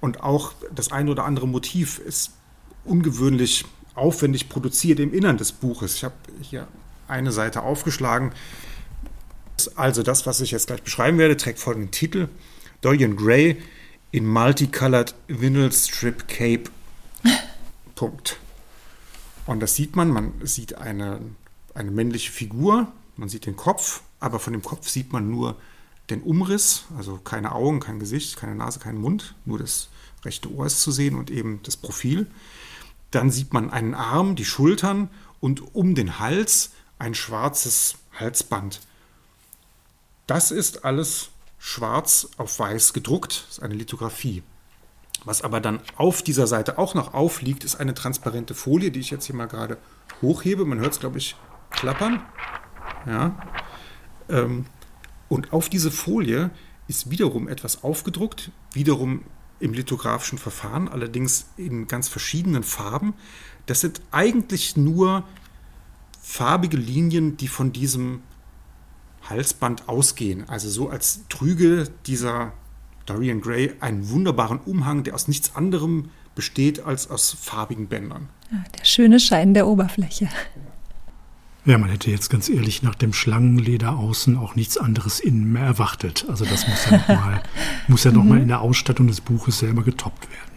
Und 0.00 0.22
auch 0.22 0.52
das 0.74 0.92
ein 0.92 1.08
oder 1.08 1.24
andere 1.24 1.46
Motiv 1.46 1.98
ist 1.98 2.32
ungewöhnlich 2.84 3.64
aufwendig 3.94 4.48
produziert 4.48 5.00
im 5.00 5.12
Innern 5.12 5.36
des 5.36 5.52
Buches. 5.52 5.94
Ich 5.96 6.04
habe 6.04 6.14
hier 6.40 6.66
eine 7.08 7.32
Seite 7.32 7.62
aufgeschlagen. 7.62 8.32
Also 9.74 10.02
das, 10.02 10.26
was 10.26 10.40
ich 10.40 10.52
jetzt 10.52 10.68
gleich 10.68 10.82
beschreiben 10.82 11.18
werde, 11.18 11.36
trägt 11.36 11.58
folgenden 11.58 11.90
Titel. 11.90 12.28
Dorian 12.80 13.16
Gray 13.16 13.58
in 14.12 14.26
Multicolored 14.26 15.14
Vinyl 15.28 15.72
Strip 15.72 16.26
Cape. 16.28 16.64
Punkt. 17.94 18.38
Und 19.46 19.60
das 19.60 19.74
sieht 19.74 19.96
man, 19.96 20.10
man 20.10 20.34
sieht 20.42 20.74
eine, 20.74 21.20
eine 21.74 21.90
männliche 21.90 22.30
Figur, 22.30 22.90
man 23.16 23.28
sieht 23.28 23.46
den 23.46 23.56
Kopf, 23.56 24.02
aber 24.18 24.38
von 24.38 24.52
dem 24.52 24.62
Kopf 24.62 24.88
sieht 24.88 25.12
man 25.12 25.30
nur 25.30 25.56
den 26.10 26.22
Umriss, 26.22 26.84
also 26.96 27.18
keine 27.18 27.52
Augen, 27.52 27.80
kein 27.80 28.00
Gesicht, 28.00 28.36
keine 28.36 28.54
Nase, 28.54 28.80
kein 28.80 28.98
Mund, 28.98 29.34
nur 29.44 29.58
das 29.58 29.88
rechte 30.24 30.52
Ohr 30.52 30.66
ist 30.66 30.82
zu 30.82 30.90
sehen 30.90 31.16
und 31.16 31.30
eben 31.30 31.60
das 31.62 31.76
Profil. 31.76 32.26
Dann 33.10 33.30
sieht 33.30 33.52
man 33.52 33.70
einen 33.70 33.94
Arm, 33.94 34.36
die 34.36 34.44
Schultern 34.44 35.08
und 35.40 35.74
um 35.74 35.94
den 35.94 36.18
Hals 36.18 36.72
ein 36.98 37.14
schwarzes 37.14 37.96
Halsband. 38.12 38.80
Das 40.26 40.50
ist 40.50 40.84
alles 40.84 41.30
schwarz 41.60 42.30
auf 42.38 42.58
weiß 42.58 42.94
gedruckt, 42.94 43.44
das 43.46 43.58
ist 43.58 43.62
eine 43.62 43.74
Lithografie. 43.74 44.42
Was 45.24 45.42
aber 45.42 45.60
dann 45.60 45.80
auf 45.96 46.22
dieser 46.22 46.46
Seite 46.46 46.78
auch 46.78 46.94
noch 46.94 47.12
aufliegt, 47.12 47.62
ist 47.62 47.76
eine 47.76 47.92
transparente 47.92 48.54
Folie, 48.54 48.90
die 48.90 49.00
ich 49.00 49.10
jetzt 49.10 49.26
hier 49.26 49.36
mal 49.36 49.46
gerade 49.46 49.76
hochhebe. 50.22 50.64
Man 50.64 50.78
hört 50.78 50.94
es, 50.94 51.00
glaube 51.00 51.18
ich, 51.18 51.36
klappern. 51.70 52.22
Ja. 53.06 53.38
Ähm, 54.30 54.64
und 55.28 55.52
auf 55.52 55.68
diese 55.68 55.90
Folie 55.90 56.50
ist 56.88 57.10
wiederum 57.10 57.46
etwas 57.46 57.84
aufgedruckt, 57.84 58.50
wiederum 58.72 59.22
im 59.60 59.74
lithografischen 59.74 60.38
Verfahren, 60.38 60.88
allerdings 60.88 61.50
in 61.58 61.86
ganz 61.86 62.08
verschiedenen 62.08 62.62
Farben. 62.62 63.12
Das 63.66 63.82
sind 63.82 64.00
eigentlich 64.10 64.78
nur 64.78 65.24
farbige 66.22 66.78
Linien, 66.78 67.36
die 67.36 67.48
von 67.48 67.72
diesem 67.72 68.22
Halsband 69.30 69.88
ausgehen. 69.88 70.48
Also 70.48 70.68
so 70.68 70.88
als 70.90 71.20
trüge 71.28 71.88
dieser 72.06 72.52
Dorian 73.06 73.40
Gray 73.40 73.72
einen 73.80 74.10
wunderbaren 74.10 74.58
Umhang, 74.58 75.04
der 75.04 75.14
aus 75.14 75.28
nichts 75.28 75.56
anderem 75.56 76.10
besteht 76.34 76.84
als 76.84 77.10
aus 77.10 77.36
farbigen 77.38 77.88
Bändern. 77.88 78.28
Ja, 78.50 78.62
der 78.78 78.84
schöne 78.84 79.20
Schein 79.20 79.54
der 79.54 79.66
Oberfläche. 79.66 80.28
Ja, 81.66 81.76
man 81.76 81.90
hätte 81.90 82.10
jetzt 82.10 82.30
ganz 82.30 82.48
ehrlich 82.48 82.82
nach 82.82 82.94
dem 82.94 83.12
Schlangenleder 83.12 83.96
außen 83.96 84.36
auch 84.38 84.54
nichts 84.54 84.78
anderes 84.78 85.20
innen 85.20 85.52
mehr 85.52 85.64
erwartet. 85.64 86.24
Also 86.28 86.44
das 86.44 86.66
muss 86.66 86.86
ja 86.90 86.96
nochmal 86.96 87.42
muss 87.88 88.04
ja 88.04 88.12
noch 88.12 88.24
mhm. 88.24 88.38
in 88.38 88.48
der 88.48 88.60
Ausstattung 88.60 89.08
des 89.08 89.20
Buches 89.20 89.58
selber 89.58 89.82
getoppt 89.82 90.30
werden. 90.30 90.50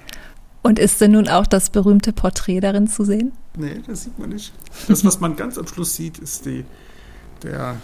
Und 0.61 0.79
ist 0.79 1.01
denn 1.01 1.11
nun 1.11 1.27
auch 1.27 1.45
das 1.45 1.69
berühmte 1.69 2.13
Porträt 2.13 2.61
darin 2.61 2.87
zu 2.87 3.03
sehen? 3.03 3.33
Nee, 3.57 3.81
das 3.85 4.03
sieht 4.03 4.17
man 4.17 4.29
nicht. 4.29 4.53
Das, 4.87 5.03
was 5.03 5.19
man 5.19 5.35
ganz 5.35 5.57
am 5.57 5.67
Schluss 5.67 5.95
sieht, 5.95 6.19
ist 6.19 6.45
die, 6.45 6.63
der 7.43 7.75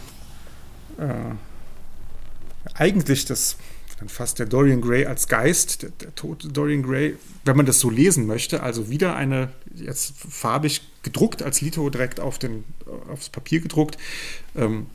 äh, 1.00 2.74
eigentlich 2.76 3.26
das 3.26 3.58
dann 4.00 4.10
fast 4.10 4.40
der 4.40 4.46
Dorian 4.46 4.82
Gray 4.82 5.06
als 5.06 5.28
Geist, 5.28 5.84
der, 5.84 5.90
der, 5.90 6.16
tote 6.16 6.48
Dorian 6.48 6.84
Gray, 6.84 7.18
wenn 7.44 7.58
man 7.58 7.66
das 7.66 7.80
so 7.80 7.90
lesen 7.90 8.28
möchte, 8.28 8.64
also 8.64 8.90
wieder 8.90 9.16
eine, 9.16 9.52
jetzt 9.76 10.14
farbig 10.18 10.82
gedruckt, 11.04 11.44
als 11.44 11.62
Lito 11.62 11.90
direkt 11.90 12.20
auf 12.20 12.40
den, 12.40 12.64
aufs 13.12 13.30
Papier 13.30 13.60
gedruckt. 13.60 13.98
Ähm, 14.56 14.88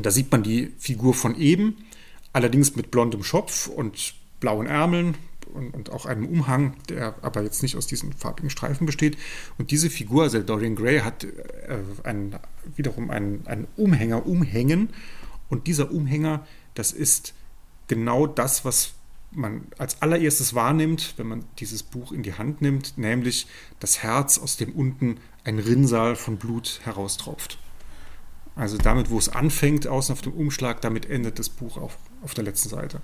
da 0.00 0.10
sieht 0.10 0.32
man 0.32 0.42
die 0.42 0.72
Figur 0.78 1.14
von 1.14 1.38
eben, 1.38 1.76
allerdings 2.32 2.76
mit 2.76 2.90
blondem 2.90 3.22
Schopf 3.24 3.66
und 3.66 4.14
blauen 4.40 4.66
Ärmeln 4.66 5.16
und, 5.52 5.74
und, 5.74 5.90
auch 5.90 6.06
einem 6.06 6.26
Umhang, 6.26 6.74
der 6.88 7.14
aber 7.22 7.42
jetzt 7.42 7.62
nicht 7.62 7.76
aus 7.76 7.86
diesen 7.86 8.12
farbigen 8.12 8.50
Streifen 8.50 8.86
besteht. 8.86 9.16
Und 9.58 9.70
diese 9.70 9.90
Figur, 9.90 10.24
also 10.24 10.40
Dorian 10.40 10.76
Gray, 10.76 11.00
hat 11.00 11.24
äh, 11.24 11.28
einen, 12.04 12.36
wiederum 12.74 13.10
einen, 13.10 13.46
einen 13.46 13.66
Umhänger 13.76 14.26
umhängen. 14.26 14.90
Und 15.48 15.66
dieser 15.66 15.90
Umhänger, 15.90 16.46
das 16.74 16.92
ist 16.92 17.34
genau 17.88 18.26
das, 18.26 18.64
was 18.64 18.94
man 19.30 19.66
als 19.78 20.00
allererstes 20.02 20.54
wahrnimmt, 20.54 21.14
wenn 21.16 21.26
man 21.26 21.44
dieses 21.58 21.82
Buch 21.82 22.12
in 22.12 22.22
die 22.22 22.34
Hand 22.34 22.62
nimmt, 22.62 22.96
nämlich 22.96 23.46
das 23.80 24.02
Herz, 24.02 24.38
aus 24.38 24.56
dem 24.56 24.72
unten 24.72 25.18
ein 25.44 25.58
Rinnsal 25.58 26.16
von 26.16 26.36
Blut 26.38 26.80
heraustropft. 26.84 27.58
Also 28.54 28.78
damit, 28.78 29.10
wo 29.10 29.18
es 29.18 29.28
anfängt, 29.28 29.86
außen 29.86 30.12
auf 30.14 30.22
dem 30.22 30.32
Umschlag, 30.32 30.80
damit 30.80 31.06
endet 31.06 31.38
das 31.38 31.50
Buch 31.50 31.76
auf, 31.76 31.98
auf 32.22 32.32
der 32.34 32.44
letzten 32.44 32.70
Seite. 32.70 33.02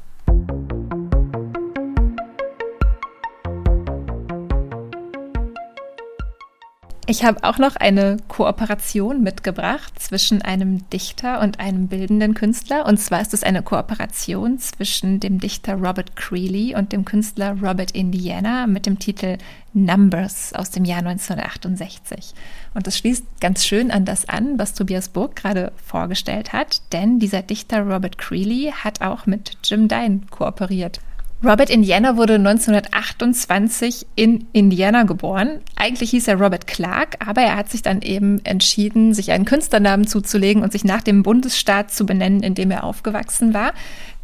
Ich 7.13 7.25
habe 7.25 7.45
auch 7.45 7.59
noch 7.59 7.77
eine 7.77 8.17
Kooperation 8.29 9.23
mitgebracht 9.23 10.01
zwischen 10.01 10.41
einem 10.41 10.89
Dichter 10.89 11.43
und 11.43 11.61
einem 11.61 11.89
bildenden 11.89 12.33
Künstler. 12.33 12.87
Und 12.87 12.97
zwar 12.97 13.21
ist 13.21 13.35
es 13.35 13.43
eine 13.43 13.63
Kooperation 13.63 14.59
zwischen 14.59 15.21
dem 15.21 15.39
Dichter 15.39 15.75
Robert 15.75 16.17
Creeley 16.17 16.75
und 16.75 16.91
dem 16.91 17.05
Künstler 17.05 17.55
Robert 17.61 17.91
Indiana 17.91 18.67
mit 18.67 18.87
dem 18.87 18.99
Titel 18.99 19.37
Numbers 19.75 20.55
aus 20.55 20.71
dem 20.71 20.87
Jahr 20.87 21.01
1968. 21.01 22.33
Und 22.73 22.87
das 22.87 22.97
schließt 22.97 23.27
ganz 23.43 23.67
schön 23.67 23.91
an 23.91 24.07
das 24.07 24.27
an, 24.27 24.59
was 24.59 24.73
Tobias 24.73 25.11
Burg 25.11 25.37
gerade 25.37 25.73
vorgestellt 25.85 26.55
hat, 26.55 26.81
denn 26.95 27.19
dieser 27.19 27.43
Dichter 27.43 27.83
Robert 27.83 28.17
Creeley 28.17 28.73
hat 28.73 29.03
auch 29.03 29.27
mit 29.27 29.59
Jim 29.65 29.87
Dine 29.87 30.23
kooperiert. 30.31 31.01
Robert 31.45 31.71
Indiana 31.71 32.17
wurde 32.17 32.35
1928 32.35 34.07
in 34.15 34.47
Indiana 34.53 35.03
geboren. 35.03 35.59
Eigentlich 35.75 36.11
hieß 36.11 36.29
er 36.29 36.41
Robert 36.41 36.69
Clark, 36.69 37.17
aber 37.19 37.41
er 37.41 37.57
hat 37.57 37.69
sich 37.69 37.83
dann 37.83 38.01
eben 38.01 38.45
entschieden, 38.45 39.13
sich 39.13 39.33
einen 39.33 39.45
Künstlernamen 39.45 40.07
zuzulegen 40.07 40.63
und 40.63 40.71
sich 40.71 40.85
nach 40.85 41.03
dem 41.03 41.25
Bundesstaat 41.25 41.91
zu 41.91 42.07
benennen, 42.07 42.45
in 42.45 42.55
dem 42.55 42.71
er 42.71 42.85
aufgewachsen 42.85 43.55
war. 43.55 43.73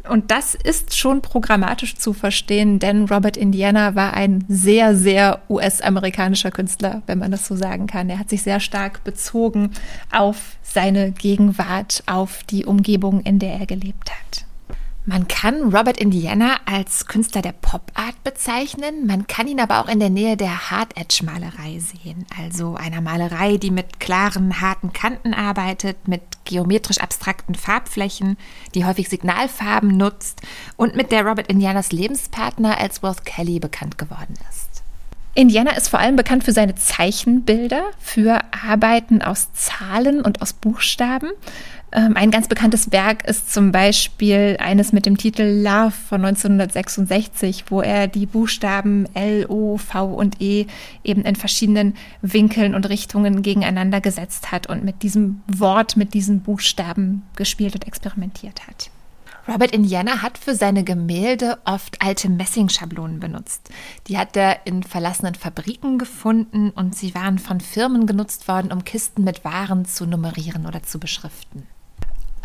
Und 0.07 0.31
das 0.31 0.55
ist 0.55 0.97
schon 0.97 1.21
programmatisch 1.21 1.95
zu 1.95 2.13
verstehen, 2.13 2.79
denn 2.79 3.03
Robert 3.05 3.35
Indiana 3.35 3.95
war 3.95 4.13
ein 4.13 4.45
sehr, 4.47 4.95
sehr 4.95 5.41
US-amerikanischer 5.49 6.51
Künstler, 6.51 7.01
wenn 7.05 7.19
man 7.19 7.31
das 7.31 7.45
so 7.45 7.57
sagen 7.57 7.87
kann. 7.87 8.09
Er 8.09 8.19
hat 8.19 8.29
sich 8.29 8.43
sehr 8.43 8.61
stark 8.61 9.03
bezogen 9.03 9.71
auf 10.09 10.55
seine 10.63 11.11
Gegenwart, 11.11 12.01
auf 12.05 12.43
die 12.43 12.65
Umgebung, 12.65 13.19
in 13.21 13.39
der 13.39 13.59
er 13.59 13.65
gelebt 13.65 14.09
hat. 14.09 14.48
Man 15.05 15.27
kann 15.27 15.73
Robert 15.73 15.97
Indiana 15.97 16.57
als 16.65 17.07
Künstler 17.07 17.41
der 17.41 17.53
Pop-Art 17.53 18.23
bezeichnen, 18.23 19.07
man 19.07 19.25
kann 19.27 19.47
ihn 19.47 19.59
aber 19.59 19.79
auch 19.79 19.87
in 19.87 19.99
der 19.99 20.09
Nähe 20.09 20.37
der 20.37 20.69
Hard-Edge-Malerei 20.69 21.79
sehen, 21.79 22.25
also 22.37 22.75
einer 22.75 23.01
Malerei, 23.01 23.57
die 23.57 23.71
mit 23.71 23.99
klaren, 23.99 24.61
harten 24.61 24.93
Kanten 24.93 25.33
arbeitet, 25.33 26.07
mit 26.07 26.21
geometrisch 26.45 26.99
abstrakten 26.99 27.55
Farbflächen, 27.55 28.37
die 28.75 28.85
häufig 28.85 29.09
Signalfarben 29.09 29.95
nutzt 29.95 30.41
und 30.77 30.95
mit 30.95 31.11
der 31.11 31.25
Robert 31.25 31.47
Indianas 31.47 31.91
Lebenspartner 31.91 32.79
Ellsworth 32.79 33.25
Kelly 33.25 33.59
bekannt 33.59 33.97
geworden 33.97 34.35
ist. 34.49 34.69
Indiana 35.35 35.71
ist 35.71 35.87
vor 35.87 35.99
allem 35.99 36.17
bekannt 36.17 36.43
für 36.43 36.51
seine 36.51 36.75
Zeichenbilder, 36.75 37.83
für 37.99 38.41
Arbeiten 38.67 39.21
aus 39.21 39.53
Zahlen 39.53 40.21
und 40.21 40.41
aus 40.41 40.53
Buchstaben. 40.53 41.29
Ähm, 41.91 42.15
ein 42.15 42.29
ganz 42.29 42.47
bekanntes 42.47 42.91
Werk 42.91 43.27
ist 43.27 43.51
zum 43.51 43.71
Beispiel 43.71 44.57
eines 44.59 44.91
mit 44.91 45.05
dem 45.05 45.17
Titel 45.17 45.43
Love 45.43 45.91
von 45.91 46.23
1966, 46.23 47.65
wo 47.69 47.81
er 47.81 48.07
die 48.07 48.27
Buchstaben 48.27 49.07
L, 49.15 49.47
O, 49.47 49.77
V 49.77 50.05
und 50.05 50.39
E 50.39 50.67
eben 51.03 51.23
in 51.23 51.35
verschiedenen 51.35 51.95
Winkeln 52.21 52.75
und 52.75 52.87
Richtungen 52.89 53.41
gegeneinander 53.41 54.01
gesetzt 54.01 54.51
hat 54.51 54.67
und 54.67 54.83
mit 54.83 55.01
diesem 55.01 55.41
Wort, 55.47 55.97
mit 55.97 56.13
diesen 56.13 56.41
Buchstaben 56.41 57.23
gespielt 57.35 57.73
und 57.73 57.87
experimentiert 57.87 58.67
hat. 58.67 58.91
Robert 59.47 59.71
Indiana 59.71 60.21
hat 60.21 60.37
für 60.37 60.53
seine 60.53 60.83
Gemälde 60.83 61.57
oft 61.65 62.03
alte 62.03 62.29
Messingschablonen 62.29 63.19
benutzt. 63.19 63.69
Die 64.07 64.19
hat 64.19 64.37
er 64.37 64.67
in 64.67 64.83
verlassenen 64.83 65.33
Fabriken 65.33 65.97
gefunden 65.97 66.69
und 66.69 66.95
sie 66.95 67.15
waren 67.15 67.39
von 67.39 67.59
Firmen 67.59 68.05
genutzt 68.05 68.47
worden, 68.47 68.71
um 68.71 68.85
Kisten 68.85 69.23
mit 69.23 69.43
Waren 69.43 69.85
zu 69.85 70.05
nummerieren 70.05 70.67
oder 70.67 70.83
zu 70.83 70.99
beschriften. 70.99 71.65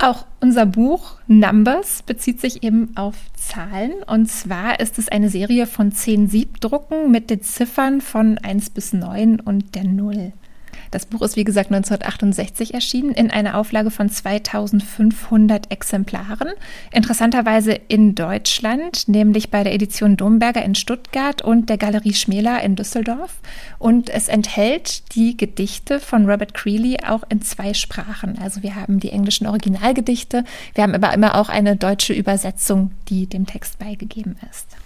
Auch 0.04 0.26
unser 0.40 0.66
Buch 0.66 1.16
Numbers 1.28 2.02
bezieht 2.02 2.38
sich 2.38 2.62
eben 2.62 2.94
auf 2.94 3.14
Zahlen. 3.36 4.02
Und 4.06 4.26
zwar 4.26 4.78
ist 4.78 4.98
es 4.98 5.08
eine 5.08 5.30
Serie 5.30 5.66
von 5.66 5.92
zehn 5.92 6.28
Siebdrucken 6.28 7.10
mit 7.10 7.30
den 7.30 7.40
Ziffern 7.40 8.02
von 8.02 8.36
1 8.36 8.68
bis 8.68 8.92
9 8.92 9.40
und 9.40 9.74
der 9.74 9.84
Null. 9.84 10.34
Das 10.94 11.06
Buch 11.06 11.22
ist 11.22 11.34
wie 11.34 11.42
gesagt 11.42 11.72
1968 11.72 12.72
erschienen 12.72 13.10
in 13.10 13.28
einer 13.28 13.58
Auflage 13.58 13.90
von 13.90 14.08
2500 14.08 15.72
Exemplaren. 15.72 16.50
Interessanterweise 16.92 17.72
in 17.72 18.14
Deutschland, 18.14 19.08
nämlich 19.08 19.50
bei 19.50 19.64
der 19.64 19.74
Edition 19.74 20.16
Domberger 20.16 20.64
in 20.64 20.76
Stuttgart 20.76 21.42
und 21.42 21.68
der 21.68 21.78
Galerie 21.78 22.14
Schmäler 22.14 22.62
in 22.62 22.76
Düsseldorf. 22.76 23.40
Und 23.80 24.08
es 24.08 24.28
enthält 24.28 25.16
die 25.16 25.36
Gedichte 25.36 25.98
von 25.98 26.30
Robert 26.30 26.54
Creeley 26.54 26.98
auch 27.04 27.24
in 27.28 27.42
zwei 27.42 27.74
Sprachen. 27.74 28.38
Also 28.38 28.62
wir 28.62 28.76
haben 28.76 29.00
die 29.00 29.10
englischen 29.10 29.48
Originalgedichte, 29.48 30.44
wir 30.76 30.84
haben 30.84 30.94
aber 30.94 31.12
immer 31.12 31.34
auch 31.34 31.48
eine 31.48 31.74
deutsche 31.74 32.12
Übersetzung, 32.12 32.92
die 33.08 33.26
dem 33.26 33.46
Text 33.46 33.80
beigegeben 33.80 34.36
ist. 34.48 34.76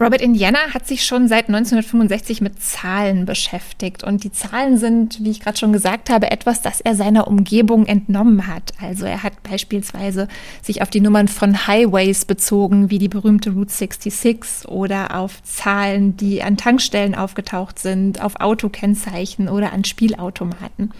Robert 0.00 0.20
Indiana 0.20 0.58
hat 0.74 0.86
sich 0.88 1.04
schon 1.04 1.28
seit 1.28 1.48
1965 1.48 2.40
mit 2.40 2.60
Zahlen 2.60 3.24
beschäftigt 3.24 4.02
und 4.02 4.24
die 4.24 4.32
Zahlen 4.32 4.76
sind, 4.76 5.22
wie 5.22 5.30
ich 5.30 5.38
gerade 5.38 5.58
schon 5.58 5.72
gesagt 5.72 6.10
habe, 6.10 6.30
etwas, 6.30 6.60
das 6.60 6.80
er 6.80 6.96
seiner 6.96 7.28
Umgebung 7.28 7.86
entnommen 7.86 8.48
hat. 8.48 8.72
Also 8.80 9.04
er 9.04 9.22
hat 9.22 9.42
beispielsweise 9.44 10.26
sich 10.60 10.82
auf 10.82 10.90
die 10.90 11.00
Nummern 11.00 11.28
von 11.28 11.68
Highways 11.68 12.24
bezogen, 12.24 12.90
wie 12.90 12.98
die 12.98 13.08
berühmte 13.08 13.50
Route 13.50 13.72
66 13.72 14.68
oder 14.68 15.16
auf 15.16 15.42
Zahlen, 15.44 16.16
die 16.16 16.42
an 16.42 16.56
Tankstellen 16.56 17.14
aufgetaucht 17.14 17.78
sind, 17.78 18.20
auf 18.20 18.40
Autokennzeichen 18.40 19.48
oder 19.48 19.72
an 19.72 19.84
Spielautomaten. 19.84 20.90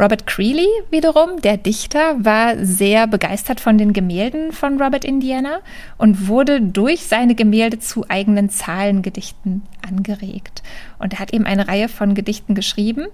Robert 0.00 0.28
Creeley 0.28 0.68
wiederum, 0.90 1.40
der 1.42 1.56
Dichter, 1.56 2.24
war 2.24 2.54
sehr 2.64 3.08
begeistert 3.08 3.58
von 3.58 3.78
den 3.78 3.92
Gemälden 3.92 4.52
von 4.52 4.80
Robert 4.80 5.04
Indiana 5.04 5.58
und 5.96 6.28
wurde 6.28 6.60
durch 6.60 7.06
seine 7.06 7.34
Gemälde 7.34 7.80
zu 7.80 8.08
eigenen 8.08 8.48
Zahlengedichten 8.48 9.62
angeregt. 9.86 10.62
Und 11.00 11.14
er 11.14 11.18
hat 11.18 11.32
eben 11.32 11.46
eine 11.46 11.66
Reihe 11.66 11.88
von 11.88 12.14
Gedichten 12.14 12.54
geschrieben, 12.54 13.06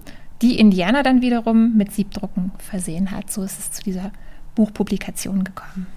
die 0.43 0.59
Indiana 0.59 1.01
dann 1.01 1.23
wiederum 1.23 1.75
mit 1.75 1.91
Siebdrucken 1.91 2.51
versehen 2.59 3.09
hat. 3.09 3.31
So 3.31 3.41
ist 3.41 3.57
es 3.57 3.71
zu 3.71 3.81
dieser 3.81 4.11
Buchpublikation 4.53 5.43
gekommen. 5.43 5.87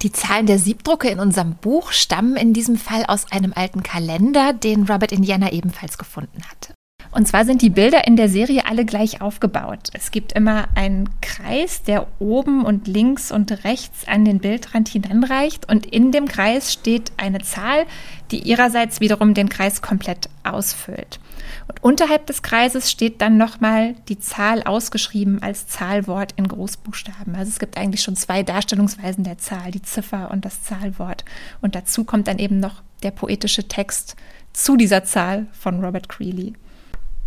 Die 0.00 0.12
Zahlen 0.12 0.46
der 0.46 0.58
Siebdrucke 0.58 1.08
in 1.08 1.18
unserem 1.18 1.56
Buch 1.56 1.92
stammen 1.92 2.36
in 2.36 2.54
diesem 2.54 2.76
Fall 2.76 3.04
aus 3.06 3.30
einem 3.32 3.52
alten 3.54 3.82
Kalender, 3.82 4.54
den 4.54 4.84
Robert 4.84 5.12
Indiana 5.12 5.52
ebenfalls 5.52 5.98
gefunden 5.98 6.40
hatte. 6.48 6.77
Und 7.10 7.26
zwar 7.26 7.44
sind 7.44 7.62
die 7.62 7.70
Bilder 7.70 8.06
in 8.06 8.16
der 8.16 8.28
Serie 8.28 8.66
alle 8.66 8.84
gleich 8.84 9.20
aufgebaut. 9.20 9.88
Es 9.94 10.10
gibt 10.10 10.32
immer 10.32 10.68
einen 10.74 11.08
Kreis, 11.20 11.82
der 11.82 12.06
oben 12.18 12.64
und 12.64 12.86
links 12.86 13.32
und 13.32 13.64
rechts 13.64 14.06
an 14.06 14.24
den 14.24 14.40
Bildrand 14.40 14.88
hinanreicht 14.88 15.68
und 15.68 15.86
in 15.86 16.12
dem 16.12 16.26
Kreis 16.28 16.72
steht 16.72 17.12
eine 17.16 17.40
Zahl, 17.40 17.86
die 18.30 18.40
ihrerseits 18.40 19.00
wiederum 19.00 19.34
den 19.34 19.48
Kreis 19.48 19.80
komplett 19.80 20.28
ausfüllt. 20.44 21.18
Und 21.66 21.82
unterhalb 21.82 22.26
des 22.26 22.42
Kreises 22.42 22.90
steht 22.90 23.20
dann 23.20 23.36
nochmal 23.36 23.94
die 24.08 24.18
Zahl 24.18 24.62
ausgeschrieben 24.62 25.42
als 25.42 25.66
Zahlwort 25.66 26.32
in 26.36 26.48
Großbuchstaben. 26.48 27.34
Also 27.34 27.50
es 27.50 27.58
gibt 27.58 27.76
eigentlich 27.76 28.02
schon 28.02 28.16
zwei 28.16 28.42
Darstellungsweisen 28.42 29.24
der 29.24 29.38
Zahl, 29.38 29.70
die 29.70 29.82
Ziffer 29.82 30.30
und 30.30 30.44
das 30.44 30.62
Zahlwort. 30.62 31.24
Und 31.60 31.74
dazu 31.74 32.04
kommt 32.04 32.28
dann 32.28 32.38
eben 32.38 32.60
noch 32.60 32.82
der 33.02 33.10
poetische 33.10 33.66
Text 33.68 34.16
zu 34.52 34.76
dieser 34.76 35.04
Zahl 35.04 35.46
von 35.52 35.82
Robert 35.84 36.08
Creeley. 36.08 36.54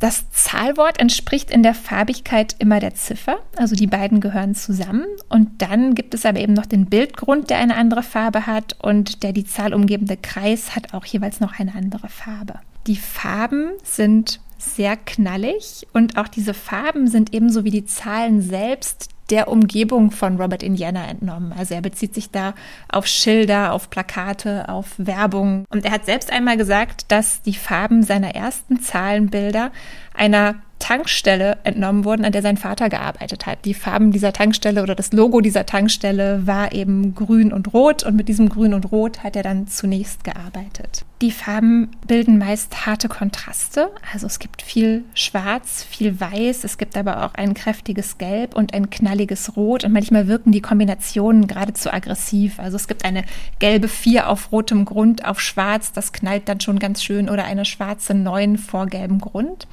Das 0.01 0.31
Zahlwort 0.31 0.99
entspricht 0.99 1.51
in 1.51 1.61
der 1.61 1.75
Farbigkeit 1.75 2.55
immer 2.57 2.79
der 2.79 2.95
Ziffer, 2.95 3.37
also 3.55 3.75
die 3.75 3.85
beiden 3.85 4.19
gehören 4.19 4.55
zusammen. 4.55 5.05
Und 5.29 5.61
dann 5.61 5.93
gibt 5.93 6.15
es 6.15 6.25
aber 6.25 6.39
eben 6.39 6.53
noch 6.53 6.65
den 6.65 6.87
Bildgrund, 6.87 7.51
der 7.51 7.59
eine 7.59 7.75
andere 7.75 8.01
Farbe 8.01 8.47
hat 8.47 8.75
und 8.81 9.21
der 9.21 9.31
die 9.31 9.45
Zahl 9.45 9.75
umgebende 9.75 10.17
Kreis 10.17 10.75
hat 10.75 10.95
auch 10.95 11.05
jeweils 11.05 11.39
noch 11.39 11.59
eine 11.59 11.75
andere 11.75 12.09
Farbe. 12.09 12.55
Die 12.87 12.95
Farben 12.95 13.73
sind 13.83 14.39
sehr 14.57 14.97
knallig 14.97 15.85
und 15.93 16.17
auch 16.17 16.27
diese 16.27 16.55
Farben 16.55 17.07
sind 17.07 17.31
ebenso 17.35 17.63
wie 17.63 17.69
die 17.69 17.85
Zahlen 17.85 18.41
selbst 18.41 19.10
der 19.31 19.47
Umgebung 19.47 20.11
von 20.11 20.39
Robert 20.39 20.61
Indiana 20.61 21.07
entnommen. 21.07 21.53
Also 21.57 21.73
er 21.73 21.81
bezieht 21.81 22.13
sich 22.13 22.29
da 22.31 22.53
auf 22.89 23.07
Schilder, 23.07 23.73
auf 23.73 23.89
Plakate, 23.89 24.69
auf 24.69 24.93
Werbung. 24.97 25.65
Und 25.69 25.85
er 25.85 25.91
hat 25.91 26.05
selbst 26.05 26.31
einmal 26.31 26.57
gesagt, 26.57 27.05
dass 27.11 27.41
die 27.41 27.53
Farben 27.53 28.03
seiner 28.03 28.35
ersten 28.35 28.81
Zahlenbilder 28.81 29.71
einer 30.13 30.55
Tankstelle 30.81 31.59
entnommen 31.63 32.03
wurden, 32.03 32.25
an 32.25 32.31
der 32.33 32.41
sein 32.41 32.57
Vater 32.57 32.89
gearbeitet 32.89 33.45
hat. 33.45 33.63
Die 33.65 33.73
Farben 33.73 34.11
dieser 34.11 34.33
Tankstelle 34.33 34.81
oder 34.83 34.95
das 34.95 35.13
Logo 35.13 35.39
dieser 35.39 35.65
Tankstelle 35.65 36.45
war 36.45 36.73
eben 36.73 37.15
grün 37.15 37.53
und 37.53 37.73
rot 37.73 38.03
und 38.03 38.15
mit 38.15 38.27
diesem 38.27 38.49
grün 38.49 38.73
und 38.73 38.91
rot 38.91 39.23
hat 39.23 39.35
er 39.35 39.43
dann 39.43 39.67
zunächst 39.67 40.23
gearbeitet. 40.23 41.05
Die 41.21 41.31
Farben 41.31 41.91
bilden 42.07 42.39
meist 42.39 42.87
harte 42.87 43.07
Kontraste, 43.07 43.91
also 44.11 44.25
es 44.25 44.39
gibt 44.39 44.63
viel 44.63 45.03
Schwarz, 45.13 45.83
viel 45.83 46.19
Weiß, 46.19 46.63
es 46.63 46.79
gibt 46.79 46.97
aber 46.97 47.23
auch 47.23 47.35
ein 47.35 47.53
kräftiges 47.53 48.17
Gelb 48.17 48.55
und 48.55 48.73
ein 48.73 48.89
knalliges 48.89 49.55
Rot 49.55 49.83
und 49.83 49.93
manchmal 49.93 50.27
wirken 50.27 50.51
die 50.51 50.61
Kombinationen 50.61 51.45
geradezu 51.45 51.93
aggressiv. 51.93 52.59
Also 52.59 52.75
es 52.75 52.87
gibt 52.87 53.05
eine 53.05 53.23
gelbe 53.59 53.87
4 53.87 54.29
auf 54.29 54.51
rotem 54.51 54.83
Grund 54.83 55.23
auf 55.23 55.39
Schwarz, 55.39 55.91
das 55.91 56.11
knallt 56.11 56.49
dann 56.49 56.59
schon 56.59 56.79
ganz 56.79 57.03
schön 57.03 57.29
oder 57.29 57.43
eine 57.43 57.65
schwarze 57.65 58.15
9 58.15 58.57
vor 58.57 58.87
gelbem 58.87 59.19
Grund. 59.19 59.67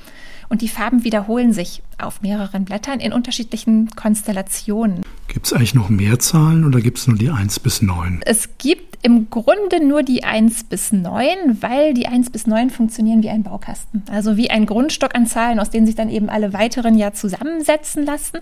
Und 0.48 0.62
die 0.62 0.68
Farben 0.68 1.04
wiederholen 1.04 1.52
sich 1.52 1.82
auf 1.98 2.22
mehreren 2.22 2.64
Blättern 2.64 3.00
in 3.00 3.12
unterschiedlichen 3.12 3.90
Konstellationen. 3.90 5.02
Gibt 5.26 5.46
es 5.46 5.52
eigentlich 5.52 5.74
noch 5.74 5.90
mehr 5.90 6.18
Zahlen 6.18 6.64
oder 6.64 6.80
gibt 6.80 6.98
es 6.98 7.06
nur 7.06 7.18
die 7.18 7.30
1 7.30 7.60
bis 7.60 7.82
9? 7.82 8.20
Es 8.24 8.56
gibt 8.56 8.88
im 9.02 9.30
Grunde 9.30 9.84
nur 9.84 10.02
die 10.02 10.24
1 10.24 10.64
bis 10.64 10.90
9, 10.90 11.60
weil 11.60 11.94
die 11.94 12.06
1 12.06 12.30
bis 12.30 12.46
9 12.46 12.70
funktionieren 12.70 13.22
wie 13.22 13.28
ein 13.28 13.42
Baukasten. 13.42 14.02
Also 14.10 14.36
wie 14.36 14.50
ein 14.50 14.66
Grundstock 14.66 15.14
an 15.14 15.26
Zahlen, 15.26 15.60
aus 15.60 15.70
denen 15.70 15.86
sich 15.86 15.94
dann 15.94 16.08
eben 16.08 16.28
alle 16.28 16.52
weiteren 16.52 16.96
ja 16.96 17.12
zusammensetzen 17.12 18.04
lassen 18.04 18.38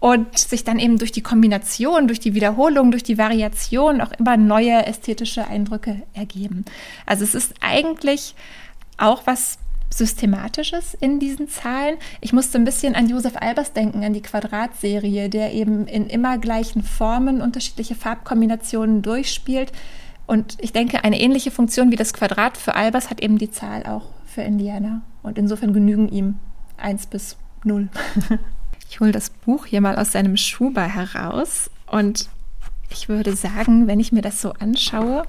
und 0.00 0.36
sich 0.36 0.64
dann 0.64 0.78
eben 0.78 0.98
durch 0.98 1.12
die 1.12 1.20
Kombination, 1.20 2.08
durch 2.08 2.18
die 2.18 2.34
Wiederholung, 2.34 2.90
durch 2.90 3.04
die 3.04 3.18
Variation 3.18 4.00
auch 4.00 4.12
immer 4.18 4.36
neue 4.36 4.86
ästhetische 4.86 5.46
Eindrücke 5.46 6.02
ergeben. 6.14 6.64
Also 7.06 7.24
es 7.24 7.34
ist 7.34 7.54
eigentlich 7.60 8.34
auch 8.96 9.22
was 9.26 9.58
Systematisches 9.92 10.94
in 10.94 11.18
diesen 11.20 11.48
Zahlen. 11.48 11.96
Ich 12.20 12.32
musste 12.32 12.58
ein 12.58 12.64
bisschen 12.64 12.94
an 12.94 13.08
Josef 13.08 13.36
Albers 13.36 13.72
denken, 13.72 14.04
an 14.04 14.12
die 14.12 14.22
Quadratserie, 14.22 15.28
der 15.28 15.52
eben 15.52 15.86
in 15.86 16.06
immer 16.06 16.38
gleichen 16.38 16.82
Formen 16.82 17.40
unterschiedliche 17.40 17.94
Farbkombinationen 17.94 19.02
durchspielt. 19.02 19.72
Und 20.26 20.56
ich 20.60 20.72
denke, 20.72 21.04
eine 21.04 21.20
ähnliche 21.20 21.50
Funktion 21.50 21.90
wie 21.90 21.96
das 21.96 22.14
Quadrat 22.14 22.56
für 22.56 22.74
Albers 22.74 23.10
hat 23.10 23.20
eben 23.20 23.38
die 23.38 23.50
Zahl 23.50 23.84
auch 23.84 24.06
für 24.24 24.42
Indiana. 24.42 25.02
Und 25.22 25.38
insofern 25.38 25.72
genügen 25.72 26.08
ihm 26.08 26.36
1 26.78 27.06
bis 27.06 27.36
0. 27.64 27.88
ich 28.88 29.00
hole 29.00 29.12
das 29.12 29.30
Buch 29.30 29.66
hier 29.66 29.80
mal 29.80 29.96
aus 29.96 30.12
seinem 30.12 30.36
Schuber 30.36 30.82
heraus 30.82 31.70
und 31.86 32.28
ich 32.90 33.08
würde 33.08 33.34
sagen, 33.34 33.86
wenn 33.86 34.00
ich 34.00 34.12
mir 34.12 34.22
das 34.22 34.40
so 34.40 34.52
anschaue, 34.52 35.24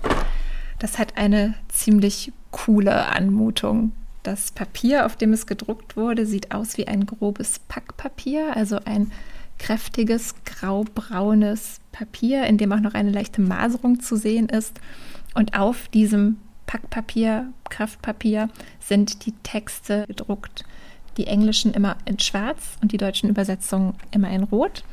das 0.79 0.99
hat 0.99 1.17
eine 1.17 1.53
ziemlich 1.69 2.33
coole 2.51 3.07
Anmutung. 3.07 3.93
Das 4.23 4.51
Papier, 4.51 5.05
auf 5.05 5.17
dem 5.17 5.33
es 5.33 5.45
gedruckt 5.45 5.97
wurde, 5.97 6.25
sieht 6.25 6.53
aus 6.53 6.77
wie 6.77 6.87
ein 6.87 7.05
grobes 7.05 7.59
Packpapier, 7.59 8.55
also 8.55 8.79
ein 8.85 9.11
kräftiges 9.59 10.35
graubraunes 10.45 11.81
Papier, 11.91 12.45
in 12.45 12.57
dem 12.57 12.71
auch 12.71 12.79
noch 12.79 12.93
eine 12.93 13.11
leichte 13.11 13.41
Maserung 13.41 13.99
zu 13.99 14.15
sehen 14.15 14.47
ist. 14.47 14.79
Und 15.33 15.57
auf 15.57 15.89
diesem 15.89 16.37
Packpapier, 16.65 17.51
Kraftpapier, 17.69 18.49
sind 18.79 19.25
die 19.25 19.33
Texte 19.43 20.05
gedruckt. 20.07 20.63
Die 21.17 21.27
englischen 21.27 21.73
immer 21.73 21.97
in 22.05 22.17
schwarz 22.17 22.77
und 22.81 22.93
die 22.93 22.97
deutschen 22.97 23.29
Übersetzungen 23.29 23.93
immer 24.11 24.29
in 24.29 24.43
rot. 24.43 24.83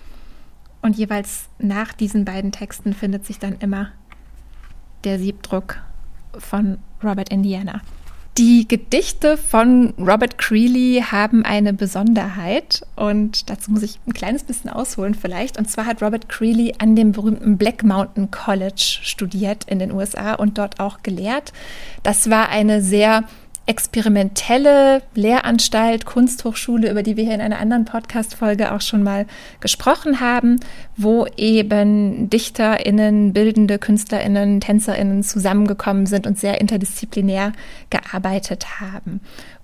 Und 0.83 0.97
jeweils 0.97 1.49
nach 1.59 1.93
diesen 1.93 2.25
beiden 2.25 2.53
Texten 2.53 2.95
findet 2.95 3.25
sich 3.25 3.39
dann 3.39 3.59
immer 3.61 3.93
der 5.05 5.19
Siebdruck 5.19 5.77
von 6.37 6.79
Robert 7.03 7.31
Indiana. 7.31 7.81
Die 8.39 8.67
Gedichte 8.69 9.37
von 9.37 9.93
Robert 9.99 10.39
Creeley 10.39 11.03
haben 11.11 11.45
eine 11.45 11.73
Besonderheit 11.73 12.87
und 12.95 13.51
dazu 13.51 13.73
muss 13.73 13.83
ich 13.83 13.99
ein 14.07 14.13
kleines 14.13 14.45
bisschen 14.45 14.71
ausholen 14.71 15.15
vielleicht. 15.15 15.59
Und 15.59 15.69
zwar 15.69 15.85
hat 15.85 16.01
Robert 16.01 16.29
Creeley 16.29 16.75
an 16.79 16.95
dem 16.95 17.11
berühmten 17.11 17.59
Black 17.59 17.83
Mountain 17.83 18.31
College 18.31 18.99
studiert 19.03 19.65
in 19.65 19.81
den 19.81 19.91
USA 19.93 20.35
und 20.35 20.59
dort 20.59 20.79
auch 20.79 21.03
gelehrt. 21.03 21.53
Das 22.05 22.31
war 22.31 22.49
eine 22.49 22.83
sehr 22.83 23.25
experimentelle 23.67 25.03
Lehranstalt, 25.15 26.05
Kunsthochschule, 26.05 26.91
über 26.91 27.03
die 27.03 27.17
wir 27.17 27.25
hier 27.25 27.35
in 27.35 27.41
einer 27.41 27.61
anderen 27.61 27.85
Podcast-Folge 27.85 28.73
auch 28.73 28.81
schon 28.81 29.03
mal 29.03 29.27
gesprochen 29.61 30.21
haben, 30.21 30.59
wo 30.97 31.27
eben 31.37 32.29
DichterInnen, 32.31 33.33
bildende 33.33 33.79
KünstlerInnen, 33.79 34.61
TänzerInnen 34.61 35.23
zusammengekommen 35.23 36.07
sind 36.07 36.27
und 36.27 36.39
sehr 36.39 36.61
interdisziplinär 36.61 37.53
gearbeitet 37.91 38.81
haben. 38.81 39.21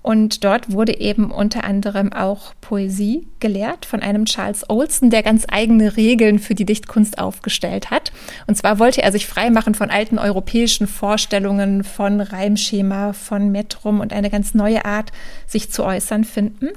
Und 0.07 0.45
dort 0.45 0.71
wurde 0.71 1.01
eben 1.01 1.33
unter 1.33 1.65
anderem 1.65 2.13
auch 2.13 2.55
Poesie 2.61 3.27
gelehrt 3.41 3.85
von 3.85 4.03
einem 4.03 4.25
Charles 4.25 4.71
Olson, 4.71 5.11
der 5.11 5.25
ganz 5.25 5.47
eigene 5.51 5.97
Regeln 5.97 6.39
für 6.39 6.55
die 6.55 6.65
Dichtkunst 6.65 7.19
aufgestellt 7.19 7.91
hat. 7.91 8.13
Und 8.47 8.57
zwar 8.57 8.79
wollte 8.79 9.03
er 9.03 9.11
sich 9.11 9.27
freimachen 9.27 9.75
von 9.75 9.91
alten 9.91 10.21
europäischen 10.21 10.87
Vorstellungen 10.87 11.83
von 11.83 12.21
Reimschema, 12.21 13.15
von 13.15 13.51
Metrum 13.51 13.99
und 13.99 14.13
eine 14.13 14.31
ganz 14.31 14.55
neue 14.55 14.85
Art, 14.85 15.11
sich 15.45 15.73
zu 15.73 15.83
äußern 15.83 16.23
finden. 16.23 16.69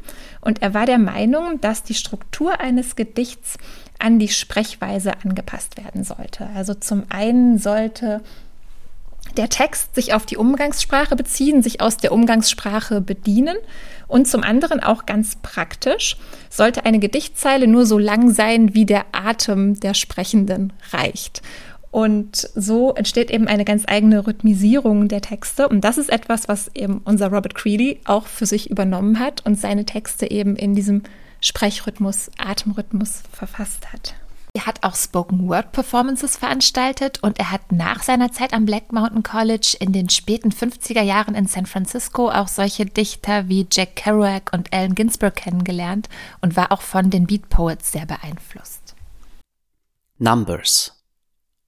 Und 0.41 0.63
er 0.63 0.73
war 0.73 0.87
der 0.87 0.97
Meinung, 0.97 1.61
dass 1.61 1.83
die 1.83 1.93
Struktur 1.93 2.59
eines 2.59 2.95
Gedichts 2.95 3.59
an 3.99 4.17
die 4.17 4.29
Sprechweise 4.29 5.13
angepasst 5.23 5.77
werden 5.77 6.03
sollte. 6.03 6.49
Also 6.55 6.73
zum 6.73 7.03
einen 7.09 7.59
sollte 7.59 8.21
der 9.39 9.47
Text 9.47 9.95
sich 9.95 10.13
auf 10.13 10.25
die 10.25 10.35
Umgangssprache 10.35 11.15
beziehen, 11.15 11.63
sich 11.63 11.79
aus 11.79 11.95
der 11.95 12.11
Umgangssprache 12.11 12.99
bedienen 12.99 13.55
und 14.09 14.27
zum 14.27 14.43
anderen 14.43 14.81
auch 14.81 15.05
ganz 15.05 15.37
praktisch 15.37 16.17
sollte 16.49 16.83
eine 16.83 16.99
Gedichtzeile 16.99 17.65
nur 17.65 17.85
so 17.85 17.97
lang 17.97 18.31
sein, 18.31 18.75
wie 18.75 18.85
der 18.85 19.05
Atem 19.13 19.79
der 19.79 19.93
Sprechenden 19.93 20.73
reicht. 20.91 21.41
Und 21.89 22.49
so 22.53 22.93
entsteht 22.93 23.31
eben 23.31 23.47
eine 23.47 23.63
ganz 23.63 23.85
eigene 23.87 24.27
Rhythmisierung 24.27 25.07
der 25.07 25.21
Texte. 25.21 25.69
Und 25.69 25.85
das 25.85 25.97
ist 25.97 26.09
etwas, 26.09 26.49
was 26.49 26.69
eben 26.75 26.99
unser 27.05 27.31
Robert 27.31 27.55
Creedy 27.55 28.01
auch 28.03 28.27
für 28.27 28.45
sich 28.45 28.69
übernommen 28.69 29.19
hat 29.19 29.45
und 29.45 29.57
seine 29.57 29.85
Texte 29.85 30.29
eben 30.29 30.57
in 30.57 30.75
diesem 30.75 31.03
Sprechrhythmus, 31.39 32.29
Atemrhythmus 32.37 33.23
verfasst 33.31 33.93
hat. 33.93 34.15
Er 34.53 34.65
hat 34.65 34.83
auch 34.83 34.95
Spoken 34.95 35.47
Word 35.47 35.71
Performances 35.71 36.35
veranstaltet 36.35 37.21
und 37.21 37.37
er 37.37 37.51
hat 37.51 37.71
nach 37.71 38.01
seiner 38.01 38.31
Zeit 38.31 38.51
am 38.51 38.65
Black 38.65 38.91
Mountain 38.91 39.21
College 39.21 39.77
in 39.79 39.93
den 39.93 40.09
späten 40.09 40.51
50er 40.51 41.03
Jahren 41.03 41.35
in 41.35 41.45
San 41.45 41.67
Francisco 41.67 42.31
auch 42.31 42.47
solche 42.47 42.85
Dichter 42.85 43.47
wie 43.47 43.67
Jack 43.71 43.95
Kerouac 43.95 44.51
und 44.51 44.73
Allen 44.73 44.95
Ginsberg 44.95 45.35
kennengelernt 45.35 46.09
und 46.41 46.55
war 46.55 46.71
auch 46.71 46.81
von 46.81 47.11
den 47.11 47.27
Beat 47.27 47.49
Poets 47.49 47.91
sehr 47.91 48.07
beeinflusst. 48.07 48.95
Numbers 50.17 50.99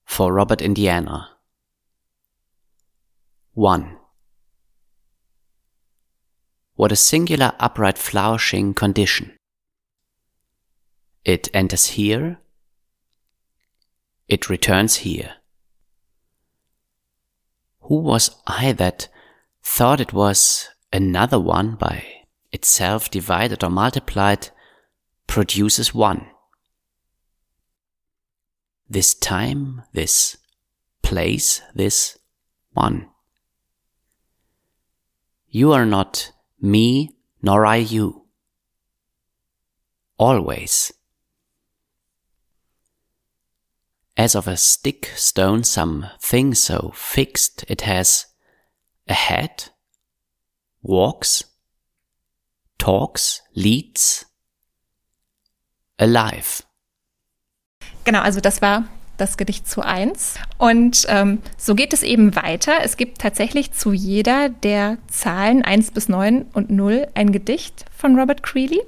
for 0.04 0.30
Robert 0.30 0.60
Indiana 0.60 1.28
1. 3.54 3.84
What 6.74 6.90
a 6.90 6.96
singular 6.96 7.54
upright 7.60 7.96
flourishing 7.96 8.74
condition. 8.74 9.36
It 11.22 11.48
enters 11.54 11.96
here 11.96 12.41
it 14.32 14.48
returns 14.48 14.96
here. 15.04 15.34
Who 17.82 17.96
was 17.96 18.34
I 18.46 18.72
that 18.72 19.08
thought 19.62 20.00
it 20.00 20.14
was 20.14 20.70
another 20.90 21.38
one 21.38 21.74
by 21.74 22.06
itself 22.50 23.10
divided 23.10 23.62
or 23.62 23.68
multiplied 23.68 24.48
produces 25.26 25.92
one? 25.92 26.28
This 28.88 29.12
time, 29.12 29.82
this 29.92 30.38
place, 31.02 31.60
this 31.74 32.18
one. 32.72 33.10
You 35.50 35.74
are 35.74 35.84
not 35.84 36.32
me, 36.58 37.10
nor 37.42 37.66
I 37.66 37.76
you. 37.76 38.24
Always. 40.16 40.90
As 44.22 44.36
of 44.36 44.46
a 44.46 44.56
stick 44.56 45.10
stone 45.16 45.64
some 45.64 46.08
thing 46.20 46.54
so 46.54 46.92
fixed 46.94 47.64
it 47.68 47.82
has 47.82 48.26
a 49.08 49.14
head, 49.14 49.70
walks, 50.80 51.44
talks, 52.78 53.42
leads, 53.52 54.26
alive. 55.98 56.62
Genau, 58.04 58.20
also 58.20 58.40
das 58.40 58.62
war 58.62 58.84
das 59.16 59.36
Gedicht 59.36 59.68
zu 59.68 59.82
eins. 59.82 60.36
Und 60.56 61.04
ähm, 61.08 61.42
so 61.56 61.74
geht 61.74 61.92
es 61.92 62.04
eben 62.04 62.36
weiter. 62.36 62.74
Es 62.84 62.96
gibt 62.96 63.20
tatsächlich 63.20 63.72
zu 63.72 63.92
jeder 63.92 64.48
der 64.48 64.98
Zahlen 65.08 65.62
eins 65.64 65.90
bis 65.90 66.08
neun 66.08 66.46
und 66.52 66.70
null 66.70 67.08
ein 67.14 67.32
Gedicht 67.32 67.86
von 67.96 68.16
Robert 68.16 68.44
Creeley. 68.44 68.82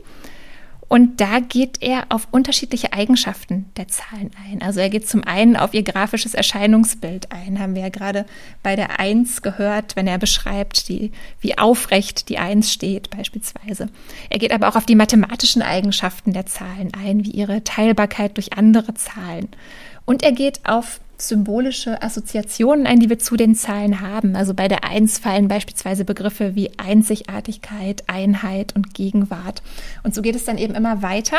Und 0.89 1.21
da 1.21 1.41
geht 1.41 1.83
er 1.83 2.05
auf 2.11 2.29
unterschiedliche 2.31 2.93
Eigenschaften 2.93 3.67
der 3.77 3.89
Zahlen 3.89 4.31
ein. 4.49 4.63
Also 4.63 4.81
er 4.81 4.91
geht 4.91 5.09
zum 5.09 5.25
einen 5.25 5.57
auf 5.57 5.75
ihr 5.75 5.83
grafisches 5.83 6.35
Erscheinungsbild 6.35 7.33
ein, 7.33 7.59
haben 7.59 7.75
wir 7.75 7.83
ja 7.83 7.89
gerade 7.89 8.27
bei 8.63 8.77
der 8.77 9.01
Eins 9.01 9.43
gehört, 9.43 9.97
wenn 9.97 10.07
er 10.07 10.19
beschreibt, 10.19 10.89
die, 10.89 11.13
wie 11.41 11.59
aufrecht 11.59 12.29
die 12.29 12.39
Eins 12.39 12.73
steht 12.73 13.11
beispielsweise. 13.11 13.89
Er 14.31 14.39
geht 14.39 14.53
aber 14.53 14.69
auch 14.69 14.77
auf 14.77 14.87
die 14.87 14.95
mathematischen 14.95 15.63
Eigenschaften 15.63 16.33
der 16.33 16.47
Zahlen 16.47 16.93
ein, 16.95 17.25
wie 17.25 17.31
ihre 17.31 17.65
Teilbarkeit 17.65 18.37
durch 18.37 18.53
andere 18.53 18.95
Zahlen. 18.95 19.49
Und 20.05 20.23
er 20.23 20.33
geht 20.33 20.61
auf 20.65 21.01
symbolische 21.19 22.03
Assoziationen 22.03 22.87
ein, 22.87 23.01
die 23.01 23.09
wir 23.09 23.19
zu 23.19 23.37
den 23.37 23.55
Zahlen 23.55 24.01
haben. 24.01 24.37
Also 24.37 24.55
bei 24.55 24.69
der 24.69 24.85
Eins 24.85 25.19
fallen 25.19 25.49
beispielsweise 25.49 26.05
Begriffe 26.05 26.55
wie 26.55 26.71
Einzigartigkeit, 26.79 28.05
Einheit 28.07 28.75
und 28.75 28.95
Gegenwart. 28.95 29.63
Und 30.03 30.15
so 30.15 30.23
geht 30.23 30.37
es 30.37 30.45
dann 30.45 30.59
eben 30.59 30.75
immer 30.75 31.03
weiter. 31.03 31.39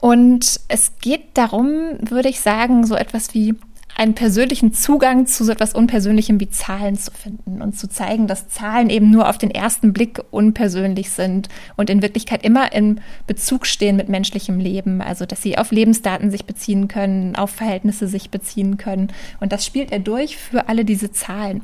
Und 0.00 0.60
es 0.68 0.92
geht 1.00 1.24
darum, 1.34 1.98
würde 2.00 2.30
ich 2.30 2.40
sagen, 2.40 2.86
so 2.86 2.94
etwas 2.94 3.34
wie 3.34 3.54
einen 3.96 4.14
persönlichen 4.14 4.72
Zugang 4.72 5.26
zu 5.26 5.44
so 5.44 5.52
etwas 5.52 5.74
Unpersönlichem 5.74 6.40
wie 6.40 6.48
Zahlen 6.48 6.96
zu 6.96 7.10
finden 7.10 7.60
und 7.62 7.78
zu 7.78 7.88
zeigen, 7.88 8.26
dass 8.26 8.48
Zahlen 8.48 8.90
eben 8.90 9.10
nur 9.10 9.28
auf 9.28 9.38
den 9.38 9.50
ersten 9.50 9.92
Blick 9.92 10.20
unpersönlich 10.30 11.10
sind 11.10 11.48
und 11.76 11.90
in 11.90 12.02
Wirklichkeit 12.02 12.44
immer 12.44 12.72
in 12.72 13.00
Bezug 13.26 13.66
stehen 13.66 13.96
mit 13.96 14.08
menschlichem 14.08 14.58
Leben. 14.58 15.00
Also, 15.00 15.26
dass 15.26 15.42
sie 15.42 15.58
auf 15.58 15.70
Lebensdaten 15.70 16.30
sich 16.30 16.44
beziehen 16.44 16.88
können, 16.88 17.36
auf 17.36 17.50
Verhältnisse 17.50 18.08
sich 18.08 18.30
beziehen 18.30 18.76
können. 18.76 19.08
Und 19.40 19.52
das 19.52 19.66
spielt 19.66 19.92
er 19.92 20.00
durch 20.00 20.36
für 20.36 20.68
alle 20.68 20.84
diese 20.84 21.12
Zahlen. 21.12 21.62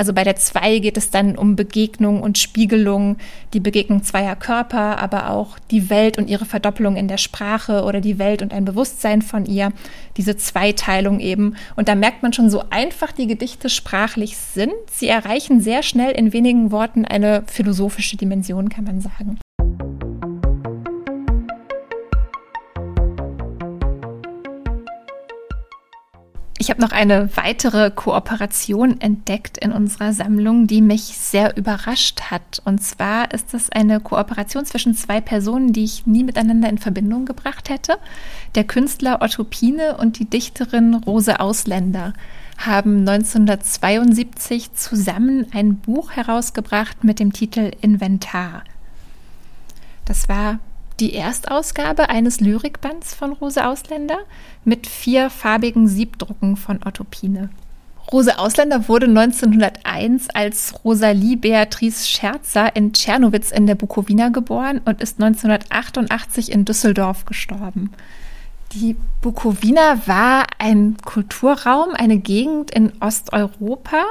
Also 0.00 0.14
bei 0.14 0.24
der 0.24 0.36
2 0.36 0.78
geht 0.78 0.96
es 0.96 1.10
dann 1.10 1.36
um 1.36 1.56
Begegnung 1.56 2.22
und 2.22 2.38
Spiegelung, 2.38 3.18
die 3.52 3.60
Begegnung 3.60 4.02
zweier 4.02 4.34
Körper, 4.34 4.98
aber 4.98 5.28
auch 5.28 5.58
die 5.70 5.90
Welt 5.90 6.16
und 6.16 6.30
ihre 6.30 6.46
Verdoppelung 6.46 6.96
in 6.96 7.06
der 7.06 7.18
Sprache 7.18 7.84
oder 7.84 8.00
die 8.00 8.18
Welt 8.18 8.40
und 8.40 8.54
ein 8.54 8.64
Bewusstsein 8.64 9.20
von 9.20 9.44
ihr, 9.44 9.74
diese 10.16 10.38
Zweiteilung 10.38 11.20
eben. 11.20 11.54
Und 11.76 11.88
da 11.88 11.94
merkt 11.94 12.22
man 12.22 12.32
schon, 12.32 12.48
so 12.48 12.64
einfach 12.70 13.12
die 13.12 13.26
Gedichte 13.26 13.68
sprachlich 13.68 14.38
sind, 14.38 14.72
sie 14.90 15.08
erreichen 15.08 15.60
sehr 15.60 15.82
schnell 15.82 16.12
in 16.12 16.32
wenigen 16.32 16.72
Worten 16.72 17.04
eine 17.04 17.42
philosophische 17.46 18.16
Dimension, 18.16 18.70
kann 18.70 18.84
man 18.84 19.02
sagen. 19.02 19.38
Ich 26.60 26.68
habe 26.68 26.82
noch 26.82 26.92
eine 26.92 27.34
weitere 27.38 27.90
Kooperation 27.90 29.00
entdeckt 29.00 29.56
in 29.56 29.72
unserer 29.72 30.12
Sammlung, 30.12 30.66
die 30.66 30.82
mich 30.82 31.04
sehr 31.04 31.56
überrascht 31.56 32.30
hat. 32.30 32.60
Und 32.66 32.82
zwar 32.82 33.32
ist 33.32 33.54
das 33.54 33.72
eine 33.72 33.98
Kooperation 33.98 34.66
zwischen 34.66 34.94
zwei 34.94 35.22
Personen, 35.22 35.72
die 35.72 35.84
ich 35.84 36.06
nie 36.06 36.22
miteinander 36.22 36.68
in 36.68 36.76
Verbindung 36.76 37.24
gebracht 37.24 37.70
hätte. 37.70 37.96
Der 38.56 38.64
Künstler 38.64 39.22
Otto 39.22 39.42
Pine 39.42 39.96
und 39.96 40.18
die 40.18 40.26
Dichterin 40.26 40.92
Rose 40.92 41.40
Ausländer 41.40 42.12
haben 42.58 43.08
1972 43.08 44.74
zusammen 44.74 45.46
ein 45.54 45.76
Buch 45.76 46.10
herausgebracht 46.10 47.04
mit 47.04 47.20
dem 47.20 47.32
Titel 47.32 47.70
Inventar. 47.80 48.64
Das 50.04 50.28
war 50.28 50.58
die 51.00 51.14
Erstausgabe 51.14 52.10
eines 52.10 52.40
Lyrikbands 52.40 53.14
von 53.14 53.32
Rose 53.32 53.66
Ausländer 53.66 54.18
mit 54.64 54.86
vier 54.86 55.30
farbigen 55.30 55.88
Siebdrucken 55.88 56.56
von 56.56 56.80
Otto 56.84 57.04
Pine. 57.04 57.48
Rose 58.12 58.38
Ausländer 58.38 58.88
wurde 58.88 59.06
1901 59.06 60.30
als 60.30 60.74
Rosalie 60.84 61.36
Beatrice 61.36 62.06
Scherzer 62.06 62.74
in 62.74 62.92
Tschernowitz 62.92 63.50
in 63.50 63.66
der 63.66 63.76
Bukowina 63.76 64.28
geboren 64.28 64.80
und 64.84 65.00
ist 65.00 65.22
1988 65.22 66.50
in 66.50 66.64
Düsseldorf 66.64 67.24
gestorben. 67.24 67.90
Die 68.72 68.96
Bukowina 69.20 70.06
war 70.06 70.46
ein 70.58 70.96
Kulturraum, 71.04 71.90
eine 71.94 72.18
Gegend 72.18 72.70
in 72.72 72.92
Osteuropa, 73.00 74.04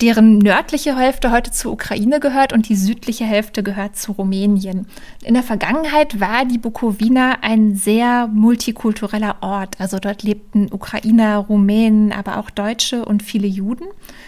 deren 0.00 0.38
nördliche 0.38 0.98
Hälfte 0.98 1.30
heute 1.30 1.50
zur 1.50 1.72
Ukraine 1.72 2.18
gehört 2.20 2.52
und 2.52 2.68
die 2.68 2.76
südliche 2.76 3.24
Hälfte 3.24 3.62
gehört 3.62 3.96
zu 3.96 4.12
Rumänien. 4.12 4.86
In 5.22 5.34
der 5.34 5.42
Vergangenheit 5.42 6.20
war 6.20 6.44
die 6.44 6.58
Bukowina 6.58 7.38
ein 7.42 7.76
sehr 7.76 8.26
multikultureller 8.26 9.36
Ort. 9.42 9.76
Also 9.78 9.98
dort 9.98 10.22
lebten 10.22 10.72
Ukrainer, 10.72 11.38
Rumänen, 11.38 12.12
aber 12.12 12.38
auch 12.38 12.50
Deutsche 12.50 13.04
und 13.04 13.22
viele 13.22 13.46
Juden. 13.46 13.84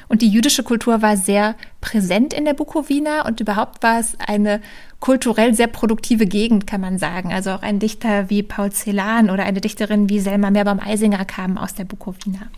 Und 0.08 0.22
die 0.22 0.28
jüdische 0.28 0.62
Kultur 0.62 1.02
war 1.02 1.16
sehr 1.16 1.54
präsent 1.80 2.32
in 2.32 2.44
der 2.44 2.54
Bukowina 2.54 3.26
und 3.26 3.40
überhaupt 3.40 3.82
war 3.82 3.98
es 3.98 4.16
eine 4.18 4.60
kulturell 5.00 5.54
sehr 5.54 5.66
produktive 5.66 6.26
Gegend, 6.26 6.66
kann 6.66 6.80
man 6.80 6.98
sagen. 6.98 7.32
Also 7.32 7.50
auch 7.50 7.62
ein 7.62 7.78
Dichter 7.78 8.30
wie 8.30 8.42
Paul 8.42 8.70
Celan 8.72 9.28
oder 9.28 9.44
eine 9.44 9.60
Dichterin 9.60 10.08
wie 10.08 10.20
Selma 10.20 10.50
Meerbaum-Eisinger 10.50 11.24
kamen 11.24 11.58
aus 11.58 11.74
der 11.74 11.84
Bukowina. 11.84 12.48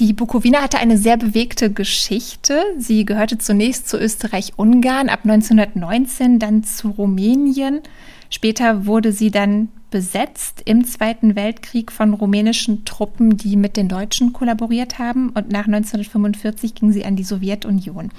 Die 0.00 0.12
Bukowina 0.12 0.60
hatte 0.60 0.78
eine 0.78 0.98
sehr 0.98 1.16
bewegte 1.16 1.70
Geschichte. 1.70 2.64
Sie 2.76 3.04
gehörte 3.04 3.38
zunächst 3.38 3.88
zu 3.88 3.96
Österreich-Ungarn, 3.96 5.08
ab 5.08 5.20
1919 5.22 6.40
dann 6.40 6.64
zu 6.64 6.88
Rumänien. 6.88 7.80
Später 8.28 8.86
wurde 8.86 9.12
sie 9.12 9.30
dann 9.30 9.68
besetzt 9.92 10.62
im 10.64 10.84
Zweiten 10.84 11.36
Weltkrieg 11.36 11.92
von 11.92 12.12
rumänischen 12.14 12.84
Truppen, 12.84 13.36
die 13.36 13.56
mit 13.56 13.76
den 13.76 13.88
Deutschen 13.88 14.32
kollaboriert 14.32 14.98
haben. 14.98 15.28
Und 15.28 15.52
nach 15.52 15.66
1945 15.66 16.74
ging 16.74 16.90
sie 16.90 17.04
an 17.04 17.14
die 17.14 17.22
Sowjetunion. 17.22 18.10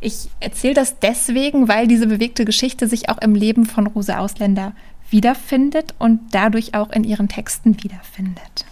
Ich 0.00 0.30
erzähle 0.40 0.72
das 0.72 1.00
deswegen, 1.00 1.68
weil 1.68 1.86
diese 1.86 2.06
bewegte 2.06 2.46
Geschichte 2.46 2.88
sich 2.88 3.10
auch 3.10 3.18
im 3.18 3.34
Leben 3.34 3.66
von 3.66 3.86
Rosa 3.86 4.16
Ausländer 4.20 4.72
wiederfindet 5.10 5.94
und 5.98 6.20
dadurch 6.30 6.72
auch 6.72 6.88
in 6.88 7.04
ihren 7.04 7.28
Texten 7.28 7.82
wiederfindet. 7.82 8.64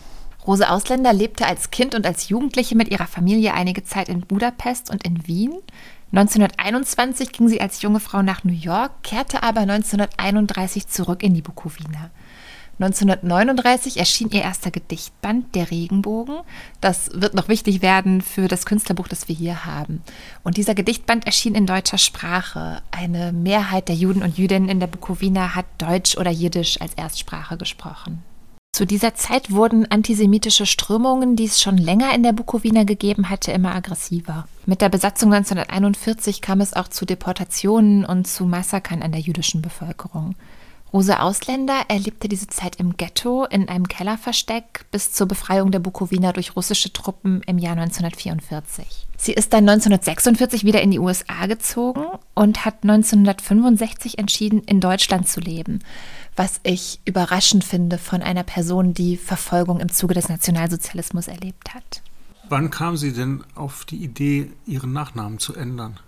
Rose 0.48 0.70
Ausländer 0.70 1.12
lebte 1.12 1.46
als 1.46 1.70
Kind 1.70 1.94
und 1.94 2.06
als 2.06 2.30
Jugendliche 2.30 2.74
mit 2.74 2.90
ihrer 2.90 3.06
Familie 3.06 3.52
einige 3.52 3.84
Zeit 3.84 4.08
in 4.08 4.22
Budapest 4.22 4.88
und 4.90 5.06
in 5.06 5.26
Wien. 5.26 5.52
1921 6.12 7.32
ging 7.32 7.48
sie 7.50 7.60
als 7.60 7.82
junge 7.82 8.00
Frau 8.00 8.22
nach 8.22 8.44
New 8.44 8.54
York, 8.54 9.02
kehrte 9.02 9.42
aber 9.42 9.60
1931 9.60 10.88
zurück 10.88 11.22
in 11.22 11.34
die 11.34 11.42
Bukowina. 11.42 12.10
1939 12.80 13.98
erschien 13.98 14.30
ihr 14.30 14.40
erster 14.40 14.70
Gedichtband, 14.70 15.54
Der 15.54 15.70
Regenbogen. 15.70 16.38
Das 16.80 17.10
wird 17.12 17.34
noch 17.34 17.48
wichtig 17.48 17.82
werden 17.82 18.22
für 18.22 18.48
das 18.48 18.64
Künstlerbuch, 18.64 19.08
das 19.08 19.28
wir 19.28 19.34
hier 19.34 19.66
haben. 19.66 20.02
Und 20.44 20.56
dieser 20.56 20.74
Gedichtband 20.74 21.26
erschien 21.26 21.56
in 21.56 21.66
deutscher 21.66 21.98
Sprache. 21.98 22.80
Eine 22.90 23.32
Mehrheit 23.32 23.88
der 23.88 23.96
Juden 23.96 24.22
und 24.22 24.38
Jüdinnen 24.38 24.70
in 24.70 24.80
der 24.80 24.86
Bukowina 24.86 25.54
hat 25.54 25.66
Deutsch 25.76 26.16
oder 26.16 26.30
Jiddisch 26.30 26.80
als 26.80 26.94
Erstsprache 26.94 27.58
gesprochen. 27.58 28.22
Zu 28.78 28.86
dieser 28.86 29.16
Zeit 29.16 29.50
wurden 29.50 29.90
antisemitische 29.90 30.64
Strömungen, 30.64 31.34
die 31.34 31.46
es 31.46 31.60
schon 31.60 31.78
länger 31.78 32.14
in 32.14 32.22
der 32.22 32.32
Bukowina 32.32 32.84
gegeben 32.84 33.28
hatte, 33.28 33.50
immer 33.50 33.74
aggressiver. 33.74 34.46
Mit 34.66 34.82
der 34.82 34.88
Besatzung 34.88 35.32
1941 35.34 36.40
kam 36.40 36.60
es 36.60 36.74
auch 36.74 36.86
zu 36.86 37.04
Deportationen 37.04 38.04
und 38.04 38.28
zu 38.28 38.44
Massakern 38.44 39.02
an 39.02 39.10
der 39.10 39.20
jüdischen 39.20 39.62
Bevölkerung. 39.62 40.36
Rose 40.92 41.20
Ausländer 41.20 41.86
erlebte 41.88 42.28
diese 42.28 42.46
Zeit 42.46 42.76
im 42.76 42.96
Ghetto 42.96 43.46
in 43.46 43.68
einem 43.68 43.88
Kellerversteck 43.88 44.86
bis 44.92 45.12
zur 45.12 45.26
Befreiung 45.26 45.72
der 45.72 45.80
Bukowina 45.80 46.32
durch 46.32 46.54
russische 46.54 46.92
Truppen 46.92 47.42
im 47.48 47.58
Jahr 47.58 47.76
1944. 47.76 49.08
Sie 49.16 49.32
ist 49.32 49.52
dann 49.52 49.68
1946 49.68 50.64
wieder 50.64 50.80
in 50.80 50.92
die 50.92 51.00
USA 51.00 51.46
gezogen 51.46 52.06
und 52.34 52.64
hat 52.64 52.84
1965 52.84 54.18
entschieden, 54.18 54.62
in 54.62 54.80
Deutschland 54.80 55.28
zu 55.28 55.40
leben, 55.40 55.80
was 56.38 56.60
ich 56.62 57.00
überraschend 57.04 57.64
finde 57.64 57.98
von 57.98 58.22
einer 58.22 58.44
Person, 58.44 58.94
die 58.94 59.16
Verfolgung 59.16 59.80
im 59.80 59.90
Zuge 59.90 60.14
des 60.14 60.28
Nationalsozialismus 60.28 61.28
erlebt 61.28 61.74
hat. 61.74 62.02
Wann 62.48 62.70
kam 62.70 62.96
sie 62.96 63.12
denn 63.12 63.44
auf 63.54 63.84
die 63.84 63.96
Idee, 63.96 64.52
ihren 64.64 64.92
Nachnamen 64.92 65.38
zu 65.38 65.54
ändern? 65.54 65.98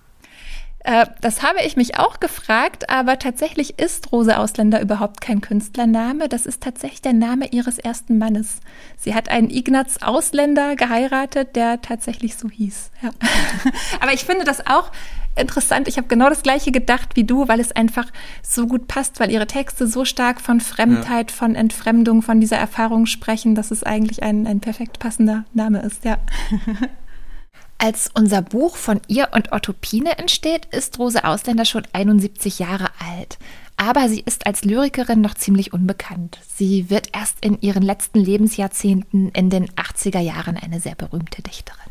Äh, 0.82 1.06
das 1.20 1.42
habe 1.42 1.58
ich 1.66 1.76
mich 1.76 1.98
auch 1.98 2.20
gefragt, 2.20 2.88
aber 2.88 3.18
tatsächlich 3.18 3.78
ist 3.78 4.12
Rose 4.12 4.38
Ausländer 4.38 4.80
überhaupt 4.80 5.20
kein 5.20 5.42
Künstlername. 5.42 6.28
Das 6.28 6.46
ist 6.46 6.62
tatsächlich 6.62 7.02
der 7.02 7.12
Name 7.12 7.48
ihres 7.48 7.78
ersten 7.78 8.16
Mannes. 8.16 8.60
Sie 8.96 9.14
hat 9.14 9.28
einen 9.28 9.50
Ignaz 9.50 9.98
Ausländer 10.00 10.76
geheiratet, 10.76 11.54
der 11.54 11.82
tatsächlich 11.82 12.36
so 12.36 12.48
hieß. 12.48 12.90
Ja. 13.02 13.10
aber 14.00 14.14
ich 14.14 14.24
finde 14.24 14.44
das 14.44 14.66
auch 14.66 14.90
interessant. 15.36 15.88
Ich 15.88 15.96
habe 15.96 16.08
genau 16.08 16.28
das 16.28 16.42
gleiche 16.42 16.72
gedacht 16.72 17.16
wie 17.16 17.24
du, 17.24 17.48
weil 17.48 17.60
es 17.60 17.72
einfach 17.72 18.06
so 18.42 18.66
gut 18.66 18.88
passt, 18.88 19.20
weil 19.20 19.30
ihre 19.30 19.46
Texte 19.46 19.86
so 19.86 20.04
stark 20.04 20.40
von 20.40 20.60
Fremdheit, 20.60 21.30
ja. 21.30 21.36
von 21.36 21.54
Entfremdung, 21.54 22.22
von 22.22 22.40
dieser 22.40 22.56
Erfahrung 22.56 23.06
sprechen, 23.06 23.54
dass 23.54 23.70
es 23.70 23.82
eigentlich 23.82 24.22
ein, 24.22 24.46
ein 24.46 24.60
perfekt 24.60 24.98
passender 24.98 25.44
Name 25.52 25.80
ist, 25.80 26.04
ja. 26.04 26.18
Als 27.78 28.10
unser 28.12 28.42
Buch 28.42 28.76
von 28.76 29.00
ihr 29.08 29.28
und 29.32 29.52
Otto 29.52 29.72
Pine 29.72 30.18
entsteht, 30.18 30.66
ist 30.66 30.98
Rose 30.98 31.24
Ausländer 31.24 31.64
schon 31.64 31.84
71 31.94 32.58
Jahre 32.58 32.90
alt. 32.98 33.38
Aber 33.78 34.10
sie 34.10 34.20
ist 34.20 34.46
als 34.46 34.66
Lyrikerin 34.66 35.22
noch 35.22 35.32
ziemlich 35.32 35.72
unbekannt. 35.72 36.38
Sie 36.54 36.90
wird 36.90 37.08
erst 37.14 37.42
in 37.42 37.58
ihren 37.62 37.82
letzten 37.82 38.18
Lebensjahrzehnten 38.18 39.30
in 39.30 39.48
den 39.48 39.70
80er 39.70 40.20
Jahren 40.20 40.58
eine 40.58 40.80
sehr 40.80 40.94
berühmte 40.94 41.40
Dichterin. 41.40 41.89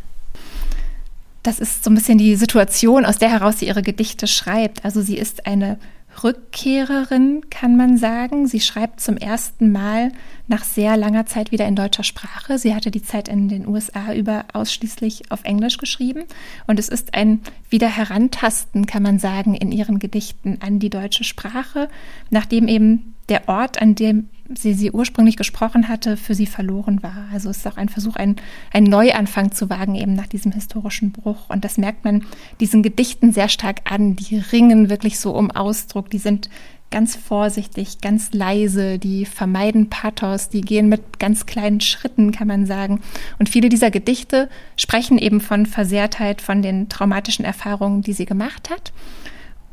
Das 1.44 1.60
ist 1.60 1.84
so 1.84 1.90
ein 1.90 1.96
bisschen 1.96 2.18
die 2.18 2.36
Situation, 2.36 3.06
aus 3.06 3.18
der 3.18 3.30
heraus 3.30 3.60
sie 3.60 3.68
ihre 3.68 3.82
Gedichte 3.82 4.28
schreibt. 4.28 4.84
Also 4.84 5.02
sie 5.02 5.18
ist 5.18 5.46
eine 5.46 5.80
Rückkehrerin, 6.24 7.50
kann 7.50 7.78
man 7.78 7.98
sagen. 7.98 8.48
Sie 8.48 8.60
schreibt 8.60 9.00
zum 9.00 9.16
ersten 9.16 9.72
Mal 9.72 10.12
nach 10.48 10.64
sehr 10.64 10.98
langer 10.98 11.26
Zeit 11.26 11.52
wieder 11.52 11.68
in 11.68 11.76
deutscher 11.76 12.04
Sprache. 12.04 12.58
Sie 12.58 12.76
hatte 12.76 12.92
die 12.92 13.04
Zeit 13.04 13.28
in 13.28 13.48
den 13.48 13.68
USA 13.68 14.14
über 14.14 14.46
ausschließlich 14.54 15.32
auf 15.32 15.44
Englisch 15.44 15.78
geschrieben. 15.78 16.24
Und 16.68 16.80
es 16.80 16.90
ist 16.90 17.14
ein 17.14 17.40
wieder 17.70 17.88
Herantasten, 17.88 18.86
kann 18.86 19.04
man 19.04 19.20
sagen, 19.20 19.56
in 19.56 19.72
ihren 19.72 20.00
Gedichten 20.00 20.58
an 20.62 20.80
die 20.80 20.90
deutsche 20.90 21.24
Sprache, 21.24 21.90
nachdem 22.30 22.68
eben 22.68 23.16
der 23.30 23.48
Ort, 23.48 23.82
an 23.82 23.96
dem 23.96 24.30
sie 24.54 24.74
sie 24.74 24.92
ursprünglich 24.92 25.38
gesprochen 25.38 25.88
hatte, 25.88 26.18
für 26.18 26.34
sie 26.34 26.48
verloren 26.48 27.04
war. 27.04 27.28
Also 27.32 27.50
es 27.50 27.58
ist 27.58 27.68
auch 27.68 27.78
ein 27.78 27.90
Versuch, 27.90 28.16
einen, 28.16 28.38
einen 28.74 28.88
Neuanfang 28.88 29.52
zu 29.52 29.70
wagen, 29.70 29.96
eben 29.96 30.14
nach 30.14 30.28
diesem 30.28 30.52
historischen 30.52 31.12
Bruch. 31.12 31.50
Und 31.50 31.64
das 31.64 31.78
merkt 31.78 32.04
man 32.04 32.26
diesen 32.60 32.82
Gedichten 32.82 33.32
sehr 33.32 33.50
stark 33.50 33.82
an. 33.92 34.16
Die 34.16 34.38
ringen 34.38 34.90
wirklich 34.90 35.20
so 35.20 35.36
um 35.36 35.52
Ausdruck. 35.52 36.10
Die 36.10 36.18
sind 36.18 36.50
ganz 36.92 37.16
vorsichtig, 37.16 38.02
ganz 38.02 38.34
leise, 38.34 38.98
die 38.98 39.26
vermeiden 39.26 39.90
Pathos, 39.90 40.50
die 40.50 40.62
gehen 40.62 40.90
mit 40.90 41.20
ganz 41.20 41.46
kleinen 41.46 41.82
Schritten, 41.82 42.32
kann 42.32 42.48
man 42.48 42.66
sagen. 42.66 43.02
Und 43.38 43.50
viele 43.50 43.70
dieser 43.70 43.92
Gedichte 43.92 44.50
sprechen 44.76 45.20
eben 45.20 45.42
von 45.42 45.68
Versehrtheit, 45.68 46.42
von 46.42 46.62
den 46.62 46.90
traumatischen 46.90 47.46
Erfahrungen, 47.46 48.02
die 48.02 48.14
sie 48.14 48.26
gemacht 48.26 48.70
hat. 48.72 48.92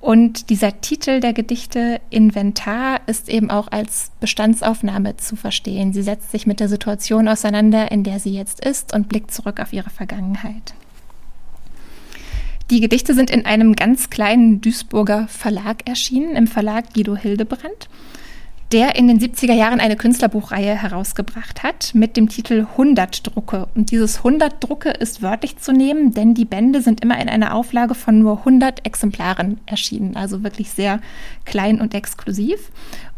Und 0.07 0.51
dieser 0.51 0.81
Titel 0.81 1.19
der 1.19 1.33
Gedichte 1.33 2.01
Inventar 2.11 3.01
ist 3.09 3.29
eben 3.29 3.51
auch 3.51 3.67
als 3.73 4.13
Bestandsaufnahme 4.21 5.17
zu 5.17 5.35
verstehen. 5.35 5.93
Sie 5.93 6.03
setzt 6.03 6.31
sich 6.31 6.47
mit 6.47 6.61
der 6.61 6.69
Situation 6.69 7.27
auseinander, 7.27 7.91
in 7.91 8.05
der 8.05 8.21
sie 8.21 8.33
jetzt 8.33 8.65
ist 8.65 8.95
und 8.95 9.09
blickt 9.09 9.33
zurück 9.33 9.59
auf 9.59 9.73
ihre 9.73 9.91
Vergangenheit. 9.91 10.75
Die 12.71 12.79
Gedichte 12.79 13.15
sind 13.15 13.31
in 13.31 13.47
einem 13.47 13.75
ganz 13.75 14.09
kleinen 14.09 14.61
Duisburger 14.61 15.27
Verlag 15.27 15.89
erschienen, 15.89 16.37
im 16.37 16.47
Verlag 16.47 16.95
Guido 16.95 17.17
Hildebrand 17.17 17.89
der 18.73 18.97
in 18.97 19.07
den 19.07 19.21
70er 19.21 19.53
Jahren 19.53 19.81
eine 19.81 19.97
Künstlerbuchreihe 19.97 20.75
herausgebracht 20.75 21.63
hat 21.63 21.95
mit 21.95 22.17
dem 22.17 22.29
Titel 22.29 22.67
100 22.73 23.27
Drucke. 23.27 23.69
Und 23.75 23.91
dieses 23.91 24.19
100 24.19 24.63
Drucke 24.63 24.91
ist 24.91 25.23
wörtlich 25.23 25.59
zu 25.59 25.73
nehmen, 25.73 26.13
denn 26.13 26.35
die 26.35 26.45
Bände 26.45 26.83
sind 26.83 27.01
immer 27.01 27.21
in 27.21 27.29
einer 27.29 27.55
Auflage 27.55 27.95
von 27.95 28.19
nur 28.19 28.39
100 28.39 28.85
Exemplaren 28.85 29.61
erschienen, 29.67 30.17
also 30.17 30.43
wirklich 30.43 30.71
sehr 30.71 31.01
klein 31.45 31.81
und 31.81 31.95
exklusiv. 31.95 32.71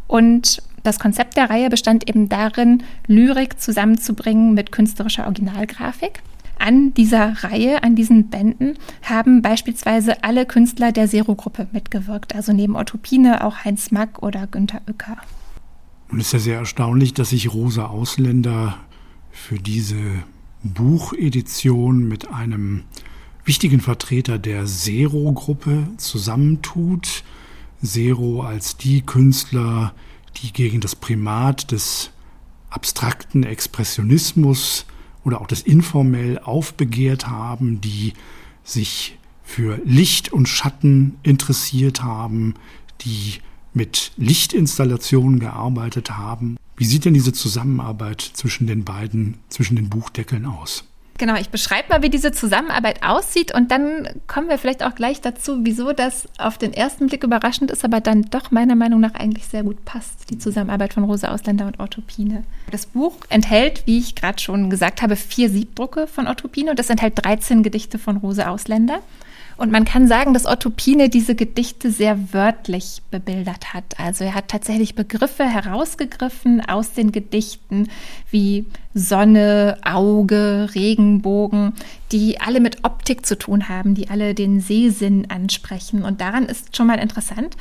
Und 0.06 0.62
das 0.82 0.98
Konzept 0.98 1.36
der 1.36 1.50
Reihe 1.50 1.70
bestand 1.70 2.08
eben 2.08 2.28
darin, 2.28 2.82
Lyrik 3.06 3.60
zusammenzubringen 3.60 4.54
mit 4.54 4.70
künstlerischer 4.70 5.24
Originalgrafik. 5.24 6.22
An 6.58 6.92
dieser 6.94 7.44
Reihe, 7.44 7.82
an 7.84 7.94
diesen 7.94 8.28
Bänden 8.28 8.76
haben 9.02 9.42
beispielsweise 9.42 10.24
alle 10.24 10.44
Künstler 10.44 10.90
der 10.90 11.08
Zero-Gruppe 11.08 11.68
mitgewirkt, 11.72 12.34
also 12.34 12.52
neben 12.52 12.76
Otto 12.76 12.98
Pine 12.98 13.44
auch 13.44 13.64
Heinz 13.64 13.92
Mack 13.92 14.22
oder 14.22 14.46
Günter 14.46 14.80
Uecker. 14.88 15.18
Es 16.12 16.26
ist 16.26 16.32
ja 16.32 16.38
sehr 16.38 16.58
erstaunlich, 16.58 17.12
dass 17.12 17.30
sich 17.30 17.52
Rosa 17.52 17.86
Ausländer 17.86 18.78
für 19.30 19.58
diese 19.58 20.00
Buchedition 20.62 22.08
mit 22.08 22.28
einem 22.28 22.84
wichtigen 23.44 23.80
Vertreter 23.80 24.38
der 24.38 24.64
Zero-Gruppe 24.64 25.88
zusammentut. 25.98 27.24
Zero 27.82 28.42
als 28.42 28.78
die 28.78 29.02
Künstler, 29.02 29.94
die 30.38 30.52
gegen 30.52 30.80
das 30.80 30.96
Primat 30.96 31.72
des 31.72 32.10
abstrakten 32.70 33.44
Expressionismus 33.44 34.86
oder 35.24 35.40
auch 35.42 35.46
des 35.46 35.60
informell 35.60 36.38
aufbegehrt 36.38 37.28
haben, 37.28 37.80
die 37.82 38.14
sich 38.64 39.18
für 39.44 39.78
Licht 39.84 40.32
und 40.32 40.48
Schatten 40.48 41.18
interessiert 41.22 42.02
haben, 42.02 42.54
die 43.02 43.34
mit 43.78 44.12
Lichtinstallationen 44.16 45.38
gearbeitet 45.38 46.10
haben. 46.18 46.58
Wie 46.76 46.84
sieht 46.84 47.04
denn 47.04 47.14
diese 47.14 47.32
Zusammenarbeit 47.32 48.20
zwischen 48.20 48.66
den 48.66 48.84
beiden, 48.84 49.38
zwischen 49.48 49.76
den 49.76 49.88
Buchdeckeln 49.88 50.44
aus? 50.44 50.84
Genau, 51.16 51.34
ich 51.34 51.50
beschreibe 51.50 51.88
mal, 51.88 52.02
wie 52.02 52.10
diese 52.10 52.30
Zusammenarbeit 52.30 53.02
aussieht 53.02 53.52
und 53.52 53.72
dann 53.72 54.08
kommen 54.28 54.48
wir 54.48 54.56
vielleicht 54.56 54.84
auch 54.84 54.94
gleich 54.94 55.20
dazu, 55.20 55.58
wieso 55.64 55.92
das 55.92 56.28
auf 56.38 56.58
den 56.58 56.72
ersten 56.72 57.08
Blick 57.08 57.24
überraschend 57.24 57.72
ist, 57.72 57.84
aber 57.84 58.00
dann 58.00 58.22
doch 58.22 58.52
meiner 58.52 58.76
Meinung 58.76 59.00
nach 59.00 59.14
eigentlich 59.14 59.46
sehr 59.46 59.64
gut 59.64 59.84
passt, 59.84 60.30
die 60.30 60.38
Zusammenarbeit 60.38 60.94
von 60.94 61.02
Rosa 61.02 61.28
Ausländer 61.28 61.66
und 61.66 61.80
Otto 61.80 62.02
Pine. 62.02 62.44
Das 62.70 62.86
Buch 62.86 63.16
enthält, 63.30 63.82
wie 63.86 63.98
ich 63.98 64.14
gerade 64.14 64.38
schon 64.38 64.70
gesagt 64.70 65.02
habe, 65.02 65.16
vier 65.16 65.50
Siebdrucke 65.50 66.06
von 66.06 66.28
Otto 66.28 66.46
Pine 66.46 66.70
und 66.70 66.78
es 66.78 66.88
enthält 66.88 67.24
13 67.24 67.64
Gedichte 67.64 67.98
von 67.98 68.18
Rosa 68.18 68.46
Ausländer. 68.46 69.00
Und 69.58 69.72
man 69.72 69.84
kann 69.84 70.06
sagen, 70.06 70.34
dass 70.34 70.46
Otto 70.46 70.70
Pine 70.70 71.08
diese 71.08 71.34
Gedichte 71.34 71.90
sehr 71.90 72.32
wörtlich 72.32 73.02
bebildert 73.10 73.74
hat. 73.74 73.98
Also 73.98 74.22
er 74.22 74.34
hat 74.34 74.46
tatsächlich 74.46 74.94
Begriffe 74.94 75.44
herausgegriffen 75.44 76.60
aus 76.66 76.92
den 76.92 77.10
Gedichten 77.10 77.88
wie 78.30 78.66
Sonne, 78.94 79.76
Auge, 79.84 80.70
Regenbogen, 80.76 81.72
die 82.12 82.40
alle 82.40 82.60
mit 82.60 82.84
Optik 82.84 83.26
zu 83.26 83.36
tun 83.36 83.68
haben, 83.68 83.96
die 83.96 84.08
alle 84.08 84.32
den 84.32 84.60
Sehsinn 84.60 85.28
ansprechen. 85.28 86.04
Und 86.04 86.20
daran 86.20 86.46
ist 86.46 86.76
schon 86.76 86.86
mal 86.86 87.00
interessant, 87.00 87.56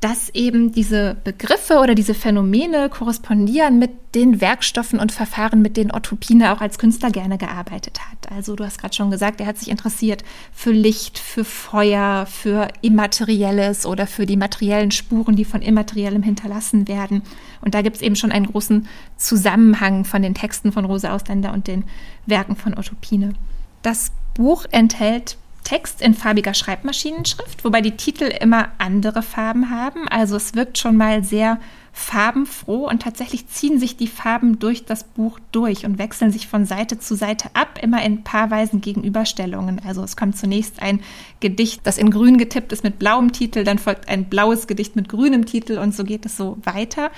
dass 0.00 0.30
eben 0.30 0.72
diese 0.72 1.16
Begriffe 1.24 1.78
oder 1.78 1.94
diese 1.94 2.14
Phänomene 2.14 2.88
korrespondieren 2.88 3.78
mit 3.78 3.90
den 4.14 4.40
Werkstoffen 4.40 4.98
und 4.98 5.12
Verfahren, 5.12 5.60
mit 5.60 5.76
denen 5.76 5.92
Otto 5.92 6.16
Pine 6.16 6.52
auch 6.52 6.62
als 6.62 6.78
Künstler 6.78 7.10
gerne 7.10 7.36
gearbeitet 7.36 8.00
hat. 8.00 8.32
Also 8.32 8.56
du 8.56 8.64
hast 8.64 8.78
gerade 8.78 8.94
schon 8.94 9.10
gesagt, 9.10 9.40
er 9.40 9.46
hat 9.46 9.58
sich 9.58 9.68
interessiert 9.68 10.24
für 10.52 10.72
Licht, 10.72 11.18
für 11.18 11.44
Feuer, 11.44 12.26
für 12.26 12.68
Immaterielles 12.80 13.84
oder 13.84 14.06
für 14.06 14.24
die 14.24 14.38
materiellen 14.38 14.90
Spuren, 14.90 15.36
die 15.36 15.44
von 15.44 15.60
Immateriellem 15.60 16.22
hinterlassen 16.22 16.88
werden. 16.88 17.22
Und 17.60 17.74
da 17.74 17.82
gibt 17.82 17.96
es 17.96 18.02
eben 18.02 18.16
schon 18.16 18.32
einen 18.32 18.46
großen 18.46 18.88
Zusammenhang 19.18 20.06
von 20.06 20.22
den 20.22 20.34
Texten 20.34 20.72
von 20.72 20.86
Rosa 20.86 21.12
Ausländer 21.14 21.52
und 21.52 21.66
den 21.66 21.84
Werken 22.24 22.56
von 22.56 22.76
Otto 22.76 22.94
Pine. 23.00 23.34
Das 23.82 24.12
Buch 24.34 24.64
enthält 24.70 25.36
Text 25.64 26.02
in 26.02 26.14
farbiger 26.14 26.54
Schreibmaschinenschrift, 26.54 27.64
wobei 27.64 27.80
die 27.80 27.96
Titel 27.96 28.24
immer 28.24 28.68
andere 28.78 29.22
Farben 29.22 29.70
haben. 29.70 30.08
Also 30.08 30.36
es 30.36 30.54
wirkt 30.54 30.78
schon 30.78 30.96
mal 30.96 31.22
sehr 31.24 31.58
farbenfroh 31.92 32.88
und 32.88 33.02
tatsächlich 33.02 33.48
ziehen 33.48 33.78
sich 33.78 33.96
die 33.96 34.06
Farben 34.06 34.58
durch 34.58 34.84
das 34.84 35.04
Buch 35.04 35.38
durch 35.52 35.84
und 35.84 35.98
wechseln 35.98 36.30
sich 36.30 36.46
von 36.46 36.64
Seite 36.64 36.98
zu 36.98 37.14
Seite 37.14 37.50
ab, 37.54 37.78
immer 37.82 38.02
in 38.02 38.22
paarweisen 38.22 38.80
Gegenüberstellungen. 38.80 39.80
Also 39.84 40.02
es 40.02 40.16
kommt 40.16 40.36
zunächst 40.36 40.80
ein 40.82 41.00
Gedicht, 41.40 41.80
das 41.84 41.98
in 41.98 42.10
grün 42.10 42.38
getippt 42.38 42.72
ist 42.72 42.84
mit 42.84 42.98
blauem 42.98 43.32
Titel, 43.32 43.64
dann 43.64 43.78
folgt 43.78 44.08
ein 44.08 44.26
blaues 44.26 44.66
Gedicht 44.66 44.96
mit 44.96 45.08
grünem 45.08 45.46
Titel 45.46 45.78
und 45.78 45.94
so 45.94 46.04
geht 46.04 46.24
es 46.26 46.36
so 46.36 46.58
weiter. 46.64 47.10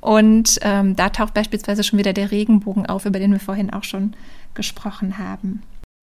Und 0.00 0.58
ähm, 0.62 0.96
da 0.96 1.10
taucht 1.10 1.34
beispielsweise 1.34 1.84
schon 1.84 1.98
wieder 1.98 2.12
der 2.12 2.30
Regenbogen 2.30 2.86
auf, 2.86 3.04
über 3.04 3.18
den 3.18 3.32
wir 3.32 3.40
vorhin 3.40 3.70
auch 3.70 3.84
schon 3.84 4.14
gesprochen 4.54 5.18
haben. 5.18 5.62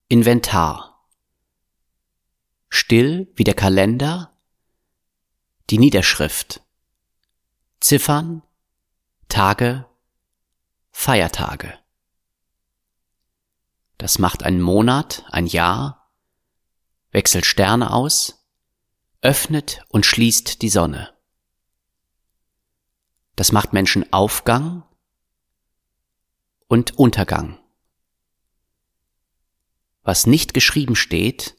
Inventar. 0.09 0.96
Still 2.69 3.31
wie 3.35 3.43
der 3.43 3.53
Kalender, 3.53 4.37
die 5.69 5.77
Niederschrift. 5.77 6.61
Ziffern, 7.79 8.43
Tage, 9.29 9.85
Feiertage. 10.91 11.77
Das 13.97 14.19
macht 14.19 14.43
einen 14.43 14.61
Monat, 14.61 15.25
ein 15.29 15.47
Jahr, 15.47 16.11
wechselt 17.11 17.45
Sterne 17.45 17.91
aus, 17.91 18.47
öffnet 19.21 19.83
und 19.89 20.05
schließt 20.05 20.61
die 20.61 20.69
Sonne. 20.69 21.13
Das 23.35 23.51
macht 23.51 23.73
Menschen 23.73 24.11
Aufgang 24.13 24.83
und 26.67 26.97
Untergang. 26.97 27.59
Was 30.03 30.25
nicht 30.25 30.53
geschrieben 30.53 30.95
steht, 30.95 31.56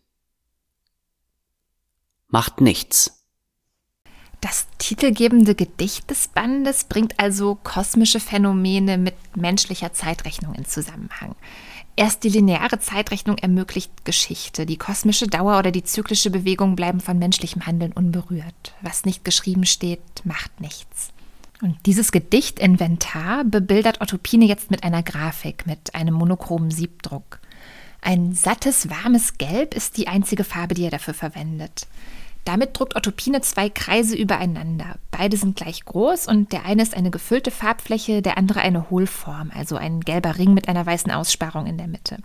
macht 2.29 2.61
nichts. 2.61 3.24
Das 4.41 4.68
titelgebende 4.79 5.57
Gedicht 5.57 6.09
des 6.11 6.29
Bandes 6.29 6.85
bringt 6.85 7.18
also 7.18 7.57
kosmische 7.57 8.20
Phänomene 8.20 8.97
mit 8.97 9.14
menschlicher 9.37 9.93
Zeitrechnung 9.93 10.55
in 10.55 10.64
Zusammenhang. 10.64 11.35
Erst 11.97 12.22
die 12.22 12.29
lineare 12.29 12.79
Zeitrechnung 12.79 13.39
ermöglicht 13.39 14.05
Geschichte. 14.05 14.66
Die 14.66 14.76
kosmische 14.76 15.26
Dauer 15.26 15.59
oder 15.59 15.72
die 15.72 15.83
zyklische 15.83 16.31
Bewegung 16.31 16.76
bleiben 16.76 17.01
von 17.01 17.18
menschlichem 17.18 17.66
Handeln 17.66 17.93
unberührt. 17.93 18.74
Was 18.81 19.05
nicht 19.05 19.24
geschrieben 19.24 19.66
steht, 19.66 20.01
macht 20.22 20.61
nichts. 20.61 21.11
Und 21.61 21.76
dieses 21.87 22.12
Gedicht 22.12 22.61
Inventar 22.61 23.43
bebildert 23.43 24.01
Otto 24.01 24.16
Pine 24.16 24.45
jetzt 24.45 24.70
mit 24.70 24.85
einer 24.85 25.03
Grafik, 25.03 25.66
mit 25.66 25.97
einem 25.97 26.14
monochromen 26.14 26.70
Siebdruck. 26.70 27.41
Ein 28.01 28.33
sattes, 28.33 28.89
warmes 28.89 29.39
Gelb 29.39 29.74
ist 29.74 29.97
die 29.97 30.07
einzige 30.07 30.45
Farbe, 30.45 30.74
die 30.74 30.85
er 30.85 30.93
dafür 30.93 31.14
verwendet. 31.14 31.89
Damit 32.49 32.78
druckt 32.78 32.96
Otto 32.96 33.11
zwei 33.42 33.68
Kreise 33.68 34.16
übereinander. 34.16 34.96
Beide 35.11 35.36
sind 35.36 35.55
gleich 35.55 35.84
groß 35.84 36.28
und 36.28 36.51
der 36.51 36.64
eine 36.64 36.80
ist 36.80 36.96
eine 36.96 37.11
gefüllte 37.11 37.51
Farbfläche, 37.51 38.22
der 38.22 38.38
andere 38.38 38.62
eine 38.62 38.88
Hohlform, 38.88 39.53
also 39.55 39.76
ein 39.76 40.01
gelber 40.01 40.38
Ring 40.38 40.55
mit 40.55 40.66
einer 40.66 40.86
weißen 40.86 41.12
Aussparung 41.12 41.66
in 41.66 41.76
der 41.76 41.88
Mitte. 41.88 42.16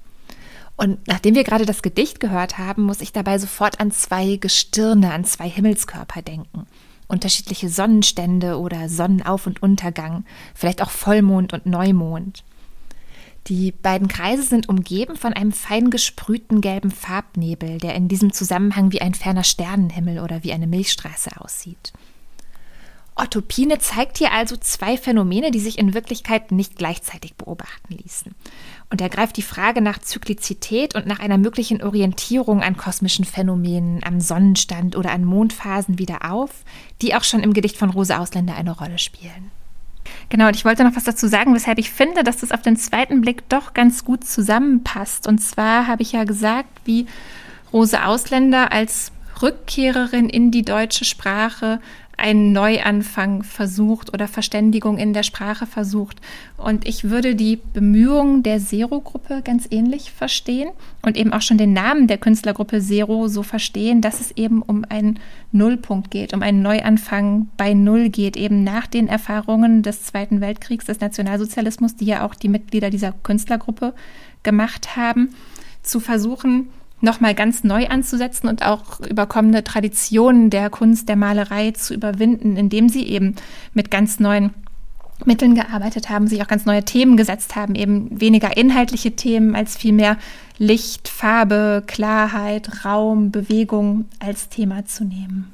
Und 0.78 1.05
nachdem 1.09 1.36
wir 1.36 1.43
gerade 1.43 1.65
das 1.65 1.82
Gedicht 1.82 2.21
gehört 2.21 2.57
haben, 2.57 2.84
muss 2.84 3.01
ich 3.01 3.11
dabei 3.11 3.38
sofort 3.38 3.82
an 3.82 3.91
zwei 3.91 4.38
Gestirne, 4.38 5.11
an 5.11 5.26
zwei 5.26 5.49
Himmelskörper 5.49 6.21
denken 6.21 6.67
unterschiedliche 7.07 7.67
Sonnenstände 7.67 8.57
oder 8.57 8.88
Sonnenauf- 8.89 9.45
und 9.45 9.61
Untergang, 9.61 10.26
vielleicht 10.55 10.82
auch 10.82 10.89
Vollmond 10.89 11.53
und 11.53 11.65
Neumond. 11.65 12.43
Die 13.48 13.74
beiden 13.74 14.08
Kreise 14.08 14.44
sind 14.44 14.70
umgeben 14.70 15.18
von 15.18 15.34
einem 15.34 15.52
fein 15.52 15.89
gesprühten 15.89 16.62
gelben 16.62 16.91
Farbnebel, 16.91 17.78
der 17.78 17.94
in 17.96 18.08
diesem 18.08 18.32
Zusammenhang 18.32 18.94
wie 18.94 19.02
ein 19.02 19.14
ferner 19.14 19.44
Sternenhimmel 19.44 20.20
oder 20.20 20.44
wie 20.44 20.54
eine 20.54 20.68
Milchstraße 20.68 21.41
aussieht. 21.41 21.91
Otto 23.16 23.41
Pine 23.41 23.78
zeigt 23.78 24.18
hier 24.18 24.32
also 24.32 24.58
zwei 24.58 24.98
Phänomene, 24.98 25.52
die 25.52 25.60
sich 25.60 25.78
in 25.78 25.94
Wirklichkeit 25.94 26.52
nicht 26.52 26.78
gleichzeitig 26.78 27.36
beobachten 27.36 27.96
ließen. 27.96 28.34
Und 28.89 29.02
er 29.02 29.10
greift 29.10 29.38
die 29.38 29.44
Frage 29.44 29.82
nach 29.82 30.00
Zyklizität 30.00 30.96
und 30.96 31.06
nach 31.06 31.20
einer 31.20 31.38
möglichen 31.38 31.84
Orientierung 31.84 32.64
an 32.64 32.76
kosmischen 32.76 33.26
Phänomenen, 33.26 34.04
am 34.04 34.20
Sonnenstand 34.20 34.96
oder 34.96 35.12
an 35.12 35.26
Mondphasen 35.26 36.00
wieder 36.00 36.32
auf, 36.32 36.64
die 37.02 37.14
auch 37.14 37.24
schon 37.24 37.41
im 37.41 37.54
Gedicht 37.54 37.78
von 37.78 37.91
Rose 37.91 38.18
Ausländer 38.18 38.56
eine 38.56 38.72
Rolle 38.72 38.98
spielen. 38.98 39.52
Genau, 40.30 40.47
und 40.47 40.56
ich 40.56 40.66
wollte 40.66 40.84
noch 40.84 40.95
was 40.95 41.04
dazu 41.04 41.28
sagen, 41.28 41.54
weshalb 41.54 41.78
ich 41.78 41.91
finde, 41.91 42.24
dass 42.24 42.38
das 42.38 42.51
auf 42.51 42.62
den 42.62 42.78
zweiten 42.78 43.22
Blick 43.22 43.47
doch 43.49 43.74
ganz 43.74 44.04
gut 44.04 44.24
zusammenpasst. 44.26 45.28
Und 45.28 45.39
zwar 45.39 45.88
habe 45.88 46.01
ich 46.01 46.12
ja 46.12 46.24
gesagt, 46.24 46.70
wie 46.86 47.08
Rose 47.72 48.06
Ausländer 48.06 48.72
als 48.72 49.12
Rückkehrerin 49.41 50.30
in 50.30 50.51
die 50.51 50.64
deutsche 50.64 51.06
Sprache 51.06 51.80
einen 52.24 52.53
Neuanfang 52.53 53.43
versucht 53.43 54.13
oder 54.13 54.30
Verständigung 54.30 54.97
in 54.97 55.11
der 55.11 55.24
Sprache 55.24 55.65
versucht. 55.65 56.21
Und 56.55 56.88
ich 56.88 57.09
würde 57.09 57.36
die 57.36 57.57
Bemühungen 57.57 58.43
der 58.43 58.59
Zero-Gruppe 58.59 59.41
ganz 59.43 59.67
ähnlich 59.69 60.13
verstehen 60.13 60.69
und 61.01 61.17
eben 61.17 61.34
auch 61.34 61.41
schon 61.41 61.57
den 61.57 61.74
Namen 61.74 62.07
der 62.07 62.17
Künstlergruppe 62.17 62.80
Zero 62.80 63.28
so 63.28 63.43
verstehen, 63.43 63.99
dass 63.99 64.21
es 64.21 64.32
eben 64.38 64.61
um 64.61 64.86
einen 64.88 65.19
Nullpunkt 65.51 66.11
geht, 66.11 66.34
um 66.34 66.41
einen 66.41 66.61
Neuanfang 66.61 67.49
bei 67.57 67.74
Null 67.74 68.07
geht, 68.07 68.38
eben 68.38 68.63
nach 68.63 68.88
den 68.88 69.09
Erfahrungen 69.09 69.84
des 69.84 70.03
Zweiten 70.03 70.39
Weltkriegs, 70.39 70.86
des 70.86 71.01
Nationalsozialismus, 71.01 71.97
die 71.97 72.05
ja 72.05 72.26
auch 72.26 72.36
die 72.36 72.47
Mitglieder 72.47 72.89
dieser 72.89 73.11
Künstlergruppe 73.11 73.93
gemacht 74.43 74.95
haben, 74.95 75.36
zu 75.82 75.99
versuchen, 75.99 76.69
nochmal 77.04 77.36
ganz 77.36 77.64
neu 77.64 77.88
anzusetzen 77.88 78.47
und 78.47 78.64
auch 78.64 78.99
überkommene 79.01 79.64
Traditionen 79.64 80.49
der 80.49 80.70
Kunst, 80.70 81.10
der 81.10 81.16
Malerei 81.16 81.72
zu 81.72 81.93
überwinden, 81.93 82.56
indem 82.56 82.89
sie 82.89 83.06
eben 83.08 83.36
mit 83.74 83.91
ganz 83.91 84.20
neuen 84.20 84.54
Mitteln 85.26 85.54
gearbeitet 85.54 86.10
haben, 86.10 86.28
sich 86.28 86.41
auch 86.41 86.47
ganz 86.47 86.66
neue 86.66 86.84
Themen 86.84 87.18
gesetzt 87.18 87.56
haben, 87.56 87.76
eben 87.76 88.20
weniger 88.20 88.58
inhaltliche 88.58 89.16
Themen 89.16 89.56
als 89.56 89.78
vielmehr 89.78 90.18
Licht, 90.58 91.08
Farbe, 91.08 91.84
Klarheit, 91.86 92.86
Raum, 92.86 93.32
Bewegung 93.32 94.06
als 94.20 94.49
Thema 94.49 94.86
zu 94.86 95.04
nehmen. 95.04 95.54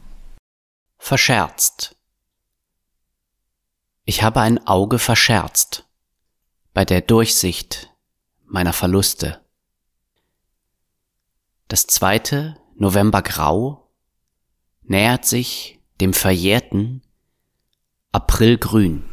Verscherzt. 0.97 1.95
Ich 4.05 4.23
habe 4.23 4.41
ein 4.41 4.65
Auge 4.65 4.99
verscherzt 4.99 5.85
bei 6.73 6.85
der 6.85 7.01
Durchsicht 7.01 7.89
meiner 8.45 8.73
Verluste. 8.73 9.39
Das 11.69 11.85
zweite 11.85 12.55
Novembergrau 12.77 13.87
nähert 14.81 15.25
sich 15.25 15.79
dem 16.01 16.13
verjährten 16.13 17.03
Aprilgrün. 18.11 19.03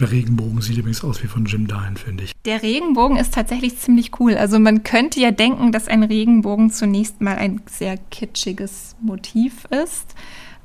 Der 0.00 0.10
Regenbogen 0.10 0.62
sieht 0.62 0.78
übrigens 0.78 1.04
aus 1.04 1.22
wie 1.22 1.26
von 1.26 1.44
Jim 1.44 1.66
Dine, 1.66 1.96
finde 2.02 2.24
ich. 2.24 2.32
Der 2.46 2.62
Regenbogen 2.62 3.18
ist 3.18 3.34
tatsächlich 3.34 3.76
ziemlich 3.76 4.18
cool. 4.20 4.36
Also 4.36 4.58
man 4.58 4.82
könnte 4.82 5.20
ja 5.20 5.32
denken, 5.32 5.70
dass 5.70 5.86
ein 5.86 6.02
Regenbogen 6.02 6.70
zunächst 6.70 7.20
mal 7.20 7.36
ein 7.36 7.60
sehr 7.66 7.98
kitschiges 7.98 8.96
Motiv 9.02 9.66
ist. 9.66 10.14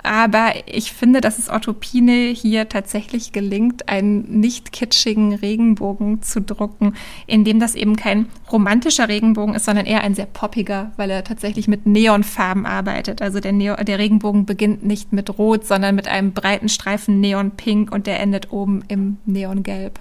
Aber 0.06 0.54
ich 0.66 0.94
finde, 0.94 1.20
dass 1.20 1.40
es 1.40 1.50
Otto 1.50 1.74
Pine 1.74 2.30
hier 2.30 2.70
tatsächlich 2.70 3.32
gelingt, 3.32 3.90
einen 3.90 4.40
nicht 4.40 4.72
kitschigen 4.72 5.34
Regenbogen 5.34 6.22
zu 6.22 6.42
drucken, 6.42 6.94
in 7.28 7.44
dem 7.44 7.60
das 7.60 7.76
eben 7.76 7.96
kein 7.96 8.28
romantischer 8.52 9.10
Regenbogen 9.10 9.56
ist, 9.56 9.66
sondern 9.66 9.86
eher 9.86 10.02
ein 10.02 10.16
sehr 10.16 10.28
poppiger, 10.28 10.92
weil 10.98 11.10
er 11.10 11.24
tatsächlich 11.24 11.68
mit 11.68 11.86
Neonfarben 11.86 12.66
arbeitet. 12.66 13.22
Also 13.22 13.40
der, 13.40 13.52
Neo 13.52 13.76
der 13.76 14.00
Regenbogen 14.00 14.46
beginnt 14.46 14.86
nicht 14.86 15.12
mit 15.12 15.38
Rot, 15.38 15.66
sondern 15.66 15.96
mit 15.96 16.08
einem 16.08 16.34
breiten 16.34 16.70
Streifen 16.70 17.20
Neonpink 17.20 17.92
und 17.92 18.08
der 18.08 18.20
endet 18.20 18.52
oben 18.52 18.84
im 18.88 19.18
Neongelb. 19.26 20.00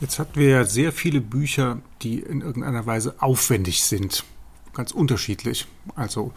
Jetzt 0.00 0.18
hatten 0.18 0.38
wir 0.38 0.48
ja 0.48 0.64
sehr 0.64 0.92
viele 0.92 1.20
Bücher, 1.20 1.78
die 2.02 2.18
in 2.20 2.42
irgendeiner 2.42 2.84
Weise 2.84 3.14
aufwendig 3.18 3.82
sind. 3.82 4.24
Ganz 4.74 4.92
unterschiedlich. 4.92 5.66
Also 5.94 6.32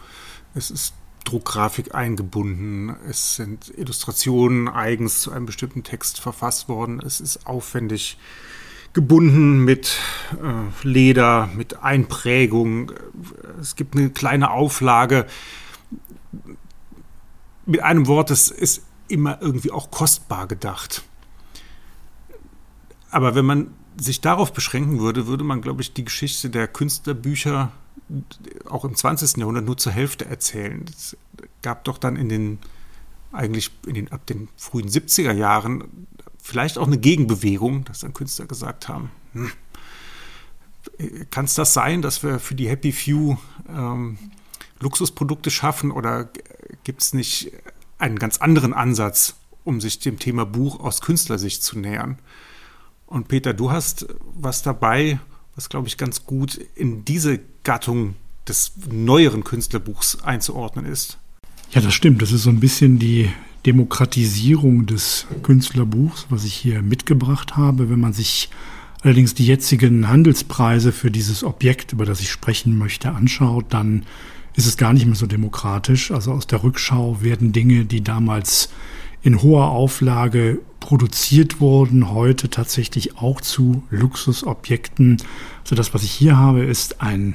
es 0.54 0.70
ist 0.70 0.94
Druckgrafik 1.24 1.94
eingebunden, 1.94 2.96
es 3.06 3.36
sind 3.36 3.72
Illustrationen 3.76 4.68
eigens 4.68 5.20
zu 5.20 5.30
einem 5.30 5.44
bestimmten 5.44 5.82
Text 5.82 6.18
verfasst 6.18 6.68
worden, 6.68 7.00
es 7.04 7.20
ist 7.20 7.46
aufwendig 7.46 8.16
gebunden 8.94 9.64
mit 9.64 9.98
äh, 10.42 10.86
Leder, 10.86 11.50
mit 11.54 11.82
Einprägung, 11.82 12.92
es 13.60 13.76
gibt 13.76 13.94
eine 13.94 14.10
kleine 14.10 14.50
Auflage. 14.50 15.26
Mit 17.66 17.82
einem 17.82 18.06
Wort, 18.06 18.30
es 18.30 18.50
ist 18.50 18.82
immer 19.06 19.40
irgendwie 19.40 19.70
auch 19.70 19.90
kostbar 19.90 20.48
gedacht. 20.48 21.04
Aber 23.10 23.34
wenn 23.34 23.44
man 23.44 23.74
sich 23.96 24.20
darauf 24.20 24.52
beschränken 24.52 25.00
würde, 25.00 25.26
würde 25.26 25.44
man, 25.44 25.60
glaube 25.60 25.82
ich, 25.82 25.92
die 25.92 26.04
Geschichte 26.04 26.50
der 26.50 26.68
Künstlerbücher 26.68 27.72
auch 28.68 28.84
im 28.84 28.94
20. 28.94 29.36
Jahrhundert 29.36 29.64
nur 29.64 29.76
zur 29.76 29.92
Hälfte 29.92 30.26
erzählen. 30.26 30.84
Es 30.88 31.16
gab 31.62 31.84
doch 31.84 31.98
dann 31.98 32.16
in 32.16 32.28
den, 32.28 32.58
eigentlich 33.32 33.70
in 33.86 33.94
den, 33.94 34.12
ab 34.12 34.26
den 34.26 34.48
frühen 34.56 34.88
70er 34.88 35.32
Jahren 35.32 36.06
vielleicht 36.42 36.78
auch 36.78 36.86
eine 36.86 36.98
Gegenbewegung, 36.98 37.84
dass 37.84 38.00
dann 38.00 38.14
Künstler 38.14 38.46
gesagt 38.46 38.88
haben, 38.88 39.10
hm, 39.32 39.52
Kann 41.30 41.44
es 41.44 41.54
das 41.54 41.74
sein, 41.74 42.02
dass 42.02 42.22
wir 42.22 42.38
für 42.38 42.54
die 42.54 42.68
Happy 42.68 42.92
Few 42.92 43.36
ähm, 43.68 44.18
Luxusprodukte 44.80 45.50
schaffen 45.50 45.90
oder 45.90 46.28
gibt 46.84 47.02
es 47.02 47.12
nicht 47.12 47.52
einen 47.98 48.18
ganz 48.18 48.38
anderen 48.38 48.72
Ansatz, 48.72 49.36
um 49.64 49.80
sich 49.80 49.98
dem 49.98 50.18
Thema 50.18 50.46
Buch 50.46 50.80
aus 50.80 51.00
Künstlersicht 51.00 51.62
zu 51.62 51.78
nähern? 51.78 52.18
Und 53.10 53.26
Peter, 53.26 53.52
du 53.52 53.72
hast 53.72 54.06
was 54.34 54.62
dabei, 54.62 55.18
was, 55.56 55.68
glaube 55.68 55.88
ich, 55.88 55.96
ganz 55.98 56.24
gut 56.24 56.58
in 56.76 57.04
diese 57.04 57.40
Gattung 57.64 58.14
des 58.46 58.72
neueren 58.88 59.42
Künstlerbuchs 59.42 60.22
einzuordnen 60.22 60.86
ist. 60.86 61.18
Ja, 61.72 61.80
das 61.80 61.92
stimmt. 61.92 62.22
Das 62.22 62.30
ist 62.30 62.44
so 62.44 62.50
ein 62.50 62.60
bisschen 62.60 63.00
die 63.00 63.28
Demokratisierung 63.66 64.86
des 64.86 65.26
Künstlerbuchs, 65.42 66.26
was 66.30 66.44
ich 66.44 66.54
hier 66.54 66.82
mitgebracht 66.82 67.56
habe. 67.56 67.90
Wenn 67.90 68.00
man 68.00 68.12
sich 68.12 68.48
allerdings 69.02 69.34
die 69.34 69.46
jetzigen 69.46 70.08
Handelspreise 70.08 70.92
für 70.92 71.10
dieses 71.10 71.42
Objekt, 71.42 71.92
über 71.92 72.06
das 72.06 72.20
ich 72.20 72.30
sprechen 72.30 72.78
möchte, 72.78 73.10
anschaut, 73.10 73.66
dann 73.70 74.04
ist 74.54 74.66
es 74.66 74.76
gar 74.76 74.92
nicht 74.92 75.06
mehr 75.06 75.16
so 75.16 75.26
demokratisch. 75.26 76.12
Also 76.12 76.30
aus 76.30 76.46
der 76.46 76.62
Rückschau 76.62 77.22
werden 77.22 77.50
Dinge, 77.50 77.86
die 77.86 78.02
damals 78.02 78.70
in 79.22 79.42
hoher 79.42 79.68
Auflage 79.70 80.60
produziert 80.80 81.60
wurden, 81.60 82.10
heute 82.10 82.48
tatsächlich 82.48 83.18
auch 83.18 83.40
zu 83.40 83.82
Luxusobjekten. 83.90 85.18
Also 85.62 85.76
das, 85.76 85.92
was 85.92 86.02
ich 86.02 86.10
hier 86.10 86.36
habe, 86.36 86.64
ist 86.64 87.02
ein 87.02 87.34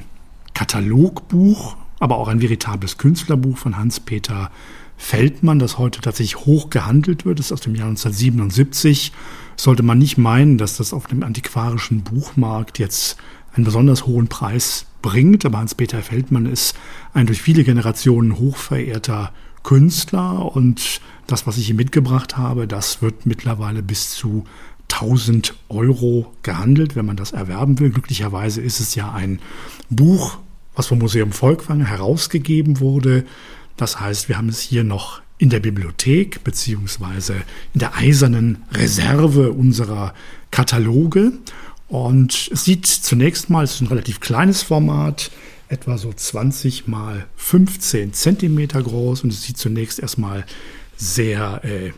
Katalogbuch, 0.54 1.76
aber 1.98 2.18
auch 2.18 2.28
ein 2.28 2.40
veritables 2.40 2.98
Künstlerbuch 2.98 3.56
von 3.56 3.76
Hans-Peter 3.76 4.50
Feldmann, 4.98 5.58
das 5.58 5.78
heute 5.78 6.00
tatsächlich 6.00 6.44
hoch 6.46 6.70
gehandelt 6.70 7.24
wird, 7.24 7.38
das 7.38 7.46
ist 7.46 7.52
aus 7.52 7.60
dem 7.60 7.74
Jahr 7.74 7.88
1977. 7.88 9.12
Sollte 9.56 9.82
man 9.82 9.98
nicht 9.98 10.18
meinen, 10.18 10.58
dass 10.58 10.78
das 10.78 10.92
auf 10.92 11.06
dem 11.06 11.22
antiquarischen 11.22 12.02
Buchmarkt 12.02 12.78
jetzt 12.78 13.16
einen 13.54 13.64
besonders 13.64 14.06
hohen 14.06 14.28
Preis 14.28 14.86
bringt, 15.02 15.44
aber 15.44 15.58
Hans-Peter 15.58 16.02
Feldmann 16.02 16.46
ist 16.46 16.74
ein 17.14 17.26
durch 17.26 17.40
viele 17.40 17.64
Generationen 17.64 18.38
hochverehrter 18.38 19.32
Künstler 19.62 20.54
und 20.54 21.00
das, 21.26 21.46
was 21.46 21.58
ich 21.58 21.66
hier 21.66 21.74
mitgebracht 21.74 22.36
habe, 22.36 22.66
das 22.66 23.02
wird 23.02 23.26
mittlerweile 23.26 23.82
bis 23.82 24.10
zu 24.10 24.44
1000 24.92 25.54
Euro 25.68 26.32
gehandelt, 26.42 26.96
wenn 26.96 27.06
man 27.06 27.16
das 27.16 27.32
erwerben 27.32 27.78
will. 27.80 27.90
Glücklicherweise 27.90 28.60
ist 28.60 28.80
es 28.80 28.94
ja 28.94 29.12
ein 29.12 29.40
Buch, 29.90 30.38
was 30.74 30.86
vom 30.86 30.98
Museum 30.98 31.32
Volkwang 31.32 31.84
herausgegeben 31.84 32.80
wurde. 32.80 33.24
Das 33.76 34.00
heißt, 34.00 34.28
wir 34.28 34.38
haben 34.38 34.48
es 34.48 34.60
hier 34.60 34.84
noch 34.84 35.20
in 35.38 35.50
der 35.50 35.60
Bibliothek 35.60 36.44
beziehungsweise 36.44 37.34
in 37.74 37.80
der 37.80 37.96
eisernen 37.96 38.62
Reserve 38.72 39.52
unserer 39.52 40.14
Kataloge. 40.50 41.32
Und 41.88 42.50
es 42.52 42.64
sieht 42.64 42.86
zunächst 42.86 43.50
mal, 43.50 43.64
es 43.64 43.74
ist 43.74 43.80
ein 43.82 43.88
relativ 43.88 44.20
kleines 44.20 44.62
Format, 44.62 45.30
etwa 45.68 45.98
so 45.98 46.12
20 46.12 46.88
mal 46.88 47.26
15 47.36 48.12
Zentimeter 48.12 48.82
groß 48.82 49.24
und 49.24 49.32
es 49.32 49.42
sieht 49.42 49.58
zunächst 49.58 49.98
erstmal 49.98 50.44
sehr 50.96 51.60
äh, 51.64 51.92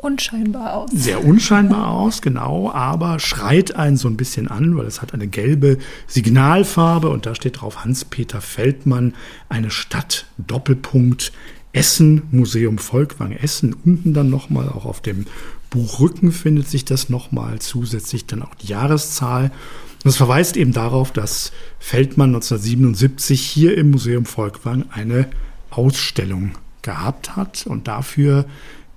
unscheinbar 0.00 0.74
aus. 0.74 0.90
Sehr 0.92 1.24
unscheinbar 1.24 1.88
aus, 1.88 2.22
genau, 2.22 2.70
aber 2.70 3.18
schreit 3.18 3.74
einen 3.74 3.96
so 3.96 4.08
ein 4.08 4.16
bisschen 4.16 4.48
an, 4.48 4.76
weil 4.76 4.86
es 4.86 5.02
hat 5.02 5.14
eine 5.14 5.26
gelbe 5.26 5.78
Signalfarbe 6.06 7.08
und 7.08 7.26
da 7.26 7.34
steht 7.34 7.60
drauf 7.60 7.84
Hans-Peter 7.84 8.40
Feldmann, 8.40 9.14
eine 9.48 9.70
Stadt, 9.70 10.26
Doppelpunkt, 10.38 11.32
Essen, 11.72 12.22
Museum 12.30 12.78
Volkwang 12.78 13.32
Essen. 13.32 13.74
Unten 13.84 14.14
dann 14.14 14.30
nochmal, 14.30 14.68
auch 14.68 14.84
auf 14.84 15.00
dem 15.00 15.26
Buchrücken 15.70 16.32
findet 16.32 16.68
sich 16.68 16.84
das 16.84 17.08
nochmal, 17.08 17.58
zusätzlich 17.58 18.26
dann 18.26 18.42
auch 18.42 18.54
die 18.54 18.68
Jahreszahl. 18.68 19.44
Und 19.44 20.04
das 20.04 20.16
verweist 20.16 20.56
eben 20.56 20.72
darauf, 20.72 21.12
dass 21.12 21.52
Feldmann 21.78 22.30
1977 22.30 23.40
hier 23.40 23.76
im 23.76 23.90
Museum 23.90 24.24
Volkwang 24.24 24.84
eine 24.90 25.28
Ausstellung 25.70 26.52
gehabt 26.88 27.36
hat 27.36 27.66
und 27.66 27.86
dafür 27.86 28.46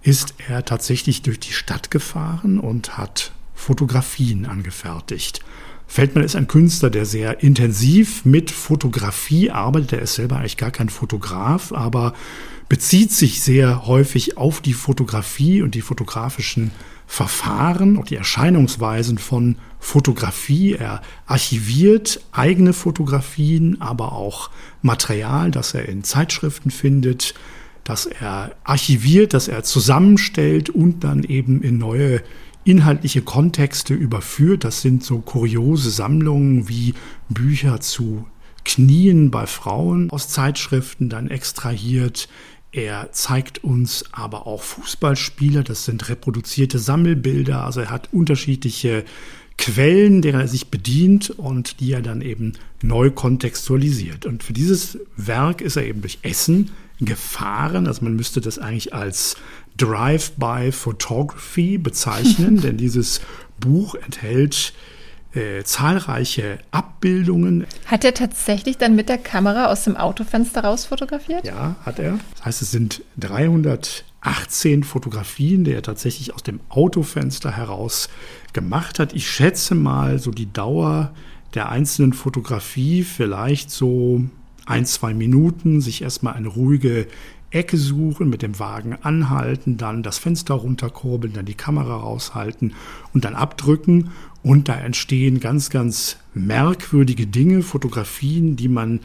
ist 0.01 0.35
er 0.47 0.63
tatsächlich 0.63 1.23
durch 1.23 1.41
die 1.41 1.51
Stadt 1.51 1.91
gefahren 1.91 2.57
und 2.57 2.97
hat 2.97 3.33
Fotografien 3.53 4.45
angefertigt. 4.45 5.41
Feldmann 5.87 6.23
ist 6.23 6.37
ein 6.37 6.47
Künstler, 6.47 6.89
der 6.89 7.05
sehr 7.05 7.43
intensiv 7.43 8.23
mit 8.23 8.49
Fotografie 8.49 9.51
arbeitet. 9.51 9.91
Er 9.91 10.01
ist 10.03 10.15
selber 10.15 10.37
eigentlich 10.37 10.55
gar 10.55 10.71
kein 10.71 10.87
Fotograf, 10.87 11.73
aber 11.73 12.13
bezieht 12.69 13.11
sich 13.11 13.41
sehr 13.41 13.85
häufig 13.87 14.37
auf 14.37 14.61
die 14.61 14.73
Fotografie 14.73 15.61
und 15.61 15.75
die 15.75 15.81
fotografischen 15.81 16.71
Verfahren 17.07 17.97
und 17.97 18.09
die 18.09 18.15
Erscheinungsweisen 18.15 19.17
von 19.17 19.57
Fotografie. 19.81 20.75
Er 20.75 21.01
archiviert 21.25 22.21
eigene 22.31 22.71
Fotografien, 22.71 23.81
aber 23.81 24.13
auch 24.13 24.49
Material, 24.81 25.51
das 25.51 25.73
er 25.73 25.89
in 25.89 26.05
Zeitschriften 26.05 26.71
findet, 26.71 27.33
dass 27.83 28.05
er 28.05 28.55
archiviert, 28.63 29.33
dass 29.33 29.47
er 29.47 29.63
zusammenstellt 29.63 30.69
und 30.69 31.03
dann 31.03 31.23
eben 31.23 31.61
in 31.61 31.77
neue 31.77 32.21
inhaltliche 32.63 33.21
Kontexte 33.21 33.93
überführt. 33.93 34.63
Das 34.63 34.81
sind 34.81 35.03
so 35.03 35.19
kuriose 35.19 35.89
Sammlungen 35.89 36.69
wie 36.69 36.93
Bücher 37.29 37.79
zu 37.79 38.25
Knien 38.63 39.31
bei 39.31 39.47
Frauen 39.47 40.09
aus 40.11 40.27
Zeitschriften 40.27 41.09
dann 41.09 41.29
extrahiert. 41.29 42.29
Er 42.71 43.11
zeigt 43.11 43.63
uns 43.63 44.05
aber 44.11 44.47
auch 44.47 44.61
Fußballspieler, 44.61 45.63
das 45.63 45.85
sind 45.85 46.07
reproduzierte 46.07 46.79
Sammelbilder, 46.79 47.65
also 47.65 47.81
er 47.81 47.89
hat 47.89 48.09
unterschiedliche 48.13 49.03
Quellen, 49.57 50.21
derer 50.21 50.41
er 50.41 50.47
sich 50.47 50.67
bedient 50.69 51.31
und 51.31 51.81
die 51.81 51.91
er 51.91 52.01
dann 52.01 52.21
eben 52.21 52.53
neu 52.81 53.11
kontextualisiert. 53.11 54.25
Und 54.25 54.43
für 54.43 54.53
dieses 54.53 54.99
Werk 55.17 55.61
ist 55.61 55.75
er 55.75 55.85
eben 55.85 56.01
durch 56.01 56.19
Essen 56.21 56.71
gefahren. 57.01 57.87
Also 57.87 58.03
man 58.03 58.15
müsste 58.15 58.41
das 58.41 58.59
eigentlich 58.59 58.93
als 58.93 59.35
Drive-by 59.77 60.71
Photography 60.71 61.77
bezeichnen, 61.77 62.61
denn 62.61 62.77
dieses 62.77 63.21
Buch 63.59 63.95
enthält 63.95 64.73
äh, 65.33 65.63
zahlreiche 65.63 66.59
Abbildungen. 66.71 67.65
Hat 67.85 68.03
er 68.03 68.13
tatsächlich 68.13 68.77
dann 68.77 68.95
mit 68.95 69.09
der 69.09 69.17
Kamera 69.17 69.67
aus 69.67 69.83
dem 69.83 69.95
Autofenster 69.95 70.63
raus 70.63 70.85
fotografiert? 70.85 71.45
Ja, 71.45 71.75
hat 71.85 71.99
er. 71.99 72.19
Das 72.35 72.45
heißt, 72.45 72.61
es 72.61 72.71
sind 72.71 73.01
318 73.17 74.83
Fotografien, 74.83 75.63
die 75.63 75.71
er 75.71 75.83
tatsächlich 75.83 76.33
aus 76.33 76.43
dem 76.43 76.59
Autofenster 76.69 77.55
heraus 77.55 78.09
gemacht 78.53 78.99
hat. 78.99 79.13
Ich 79.13 79.29
schätze 79.29 79.73
mal 79.73 80.19
so 80.19 80.31
die 80.31 80.51
Dauer 80.51 81.13
der 81.53 81.69
einzelnen 81.69 82.13
Fotografie 82.13 83.03
vielleicht 83.03 83.71
so 83.71 84.23
ein, 84.65 84.85
zwei 84.85 85.13
Minuten, 85.13 85.81
sich 85.81 86.01
erstmal 86.01 86.33
eine 86.33 86.47
ruhige 86.47 87.07
Ecke 87.51 87.77
suchen, 87.77 88.29
mit 88.29 88.41
dem 88.41 88.59
Wagen 88.59 88.95
anhalten, 89.01 89.77
dann 89.77 90.03
das 90.03 90.17
Fenster 90.17 90.53
runterkurbeln, 90.55 91.33
dann 91.33 91.45
die 91.45 91.53
Kamera 91.53 91.97
raushalten 91.97 92.73
und 93.13 93.25
dann 93.25 93.35
abdrücken. 93.35 94.11
Und 94.41 94.69
da 94.69 94.75
entstehen 94.75 95.39
ganz, 95.39 95.69
ganz 95.69 96.17
merkwürdige 96.33 97.27
Dinge, 97.27 97.61
Fotografien, 97.61 98.55
die 98.55 98.69
man 98.69 99.01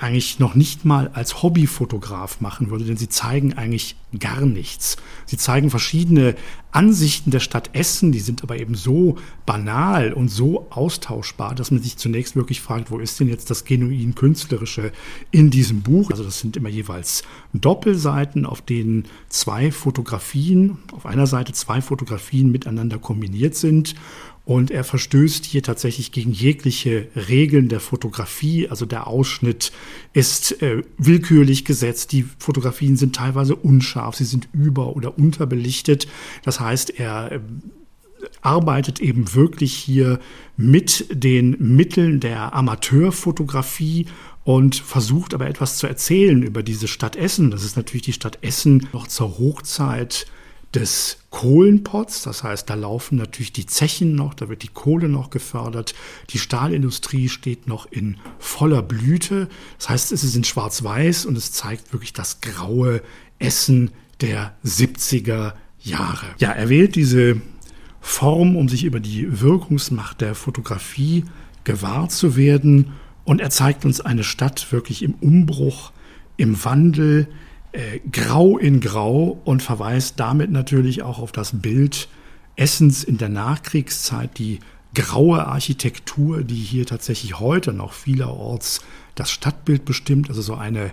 eigentlich 0.00 0.38
noch 0.38 0.54
nicht 0.54 0.86
mal 0.86 1.10
als 1.12 1.42
Hobbyfotograf 1.42 2.40
machen 2.40 2.70
würde, 2.70 2.84
denn 2.84 2.96
sie 2.96 3.10
zeigen 3.10 3.52
eigentlich 3.52 3.96
gar 4.18 4.40
nichts. 4.40 4.96
Sie 5.26 5.36
zeigen 5.36 5.68
verschiedene 5.68 6.34
Ansichten 6.72 7.30
der 7.30 7.40
Stadt 7.40 7.70
Essen, 7.74 8.10
die 8.10 8.20
sind 8.20 8.42
aber 8.42 8.58
eben 8.58 8.74
so 8.74 9.18
banal 9.44 10.12
und 10.12 10.28
so 10.28 10.68
austauschbar, 10.70 11.54
dass 11.54 11.70
man 11.70 11.82
sich 11.82 11.96
zunächst 11.96 12.34
wirklich 12.34 12.60
fragt, 12.60 12.90
wo 12.90 12.98
ist 12.98 13.20
denn 13.20 13.28
jetzt 13.28 13.50
das 13.50 13.64
genuin 13.64 14.14
künstlerische 14.14 14.92
in 15.30 15.50
diesem 15.50 15.82
Buch? 15.82 16.10
Also 16.10 16.24
das 16.24 16.40
sind 16.40 16.56
immer 16.56 16.68
jeweils 16.70 17.22
Doppelseiten, 17.52 18.46
auf 18.46 18.62
denen 18.62 19.04
zwei 19.28 19.70
Fotografien, 19.70 20.78
auf 20.92 21.06
einer 21.06 21.26
Seite 21.26 21.52
zwei 21.52 21.82
Fotografien 21.82 22.50
miteinander 22.50 22.98
kombiniert 22.98 23.54
sind 23.54 23.94
und 24.44 24.70
er 24.70 24.84
verstößt 24.84 25.44
hier 25.44 25.62
tatsächlich 25.62 26.12
gegen 26.12 26.32
jegliche 26.32 27.08
Regeln 27.14 27.68
der 27.68 27.80
Fotografie. 27.80 28.68
Also 28.68 28.86
der 28.86 29.06
Ausschnitt 29.06 29.70
ist 30.12 30.60
äh, 30.62 30.82
willkürlich 30.98 31.64
gesetzt. 31.64 32.12
Die 32.12 32.24
Fotografien 32.38 32.96
sind 32.96 33.14
teilweise 33.14 33.54
unscharf. 33.54 34.16
Sie 34.16 34.24
sind 34.24 34.48
über- 34.52 34.96
oder 34.96 35.18
unterbelichtet. 35.18 36.08
Das 36.42 36.58
heißt, 36.58 36.98
er 36.98 37.32
äh, 37.32 37.40
arbeitet 38.42 39.00
eben 39.00 39.34
wirklich 39.34 39.74
hier 39.74 40.18
mit 40.56 41.06
den 41.10 41.56
Mitteln 41.58 42.20
der 42.20 42.54
Amateurfotografie 42.54 44.06
und 44.44 44.74
versucht 44.74 45.34
aber 45.34 45.48
etwas 45.48 45.78
zu 45.78 45.86
erzählen 45.86 46.42
über 46.42 46.62
diese 46.62 46.88
Stadt 46.88 47.16
Essen. 47.16 47.50
Das 47.50 47.62
ist 47.62 47.76
natürlich 47.76 48.02
die 48.02 48.12
Stadt 48.12 48.38
Essen 48.42 48.88
noch 48.92 49.06
zur 49.06 49.38
Hochzeit 49.38 50.26
des 50.74 51.18
Kohlenpots. 51.30 52.22
Das 52.22 52.42
heißt, 52.42 52.70
da 52.70 52.74
laufen 52.74 53.16
natürlich 53.16 53.52
die 53.52 53.66
Zechen 53.66 54.14
noch, 54.14 54.34
da 54.34 54.48
wird 54.48 54.62
die 54.62 54.68
Kohle 54.68 55.08
noch 55.08 55.30
gefördert. 55.30 55.94
Die 56.30 56.38
Stahlindustrie 56.38 57.28
steht 57.28 57.66
noch 57.66 57.90
in 57.90 58.18
voller 58.38 58.82
Blüte. 58.82 59.48
Das 59.78 59.88
heißt, 59.88 60.12
es 60.12 60.24
ist 60.24 60.36
in 60.36 60.44
Schwarz-Weiß 60.44 61.26
und 61.26 61.36
es 61.36 61.52
zeigt 61.52 61.92
wirklich 61.92 62.12
das 62.12 62.40
graue 62.40 63.02
Essen 63.38 63.90
der 64.20 64.54
70er 64.64 65.54
Jahre. 65.82 66.26
Ja, 66.38 66.50
er 66.52 66.68
wählt 66.68 66.94
diese 66.94 67.40
Form, 68.00 68.56
um 68.56 68.68
sich 68.68 68.84
über 68.84 69.00
die 69.00 69.40
Wirkungsmacht 69.40 70.20
der 70.20 70.34
Fotografie 70.34 71.24
gewahr 71.64 72.08
zu 72.08 72.36
werden. 72.36 72.92
Und 73.24 73.40
er 73.40 73.50
zeigt 73.50 73.84
uns 73.84 74.00
eine 74.00 74.24
Stadt 74.24 74.72
wirklich 74.72 75.02
im 75.02 75.14
Umbruch, 75.14 75.92
im 76.36 76.64
Wandel, 76.64 77.28
äh, 77.72 78.00
grau 78.10 78.58
in 78.58 78.80
grau 78.80 79.40
und 79.44 79.62
verweist 79.62 80.18
damit 80.18 80.50
natürlich 80.50 81.02
auch 81.02 81.18
auf 81.18 81.32
das 81.32 81.60
Bild 81.60 82.08
Essens 82.56 83.04
in 83.04 83.18
der 83.18 83.28
Nachkriegszeit, 83.28 84.38
die 84.38 84.58
graue 84.94 85.46
Architektur, 85.46 86.42
die 86.42 86.54
hier 86.54 86.84
tatsächlich 86.84 87.38
heute 87.38 87.72
noch 87.72 87.92
vielerorts 87.92 88.80
das 89.14 89.30
Stadtbild 89.30 89.84
bestimmt, 89.84 90.28
also 90.28 90.42
so 90.42 90.54
eine 90.54 90.90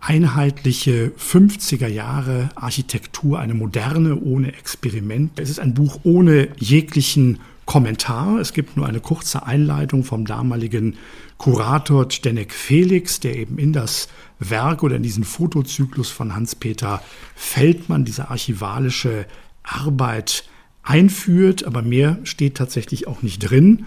einheitliche 0.00 1.12
50er 1.18 1.88
Jahre 1.88 2.50
Architektur, 2.54 3.38
eine 3.38 3.54
moderne 3.54 4.16
ohne 4.16 4.52
Experiment. 4.52 5.38
Es 5.38 5.50
ist 5.50 5.60
ein 5.60 5.74
Buch 5.74 6.00
ohne 6.04 6.48
jeglichen 6.56 7.40
Kommentar. 7.64 8.38
Es 8.38 8.52
gibt 8.52 8.76
nur 8.76 8.86
eine 8.86 9.00
kurze 9.00 9.44
Einleitung 9.44 10.04
vom 10.04 10.24
damaligen 10.24 10.96
Kurator 11.36 12.08
Zdenek 12.08 12.52
Felix, 12.52 13.20
der 13.20 13.36
eben 13.36 13.58
in 13.58 13.72
das 13.72 14.08
Werk 14.38 14.82
oder 14.82 14.96
in 14.96 15.02
diesen 15.02 15.24
Fotozyklus 15.24 16.10
von 16.10 16.34
Hans-Peter 16.34 17.02
Feldmann, 17.34 18.04
diese 18.04 18.30
archivalische 18.30 19.26
Arbeit 19.62 20.44
einführt, 20.82 21.64
aber 21.64 21.82
mehr 21.82 22.18
steht 22.24 22.56
tatsächlich 22.56 23.06
auch 23.06 23.22
nicht 23.22 23.38
drin. 23.40 23.86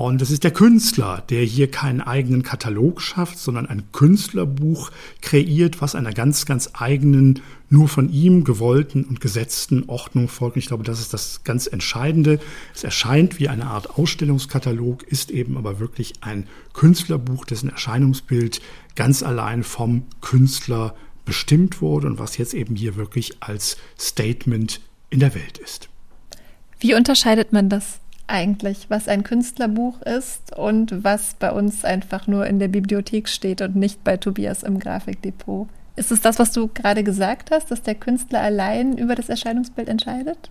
Und 0.00 0.22
es 0.22 0.30
ist 0.30 0.44
der 0.44 0.50
Künstler, 0.50 1.22
der 1.28 1.42
hier 1.42 1.70
keinen 1.70 2.00
eigenen 2.00 2.42
Katalog 2.42 3.02
schafft, 3.02 3.38
sondern 3.38 3.66
ein 3.66 3.92
Künstlerbuch 3.92 4.90
kreiert, 5.20 5.82
was 5.82 5.94
einer 5.94 6.14
ganz, 6.14 6.46
ganz 6.46 6.70
eigenen, 6.72 7.42
nur 7.68 7.86
von 7.86 8.10
ihm 8.10 8.44
gewollten 8.44 9.04
und 9.04 9.20
gesetzten 9.20 9.90
Ordnung 9.90 10.28
folgt. 10.28 10.56
ich 10.56 10.64
glaube, 10.64 10.84
das 10.84 11.00
ist 11.00 11.12
das 11.12 11.44
ganz 11.44 11.66
Entscheidende. 11.66 12.40
Es 12.74 12.82
erscheint 12.82 13.38
wie 13.38 13.50
eine 13.50 13.66
Art 13.66 13.98
Ausstellungskatalog, 13.98 15.02
ist 15.02 15.30
eben 15.30 15.58
aber 15.58 15.80
wirklich 15.80 16.14
ein 16.22 16.46
Künstlerbuch, 16.72 17.44
dessen 17.44 17.68
Erscheinungsbild 17.68 18.62
ganz 18.96 19.22
allein 19.22 19.62
vom 19.62 20.04
Künstler 20.22 20.94
bestimmt 21.26 21.82
wurde 21.82 22.06
und 22.06 22.18
was 22.18 22.38
jetzt 22.38 22.54
eben 22.54 22.74
hier 22.74 22.96
wirklich 22.96 23.34
als 23.40 23.76
Statement 23.98 24.80
in 25.10 25.20
der 25.20 25.34
Welt 25.34 25.58
ist. 25.58 25.90
Wie 26.78 26.94
unterscheidet 26.94 27.52
man 27.52 27.68
das 27.68 28.00
eigentlich, 28.26 28.86
was 28.88 29.08
ein 29.08 29.24
Künstlerbuch 29.24 30.00
ist 30.02 30.56
und 30.56 31.04
was 31.04 31.34
bei 31.34 31.50
uns 31.50 31.84
einfach 31.84 32.26
nur 32.26 32.46
in 32.46 32.58
der 32.58 32.68
Bibliothek 32.68 33.28
steht 33.28 33.60
und 33.60 33.76
nicht 33.76 34.04
bei 34.04 34.16
Tobias 34.16 34.62
im 34.62 34.78
Grafikdepot? 34.78 35.68
Ist 35.96 36.12
es 36.12 36.20
das, 36.20 36.38
was 36.38 36.52
du 36.52 36.68
gerade 36.68 37.04
gesagt 37.04 37.50
hast, 37.50 37.70
dass 37.70 37.82
der 37.82 37.94
Künstler 37.94 38.40
allein 38.40 38.96
über 38.96 39.14
das 39.14 39.28
Erscheinungsbild 39.28 39.88
entscheidet? 39.88 40.50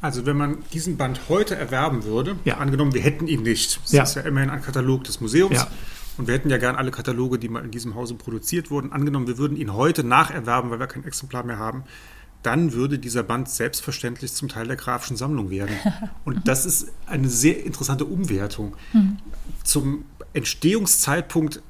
Also 0.00 0.24
wenn 0.24 0.36
man 0.36 0.58
diesen 0.72 0.96
Band 0.96 1.20
heute 1.28 1.56
erwerben 1.56 2.04
würde, 2.04 2.36
ja. 2.44 2.56
angenommen, 2.56 2.94
wir 2.94 3.02
hätten 3.02 3.26
ihn 3.26 3.42
nicht, 3.42 3.80
das 3.82 3.92
ja. 3.92 4.02
ist 4.02 4.14
ja 4.16 4.22
immerhin 4.22 4.48
ein 4.48 4.62
Katalog 4.62 5.04
des 5.04 5.20
Museums, 5.20 5.56
ja. 5.56 5.68
und 6.16 6.26
wir 6.26 6.34
hätten 6.34 6.48
ja 6.48 6.56
gern 6.56 6.76
alle 6.76 6.90
Kataloge, 6.90 7.38
die 7.38 7.50
mal 7.50 7.62
in 7.62 7.70
diesem 7.70 7.94
Hause 7.94 8.14
produziert 8.14 8.70
wurden, 8.70 8.92
angenommen, 8.92 9.26
wir 9.26 9.36
würden 9.36 9.58
ihn 9.58 9.74
heute 9.74 10.02
nacherwerben, 10.02 10.70
weil 10.70 10.80
wir 10.80 10.86
kein 10.86 11.04
Exemplar 11.04 11.44
mehr 11.44 11.58
haben, 11.58 11.84
dann 12.42 12.72
würde 12.72 12.98
dieser 12.98 13.22
Band 13.22 13.48
selbstverständlich 13.48 14.32
zum 14.32 14.48
Teil 14.48 14.66
der 14.66 14.76
grafischen 14.76 15.16
Sammlung 15.16 15.50
werden. 15.50 15.76
Und 16.24 16.46
das 16.48 16.64
ist 16.64 16.88
eine 17.06 17.28
sehr 17.28 17.64
interessante 17.64 18.04
Umwertung. 18.04 18.76
Mhm. 18.92 19.18
Zum 19.64 20.04
Entstehungszeitpunkt 20.32 21.62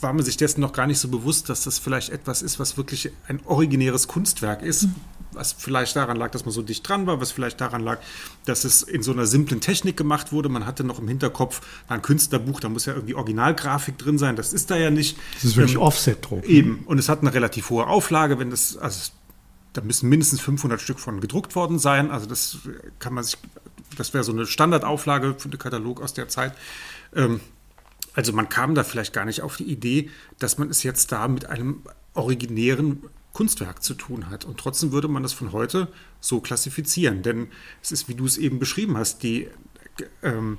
war 0.00 0.12
man 0.12 0.24
sich 0.24 0.36
dessen 0.36 0.60
noch 0.60 0.72
gar 0.72 0.86
nicht 0.86 0.98
so 0.98 1.08
bewusst, 1.08 1.48
dass 1.48 1.64
das 1.64 1.78
vielleicht 1.78 2.10
etwas 2.10 2.42
ist, 2.42 2.58
was 2.58 2.76
wirklich 2.76 3.10
ein 3.28 3.40
originäres 3.44 4.08
Kunstwerk 4.08 4.62
ist. 4.62 4.84
Mhm. 4.84 4.94
Was 5.32 5.52
vielleicht 5.52 5.94
daran 5.96 6.16
lag, 6.16 6.30
dass 6.30 6.46
man 6.46 6.52
so 6.52 6.62
dicht 6.62 6.88
dran 6.88 7.06
war, 7.06 7.20
was 7.20 7.30
vielleicht 7.30 7.60
daran 7.60 7.82
lag, 7.82 7.98
dass 8.46 8.64
es 8.64 8.82
in 8.82 9.02
so 9.02 9.12
einer 9.12 9.26
simplen 9.26 9.60
Technik 9.60 9.94
gemacht 9.94 10.32
wurde. 10.32 10.48
Man 10.48 10.64
hatte 10.64 10.82
noch 10.82 10.98
im 10.98 11.08
Hinterkopf 11.08 11.60
ein 11.88 12.00
Künstlerbuch, 12.00 12.58
da 12.58 12.70
muss 12.70 12.86
ja 12.86 12.94
irgendwie 12.94 13.14
Originalgrafik 13.14 13.98
drin 13.98 14.16
sein. 14.16 14.36
Das 14.36 14.54
ist 14.54 14.70
da 14.70 14.76
ja 14.76 14.90
nicht. 14.90 15.18
Das 15.34 15.44
ist 15.44 15.56
wirklich 15.56 15.74
ähm, 15.74 15.82
Offset-Druck. 15.82 16.42
Ne? 16.42 16.48
Eben. 16.48 16.84
Und 16.86 16.98
es 16.98 17.10
hat 17.10 17.20
eine 17.20 17.34
relativ 17.34 17.68
hohe 17.68 17.86
Auflage, 17.86 18.38
wenn 18.38 18.48
das, 18.48 18.78
also 18.78 19.10
da 19.76 19.82
müssen 19.82 20.08
mindestens 20.08 20.40
500 20.40 20.80
Stück 20.80 20.98
von 20.98 21.20
gedruckt 21.20 21.54
worden 21.54 21.78
sein. 21.78 22.10
Also 22.10 22.26
das 22.26 22.58
kann 22.98 23.14
man 23.14 23.24
sich, 23.24 23.36
das 23.96 24.14
wäre 24.14 24.24
so 24.24 24.32
eine 24.32 24.46
Standardauflage 24.46 25.34
für 25.38 25.48
den 25.48 25.58
Katalog 25.58 26.00
aus 26.00 26.14
der 26.14 26.28
Zeit. 26.28 26.54
Ähm, 27.14 27.40
also 28.14 28.32
man 28.32 28.48
kam 28.48 28.74
da 28.74 28.82
vielleicht 28.84 29.12
gar 29.12 29.26
nicht 29.26 29.42
auf 29.42 29.56
die 29.56 29.64
Idee, 29.70 30.10
dass 30.38 30.56
man 30.56 30.70
es 30.70 30.82
jetzt 30.82 31.12
da 31.12 31.28
mit 31.28 31.46
einem 31.46 31.82
originären 32.14 33.02
Kunstwerk 33.34 33.82
zu 33.82 33.92
tun 33.92 34.30
hat. 34.30 34.46
Und 34.46 34.58
trotzdem 34.58 34.92
würde 34.92 35.08
man 35.08 35.22
das 35.22 35.34
von 35.34 35.52
heute 35.52 35.88
so 36.20 36.40
klassifizieren. 36.40 37.22
Denn 37.22 37.48
es 37.82 37.92
ist, 37.92 38.08
wie 38.08 38.14
du 38.14 38.24
es 38.24 38.38
eben 38.38 38.58
beschrieben 38.58 38.96
hast, 38.96 39.22
die, 39.22 39.48
ähm, 40.22 40.56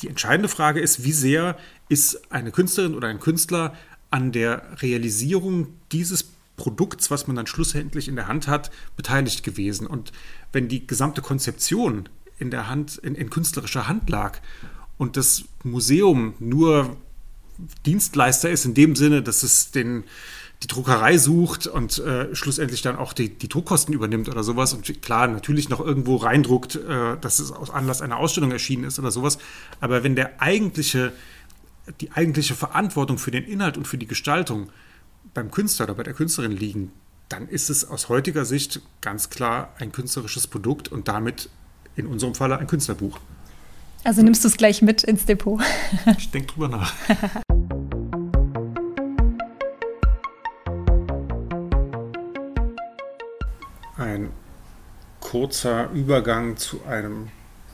die 0.00 0.08
entscheidende 0.08 0.48
Frage 0.48 0.80
ist, 0.80 1.04
wie 1.04 1.12
sehr 1.12 1.56
ist 1.88 2.32
eine 2.32 2.50
Künstlerin 2.50 2.96
oder 2.96 3.06
ein 3.06 3.20
Künstler 3.20 3.76
an 4.10 4.32
der 4.32 4.82
Realisierung 4.82 5.68
dieses 5.92 6.24
Produkts, 6.62 7.10
was 7.10 7.26
man 7.26 7.34
dann 7.34 7.48
schlussendlich 7.48 8.06
in 8.06 8.14
der 8.14 8.28
Hand 8.28 8.46
hat, 8.46 8.70
beteiligt 8.96 9.42
gewesen. 9.42 9.84
Und 9.84 10.12
wenn 10.52 10.68
die 10.68 10.86
gesamte 10.86 11.20
Konzeption 11.20 12.08
in 12.38 12.52
der 12.52 12.68
Hand, 12.68 12.98
in, 12.98 13.16
in 13.16 13.30
künstlerischer 13.30 13.88
Hand 13.88 14.08
lag 14.08 14.38
und 14.96 15.16
das 15.16 15.42
Museum 15.64 16.34
nur 16.38 16.96
Dienstleister 17.84 18.48
ist 18.48 18.64
in 18.64 18.74
dem 18.74 18.94
Sinne, 18.94 19.22
dass 19.22 19.42
es 19.42 19.72
den, 19.72 20.04
die 20.62 20.68
Druckerei 20.68 21.18
sucht 21.18 21.66
und 21.66 21.98
äh, 21.98 22.32
schlussendlich 22.32 22.80
dann 22.80 22.94
auch 22.94 23.12
die, 23.12 23.30
die 23.30 23.48
Druckkosten 23.48 23.92
übernimmt 23.92 24.28
oder 24.28 24.44
sowas 24.44 24.72
und 24.72 25.02
klar 25.02 25.26
natürlich 25.26 25.68
noch 25.68 25.80
irgendwo 25.80 26.14
reindruckt, 26.14 26.76
äh, 26.76 27.16
dass 27.20 27.40
es 27.40 27.50
aus 27.50 27.70
Anlass 27.70 28.02
einer 28.02 28.18
Ausstellung 28.18 28.52
erschienen 28.52 28.84
ist 28.84 29.00
oder 29.00 29.10
sowas. 29.10 29.38
Aber 29.80 30.04
wenn 30.04 30.14
der 30.14 30.40
eigentliche, 30.40 31.12
die 32.00 32.12
eigentliche 32.12 32.54
Verantwortung 32.54 33.18
für 33.18 33.32
den 33.32 33.42
Inhalt 33.42 33.76
und 33.76 33.88
für 33.88 33.98
die 33.98 34.06
Gestaltung 34.06 34.70
beim 35.34 35.50
Künstler 35.50 35.86
oder 35.86 35.94
bei 35.94 36.02
der 36.02 36.14
Künstlerin 36.14 36.52
liegen, 36.52 36.92
dann 37.28 37.48
ist 37.48 37.70
es 37.70 37.88
aus 37.88 38.08
heutiger 38.08 38.44
Sicht 38.44 38.80
ganz 39.00 39.30
klar 39.30 39.74
ein 39.78 39.92
künstlerisches 39.92 40.46
Produkt 40.46 40.88
und 40.88 41.08
damit 41.08 41.48
in 41.96 42.06
unserem 42.06 42.34
Falle 42.34 42.58
ein 42.58 42.66
Künstlerbuch. 42.66 43.18
Also 44.04 44.22
nimmst 44.22 44.44
du 44.44 44.48
es 44.48 44.56
gleich 44.56 44.82
mit 44.82 45.04
ins 45.04 45.24
Depot? 45.24 45.60
ich 46.18 46.30
denke 46.30 46.52
drüber 46.52 46.68
nach. 46.68 46.92
Ein 53.96 54.30
kurzer 55.20 55.90
Übergang 55.92 56.56
zu 56.56 56.84
einem 56.84 57.28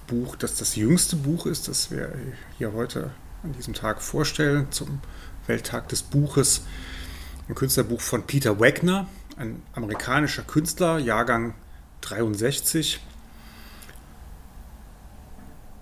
Buch, 0.07 0.37
das 0.37 0.57
das 0.57 0.77
jüngste 0.77 1.17
Buch 1.17 1.47
ist, 1.47 1.67
das 1.69 1.91
wir 1.91 2.13
hier 2.59 2.73
heute 2.75 3.11
an 3.43 3.53
diesem 3.53 3.75
Tag 3.75 4.03
vorstellen, 4.03 4.71
zum 4.71 5.01
Welttag 5.47 5.89
des 5.89 6.03
Buches 6.03 6.63
ein 7.49 7.55
Künstlerbuch 7.55 8.01
von 8.01 8.25
Peter 8.25 8.61
Wagner, 8.61 9.09
ein 9.37 9.63
amerikanischer 9.73 10.43
Künstler, 10.43 10.99
Jahrgang 10.99 11.55
63. 12.03 13.01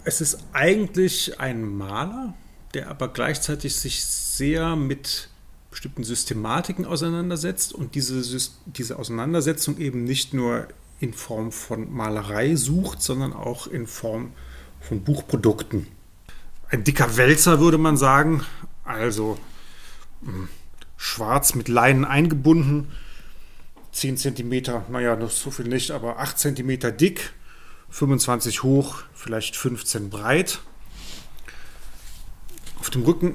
Es 0.05 0.21
ist 0.21 0.39
eigentlich 0.53 1.41
ein 1.41 1.65
Maler, 1.65 2.35
der 2.75 2.89
aber 2.89 3.09
gleichzeitig 3.09 3.77
sich 3.77 4.05
sehr 4.05 4.77
mit 4.77 5.29
bestimmten 5.71 6.05
Systematiken 6.05 6.85
auseinandersetzt 6.85 7.73
und 7.73 7.95
diese, 7.95 8.23
diese 8.67 8.99
Auseinandersetzung 8.99 9.79
eben 9.79 10.05
nicht 10.05 10.33
nur 10.33 10.69
in 11.01 11.13
Form 11.13 11.53
von 11.53 11.93
Malerei 11.93 12.55
sucht, 12.55 13.03
sondern 13.03 13.33
auch 13.33 13.67
in 13.67 13.87
Form 13.87 14.33
von 14.81 15.03
Buchprodukten. 15.03 15.89
Ein 16.69 16.85
dicker 16.85 17.17
Wälzer 17.17 17.61
würde 17.61 17.79
man 17.79 17.97
sagen, 17.97 18.45
also 18.85 19.37
hm, 20.25 20.49
schwarz 20.97 21.55
mit 21.55 21.69
Leinen 21.69 22.05
eingebunden. 22.05 22.93
10 23.93 24.17
cm, 24.17 24.83
naja, 24.91 25.17
noch 25.17 25.31
so 25.31 25.51
viel 25.51 25.69
nicht, 25.69 25.91
aber 25.91 26.19
8 26.19 26.39
cm 26.39 26.97
dick, 26.97 27.33
25 27.91 28.63
hoch, 28.63 29.03
vielleicht 29.15 29.57
15 29.57 30.11
breit. 30.11 30.61
Auf 32.79 32.91
dem 32.91 33.03
Rücken 33.05 33.35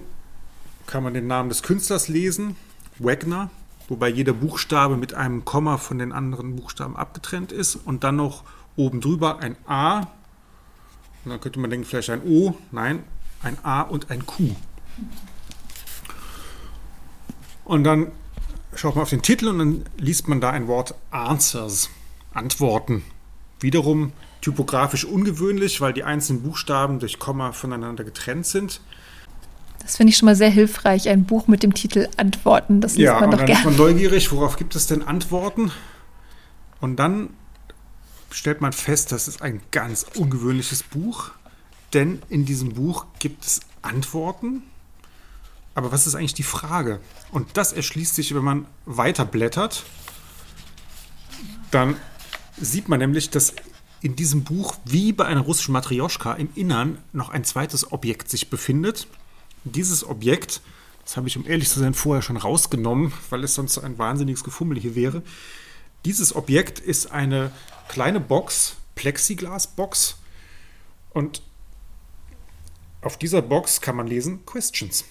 kann 0.86 1.04
man 1.04 1.14
den 1.14 1.28
Namen 1.28 1.50
des 1.50 1.64
Künstlers 1.64 2.10
lesen, 2.10 2.56
Wagner, 3.00 3.50
wobei 3.88 4.10
jeder 4.10 4.34
Buchstabe 4.34 4.98
mit 4.98 5.14
einem 5.14 5.46
Komma 5.46 5.78
von 5.78 5.98
den 5.98 6.12
anderen 6.12 6.56
Buchstaben 6.56 6.96
abgetrennt 6.96 7.52
ist 7.52 7.76
und 7.76 8.04
dann 8.04 8.18
noch 8.18 8.44
oben 8.76 9.02
drüber 9.02 9.40
ein 9.40 9.56
A. 9.66 10.00
Und 11.24 11.32
dann 11.32 11.42
könnte 11.42 11.60
man 11.60 11.70
denken, 11.70 11.86
vielleicht 11.86 12.10
ein 12.10 12.24
O. 12.24 12.56
Nein, 12.72 13.04
ein 13.42 13.58
A 13.64 13.82
und 13.82 14.12
ein 14.12 14.26
Q. 14.26 14.56
Und 17.72 17.86
dann 17.86 18.12
schaut 18.76 18.96
man 18.96 19.04
auf 19.04 19.12
den 19.12 19.22
Titel 19.22 19.48
und 19.48 19.60
dann 19.60 19.86
liest 19.98 20.28
man 20.28 20.42
da 20.42 20.50
ein 20.50 20.68
Wort 20.68 20.94
Answers, 21.10 21.90
Antworten. 22.34 23.02
Wiederum 23.62 24.12
typografisch 24.42 25.06
ungewöhnlich, 25.06 25.80
weil 25.80 25.94
die 25.94 26.04
einzelnen 26.04 26.44
Buchstaben 26.44 27.00
durch 27.00 27.18
Komma 27.18 27.54
voneinander 27.54 28.04
getrennt 28.04 28.46
sind. 28.46 28.82
Das 29.80 29.96
finde 29.96 30.12
ich 30.12 30.18
schon 30.18 30.26
mal 30.26 30.36
sehr 30.36 30.50
hilfreich, 30.50 31.08
ein 31.08 31.24
Buch 31.24 31.48
mit 31.48 31.64
dem 31.64 31.74
Titel 31.74 32.10
Antworten. 32.18 32.82
Das 32.82 32.98
liest 32.98 33.06
ja, 33.06 33.22
man 33.22 33.32
doch 33.32 33.38
gerne. 33.38 33.54
Ja, 33.54 33.64
dann 33.64 33.72
ist 33.72 33.78
man 33.78 33.88
neugierig, 33.88 34.34
worauf 34.34 34.58
gibt 34.58 34.76
es 34.76 34.88
denn 34.88 35.02
Antworten? 35.02 35.72
Und 36.82 36.98
dann 36.98 37.30
stellt 38.32 38.60
man 38.60 38.74
fest, 38.74 39.14
das 39.14 39.30
ist 39.30 39.42
ein 39.42 39.62
ganz 39.72 40.06
ungewöhnliches 40.18 40.84
Buch, 40.84 41.32
denn 41.94 42.22
in 42.28 42.44
diesem 42.44 42.74
Buch 42.74 43.06
gibt 43.20 43.46
es 43.46 43.62
Antworten. 43.82 44.64
Aber 45.74 45.92
was 45.92 46.08
ist 46.08 46.16
eigentlich 46.16 46.34
die 46.34 46.44
Frage? 46.44 47.00
Und 47.32 47.58
das 47.58 47.74
erschließt 47.74 48.16
sich, 48.16 48.36
wenn 48.36 48.44
man 48.44 48.68
weiter 48.86 49.26
blättert. 49.26 49.84
Dann 51.72 51.96
sieht 52.60 52.90
man 52.90 53.00
nämlich, 53.00 53.30
dass 53.30 53.54
in 54.02 54.16
diesem 54.16 54.44
Buch, 54.44 54.76
wie 54.84 55.14
bei 55.14 55.26
einer 55.26 55.42
russischen 55.42 55.74
Matrioschka, 55.74 56.34
im 56.34 56.50
Innern 56.56 56.98
noch 57.14 57.30
ein 57.30 57.44
zweites 57.44 57.92
Objekt 57.92 58.30
sich 58.30 58.50
befindet. 58.50 59.08
Dieses 59.64 60.04
Objekt, 60.04 60.62
das 61.06 61.18
habe 61.18 61.28
ich, 61.28 61.38
um 61.38 61.48
ehrlich 61.48 61.70
zu 61.70 61.80
sein, 61.80 61.94
vorher 61.94 62.22
schon 62.22 62.38
rausgenommen, 62.38 63.14
weil 63.30 63.44
es 63.44 63.56
sonst 63.56 63.78
ein 63.78 63.98
wahnsinniges 63.98 64.44
Gefummel 64.44 64.80
hier 64.80 64.96
wäre. 64.96 65.22
Dieses 66.04 66.36
Objekt 66.36 66.80
ist 66.80 67.12
eine 67.12 67.52
kleine 67.88 68.20
Box, 68.20 68.76
Plexiglas-Box. 68.96 70.18
Und 71.12 71.44
auf 73.02 73.18
dieser 73.18 73.42
Box 73.42 73.82
kann 73.82 73.96
man 73.96 74.08
lesen 74.08 74.46
Questions. 74.46 75.06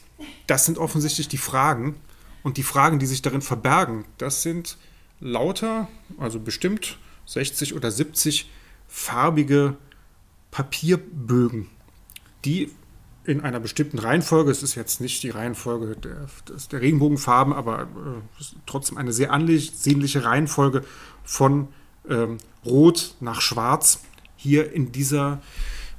Das 0.47 0.67
sind 0.67 0.79
offensichtlich 0.79 1.29
die 1.29 1.39
Fragen. 1.39 1.97
Und 2.43 2.57
die 2.57 2.63
Fragen, 2.63 2.99
die 2.99 3.07
sich 3.07 3.23
darin 3.23 3.43
verbergen, 3.43 4.05
das 4.17 4.43
sind 4.43 4.79
lauter, 5.21 5.89
also 6.19 6.41
bestimmt 6.41 6.99
60 7.27 7.75
oder 7.75 7.91
70 7.91 8.51
farbige 8.89 9.77
Papierbögen, 10.51 11.69
die 12.45 12.71
in 13.25 13.43
einer 13.43 13.61
bestimmten 13.61 13.99
Reihenfolge, 13.99 14.51
es 14.51 14.63
ist 14.63 14.75
jetzt 14.75 15.01
nicht 15.01 15.23
die 15.23 15.31
Reihenfolge 15.31 15.97
der, 15.97 16.27
der 16.73 16.81
Regenbogenfarben, 16.81 17.53
aber 17.53 17.83
äh, 17.83 18.45
trotzdem 18.67 18.97
eine 18.97 19.13
sehr 19.13 19.33
ansehnliche 19.33 20.25
Reihenfolge 20.25 20.83
von 21.23 21.69
ähm, 22.09 22.39
Rot 22.65 23.15
nach 23.21 23.41
Schwarz 23.41 24.01
hier 24.37 24.73
in 24.73 24.91
dieser 24.91 25.43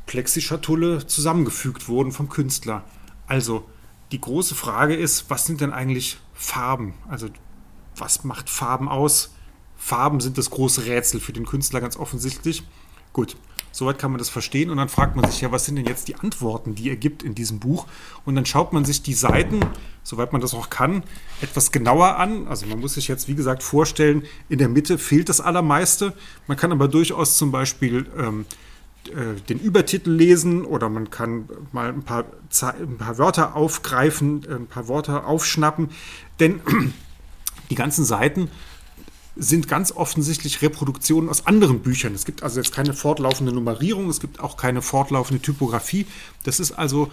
Plexischatulle 0.08 1.06
zusammengefügt 1.06 1.88
wurden 1.88 2.12
vom 2.12 2.28
Künstler. 2.28 2.84
Also 3.28 3.70
die 4.12 4.22
große 4.22 4.56
Frage 4.56 4.96
ist, 4.96 5.30
was 5.30 5.46
sind 5.46 5.62
denn 5.62 5.72
eigentlich 5.72 6.18
Farben? 6.34 6.94
Also 7.10 7.28
was 7.96 8.24
macht 8.24 8.50
Farben 8.50 8.90
aus? 8.90 9.34
Farben 9.78 10.20
sind 10.20 10.38
das 10.38 10.50
große 10.50 10.86
Rätsel 10.86 11.20
für 11.20 11.34
den 11.34 11.46
Künstler 11.46 11.82
ganz 11.82 11.98
offensichtlich. 11.98 12.64
Gut, 13.14 13.36
soweit 13.72 14.00
kann 14.00 14.12
man 14.12 14.20
das 14.20 14.30
verstehen 14.30 14.70
und 14.70 14.78
dann 14.78 14.90
fragt 14.90 15.16
man 15.16 15.30
sich 15.30 15.42
ja, 15.42 15.52
was 15.52 15.66
sind 15.66 15.76
denn 15.76 15.86
jetzt 15.86 16.08
die 16.08 16.16
Antworten, 16.16 16.76
die 16.76 16.90
er 16.90 16.96
gibt 16.96 17.24
in 17.24 17.36
diesem 17.36 17.60
Buch? 17.60 17.88
Und 18.26 18.36
dann 18.36 18.46
schaut 18.46 18.74
man 18.74 18.86
sich 18.86 19.02
die 19.02 19.14
Seiten, 19.14 19.60
soweit 20.04 20.32
man 20.32 20.42
das 20.42 20.54
auch 20.54 20.70
kann, 20.70 21.04
etwas 21.42 21.72
genauer 21.72 22.18
an. 22.18 22.48
Also 22.48 22.68
man 22.68 22.80
muss 22.80 22.94
sich 22.94 23.08
jetzt, 23.08 23.28
wie 23.28 23.36
gesagt, 23.36 23.64
vorstellen, 23.64 24.24
in 24.50 24.60
der 24.60 24.70
Mitte 24.70 24.98
fehlt 24.98 25.30
das 25.30 25.42
Allermeiste. 25.42 26.14
Man 26.48 26.58
kann 26.58 26.72
aber 26.72 26.88
durchaus 26.88 27.38
zum 27.38 27.52
Beispiel 27.52 28.10
ähm, 28.18 28.42
äh, 28.42 28.56
den 29.50 29.60
Übertitel 29.60 30.12
lesen 30.12 30.64
oder 30.64 30.90
man 30.90 31.10
kann 31.10 31.50
mal 31.72 31.90
ein 31.90 32.04
paar, 32.04 32.26
ein 32.62 32.98
paar 32.98 33.18
Wörter 33.18 33.56
aufgreifen, 33.56 34.46
ein 34.50 34.68
paar 34.68 34.88
Wörter 34.88 35.26
aufschnappen. 35.26 35.90
Denn 36.40 36.62
die 37.70 37.76
ganzen 37.76 38.06
Seiten 38.06 38.50
sind 39.36 39.68
ganz 39.68 39.92
offensichtlich 39.92 40.62
Reproduktionen 40.62 41.30
aus 41.30 41.48
anderen 41.48 41.80
Büchern. 41.80 42.14
Es 42.14 42.26
gibt 42.26 42.44
also 42.44 42.60
jetzt 42.60 42.74
keine 42.74 42.94
fortlaufende 42.94 43.54
Nummerierung, 43.54 44.10
es 44.10 44.20
gibt 44.20 44.40
auch 44.40 44.58
keine 44.58 44.82
fortlaufende 44.82 45.42
Typografie. 45.42 46.06
Das 46.44 46.60
ist 46.60 46.74
also 46.74 47.10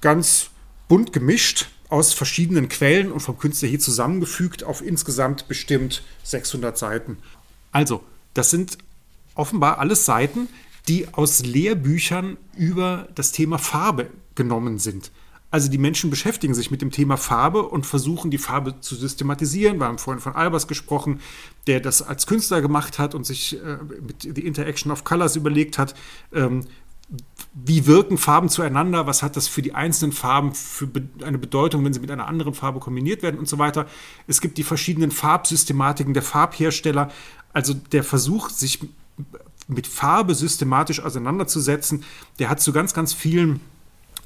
ganz 0.00 0.50
bunt 0.88 1.12
gemischt 1.12 1.68
aus 1.90 2.12
verschiedenen 2.12 2.68
Quellen 2.68 3.12
und 3.12 3.20
vom 3.20 3.38
Künstler 3.38 3.68
hier 3.68 3.78
zusammengefügt 3.78 4.64
auf 4.64 4.82
insgesamt 4.82 5.46
bestimmt 5.48 6.02
600 6.24 6.76
Seiten. 6.76 7.18
Also, 7.72 8.02
das 8.32 8.50
sind 8.50 8.78
offenbar 9.34 9.78
alles 9.78 10.04
Seiten, 10.04 10.48
die 10.88 11.12
aus 11.12 11.44
Lehrbüchern 11.44 12.36
über 12.56 13.08
das 13.14 13.32
Thema 13.32 13.58
Farbe 13.58 14.10
genommen 14.34 14.78
sind. 14.78 15.10
Also 15.50 15.70
die 15.70 15.78
Menschen 15.78 16.10
beschäftigen 16.10 16.52
sich 16.52 16.72
mit 16.72 16.82
dem 16.82 16.90
Thema 16.90 17.16
Farbe 17.16 17.62
und 17.62 17.86
versuchen 17.86 18.32
die 18.32 18.38
Farbe 18.38 18.80
zu 18.80 18.96
systematisieren. 18.96 19.78
Wir 19.78 19.86
haben 19.86 19.98
vorhin 19.98 20.20
von 20.20 20.34
Albers 20.34 20.66
gesprochen, 20.66 21.20
der 21.68 21.78
das 21.78 22.02
als 22.02 22.26
Künstler 22.26 22.60
gemacht 22.60 22.98
hat 22.98 23.14
und 23.14 23.24
sich 23.24 23.62
äh, 23.62 23.78
mit 24.04 24.22
The 24.22 24.44
Interaction 24.44 24.90
of 24.90 25.04
Colors 25.04 25.36
überlegt 25.36 25.78
hat, 25.78 25.94
ähm, 26.32 26.66
wie 27.52 27.86
wirken 27.86 28.18
Farben 28.18 28.48
zueinander, 28.48 29.06
was 29.06 29.22
hat 29.22 29.36
das 29.36 29.46
für 29.46 29.62
die 29.62 29.74
einzelnen 29.74 30.10
Farben 30.10 30.54
für 30.54 30.88
eine 31.22 31.38
Bedeutung, 31.38 31.84
wenn 31.84 31.92
sie 31.92 32.00
mit 32.00 32.10
einer 32.10 32.26
anderen 32.26 32.54
Farbe 32.54 32.80
kombiniert 32.80 33.22
werden 33.22 33.38
und 33.38 33.48
so 33.48 33.58
weiter. 33.58 33.86
Es 34.26 34.40
gibt 34.40 34.58
die 34.58 34.64
verschiedenen 34.64 35.12
Farbsystematiken 35.12 36.14
der 36.14 36.24
Farbhersteller. 36.24 37.12
Also 37.52 37.74
der 37.74 38.02
Versuch, 38.02 38.50
sich 38.50 38.80
mit 39.66 39.86
Farbe 39.86 40.34
systematisch 40.34 41.00
auseinanderzusetzen, 41.00 42.04
der 42.38 42.50
hat 42.50 42.60
zu 42.60 42.72
ganz, 42.72 42.94
ganz 42.94 43.12
vielen 43.12 43.60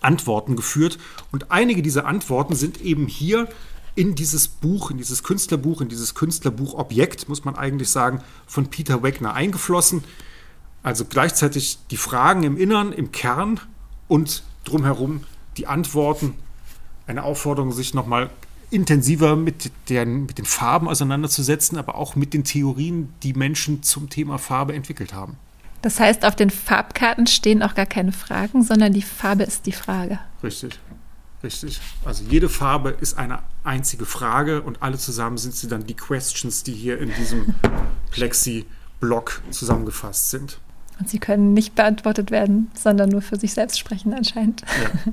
Antworten 0.01 0.57
geführt. 0.57 0.99
Und 1.33 1.51
einige 1.51 1.83
dieser 1.83 2.07
Antworten 2.07 2.55
sind 2.55 2.81
eben 2.81 3.07
hier 3.07 3.49
in 3.95 4.15
dieses 4.15 4.47
Buch, 4.49 4.91
in 4.91 4.99
dieses 4.99 5.23
Künstlerbuch, 5.23 5.81
in 5.81 5.89
dieses 5.89 6.15
Künstlerbuchobjekt, 6.15 7.29
muss 7.29 7.45
man 7.45 7.57
eigentlich 7.57 7.91
sagen, 7.91 8.23
von 8.47 8.69
Peter 8.69 9.03
Wegner 9.03 9.35
eingeflossen. 9.35 10.05
Also 10.83 11.05
gleichzeitig 11.05 11.79
die 11.91 11.97
Fragen 11.97 12.45
im 12.45 12.57
Innern, 12.57 12.93
im 12.93 13.11
Kern 13.11 13.61
und 14.07 14.45
drumherum 14.65 15.25
die 15.57 15.67
Antworten. 15.67 16.35
Eine 17.07 17.25
Aufforderung, 17.25 17.73
sich 17.73 17.95
nochmal 17.95 18.31
intensiver 18.71 19.37
mit, 19.37 19.71
den, 19.89 20.27
mit 20.27 20.39
den 20.39 20.45
Farben 20.45 20.89
auseinanderzusetzen, 20.89 21.79
aber 21.79 21.95
auch 21.95 22.17
mit 22.17 22.35
den 22.35 22.45
Theorien, 22.45 23.13
die 23.23 23.33
Menschen 23.33 23.83
zum 23.83 24.11
Thema 24.11 24.39
Farbe 24.39 24.75
entwickelt 24.75 25.13
haben. 25.13 25.37
Das 25.83 26.01
heißt, 26.01 26.25
auf 26.25 26.35
den 26.35 26.51
Farbkarten 26.51 27.27
stehen 27.27 27.63
auch 27.63 27.75
gar 27.75 27.87
keine 27.87 28.13
Fragen, 28.13 28.63
sondern 28.63 28.93
die 28.93 29.03
Farbe 29.03 29.45
ist 29.45 29.67
die 29.67 29.73
Frage. 29.73 30.19
Richtig. 30.43 30.79
Richtig. 31.43 31.81
Also 32.05 32.25
jede 32.29 32.49
Farbe 32.49 32.97
ist 33.01 33.17
eine 33.17 33.41
einzige 33.63 34.07
Frage 34.07 34.63
und 34.63 34.83
alle 34.83 34.99
zusammen 34.99 35.39
sind 35.39 35.55
sie 35.55 35.69
dann 35.69 35.87
die 35.87 35.95
Questions, 35.95 36.65
die 36.65 36.73
hier 36.73 36.99
in 36.99 37.15
diesem 37.15 37.55
Plexi-Block 38.11 39.43
zusammengefasst 39.51 40.31
sind. 40.31 40.59
Und 40.99 41.09
sie 41.09 41.21
können 41.21 41.55
nicht 41.55 41.77
beantwortet 41.77 42.33
werden, 42.33 42.73
sondern 42.75 43.11
nur 43.11 43.23
für 43.23 43.39
sich 43.39 43.55
selbst 43.55 43.79
sprechen 43.79 44.13
anscheinend. 44.15 44.63
Ja. 44.63 45.13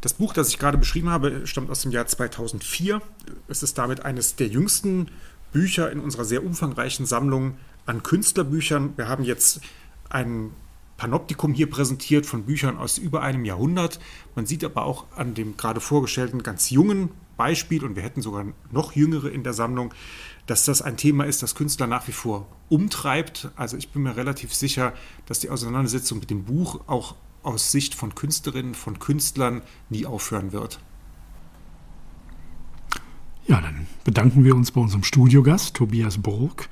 Das 0.00 0.14
Buch, 0.14 0.32
das 0.32 0.48
ich 0.48 0.58
gerade 0.58 0.78
beschrieben 0.78 1.10
habe, 1.10 1.46
stammt 1.46 1.70
aus 1.70 1.82
dem 1.82 1.90
Jahr 1.90 2.06
2004. 2.06 3.02
Es 3.48 3.62
ist 3.62 3.76
damit 3.76 4.02
eines 4.04 4.34
der 4.34 4.46
jüngsten 4.46 5.08
Bücher 5.52 5.92
in 5.92 6.00
unserer 6.00 6.24
sehr 6.24 6.42
umfangreichen 6.42 7.04
Sammlung 7.04 7.58
an 7.84 8.02
Künstlerbüchern. 8.02 8.94
Wir 8.96 9.08
haben 9.08 9.24
jetzt 9.24 9.60
ein 10.08 10.52
Panoptikum 10.96 11.52
hier 11.52 11.68
präsentiert 11.68 12.24
von 12.24 12.44
Büchern 12.44 12.78
aus 12.78 12.96
über 12.96 13.22
einem 13.22 13.44
Jahrhundert. 13.44 14.00
Man 14.34 14.46
sieht 14.46 14.64
aber 14.64 14.84
auch 14.84 15.04
an 15.16 15.34
dem 15.34 15.58
gerade 15.58 15.80
vorgestellten 15.80 16.42
ganz 16.42 16.70
jungen 16.70 17.10
Beispiel, 17.36 17.84
und 17.84 17.96
wir 17.96 18.02
hätten 18.02 18.22
sogar 18.22 18.44
noch 18.70 18.92
jüngere 18.92 19.30
in 19.30 19.42
der 19.42 19.54
Sammlung, 19.54 19.94
dass 20.46 20.64
das 20.64 20.82
ein 20.82 20.96
Thema 20.98 21.24
ist, 21.24 21.42
das 21.42 21.54
Künstler 21.54 21.86
nach 21.86 22.06
wie 22.06 22.12
vor 22.12 22.46
umtreibt. 22.68 23.50
Also 23.56 23.76
ich 23.76 23.90
bin 23.90 24.02
mir 24.02 24.16
relativ 24.16 24.54
sicher, 24.54 24.92
dass 25.26 25.40
die 25.40 25.48
Auseinandersetzung 25.48 26.20
mit 26.20 26.30
dem 26.30 26.44
Buch 26.44 26.80
auch 26.86 27.16
aus 27.42 27.72
Sicht 27.72 27.94
von 27.94 28.14
Künstlerinnen, 28.14 28.74
von 28.74 28.98
Künstlern 28.98 29.62
nie 29.88 30.06
aufhören 30.06 30.52
wird. 30.52 30.80
Ja, 33.46 33.60
dann 33.60 33.86
bedanken 34.04 34.44
wir 34.44 34.54
uns 34.54 34.70
bei 34.70 34.80
unserem 34.80 35.02
Studiogast 35.02 35.74
Tobias 35.74 36.18
Burg 36.18 36.68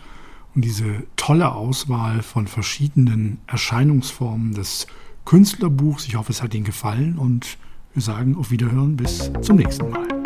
und 0.55 0.65
diese 0.65 1.05
tolle 1.17 1.53
Auswahl 1.53 2.23
von 2.23 2.47
verschiedenen 2.47 3.39
Erscheinungsformen 3.47 4.55
des 4.55 4.87
Künstlerbuchs. 5.25 6.07
Ich 6.07 6.17
hoffe, 6.17 6.33
es 6.33 6.43
hat 6.43 6.55
Ihnen 6.55 6.65
gefallen 6.65 7.19
und 7.19 7.59
wir 7.95 8.03
sagen 8.03 8.37
auf 8.37 8.51
Wiederhören 8.51 8.97
bis 8.97 9.31
zum 9.43 9.57
nächsten 9.57 9.91
Mal. 9.91 10.18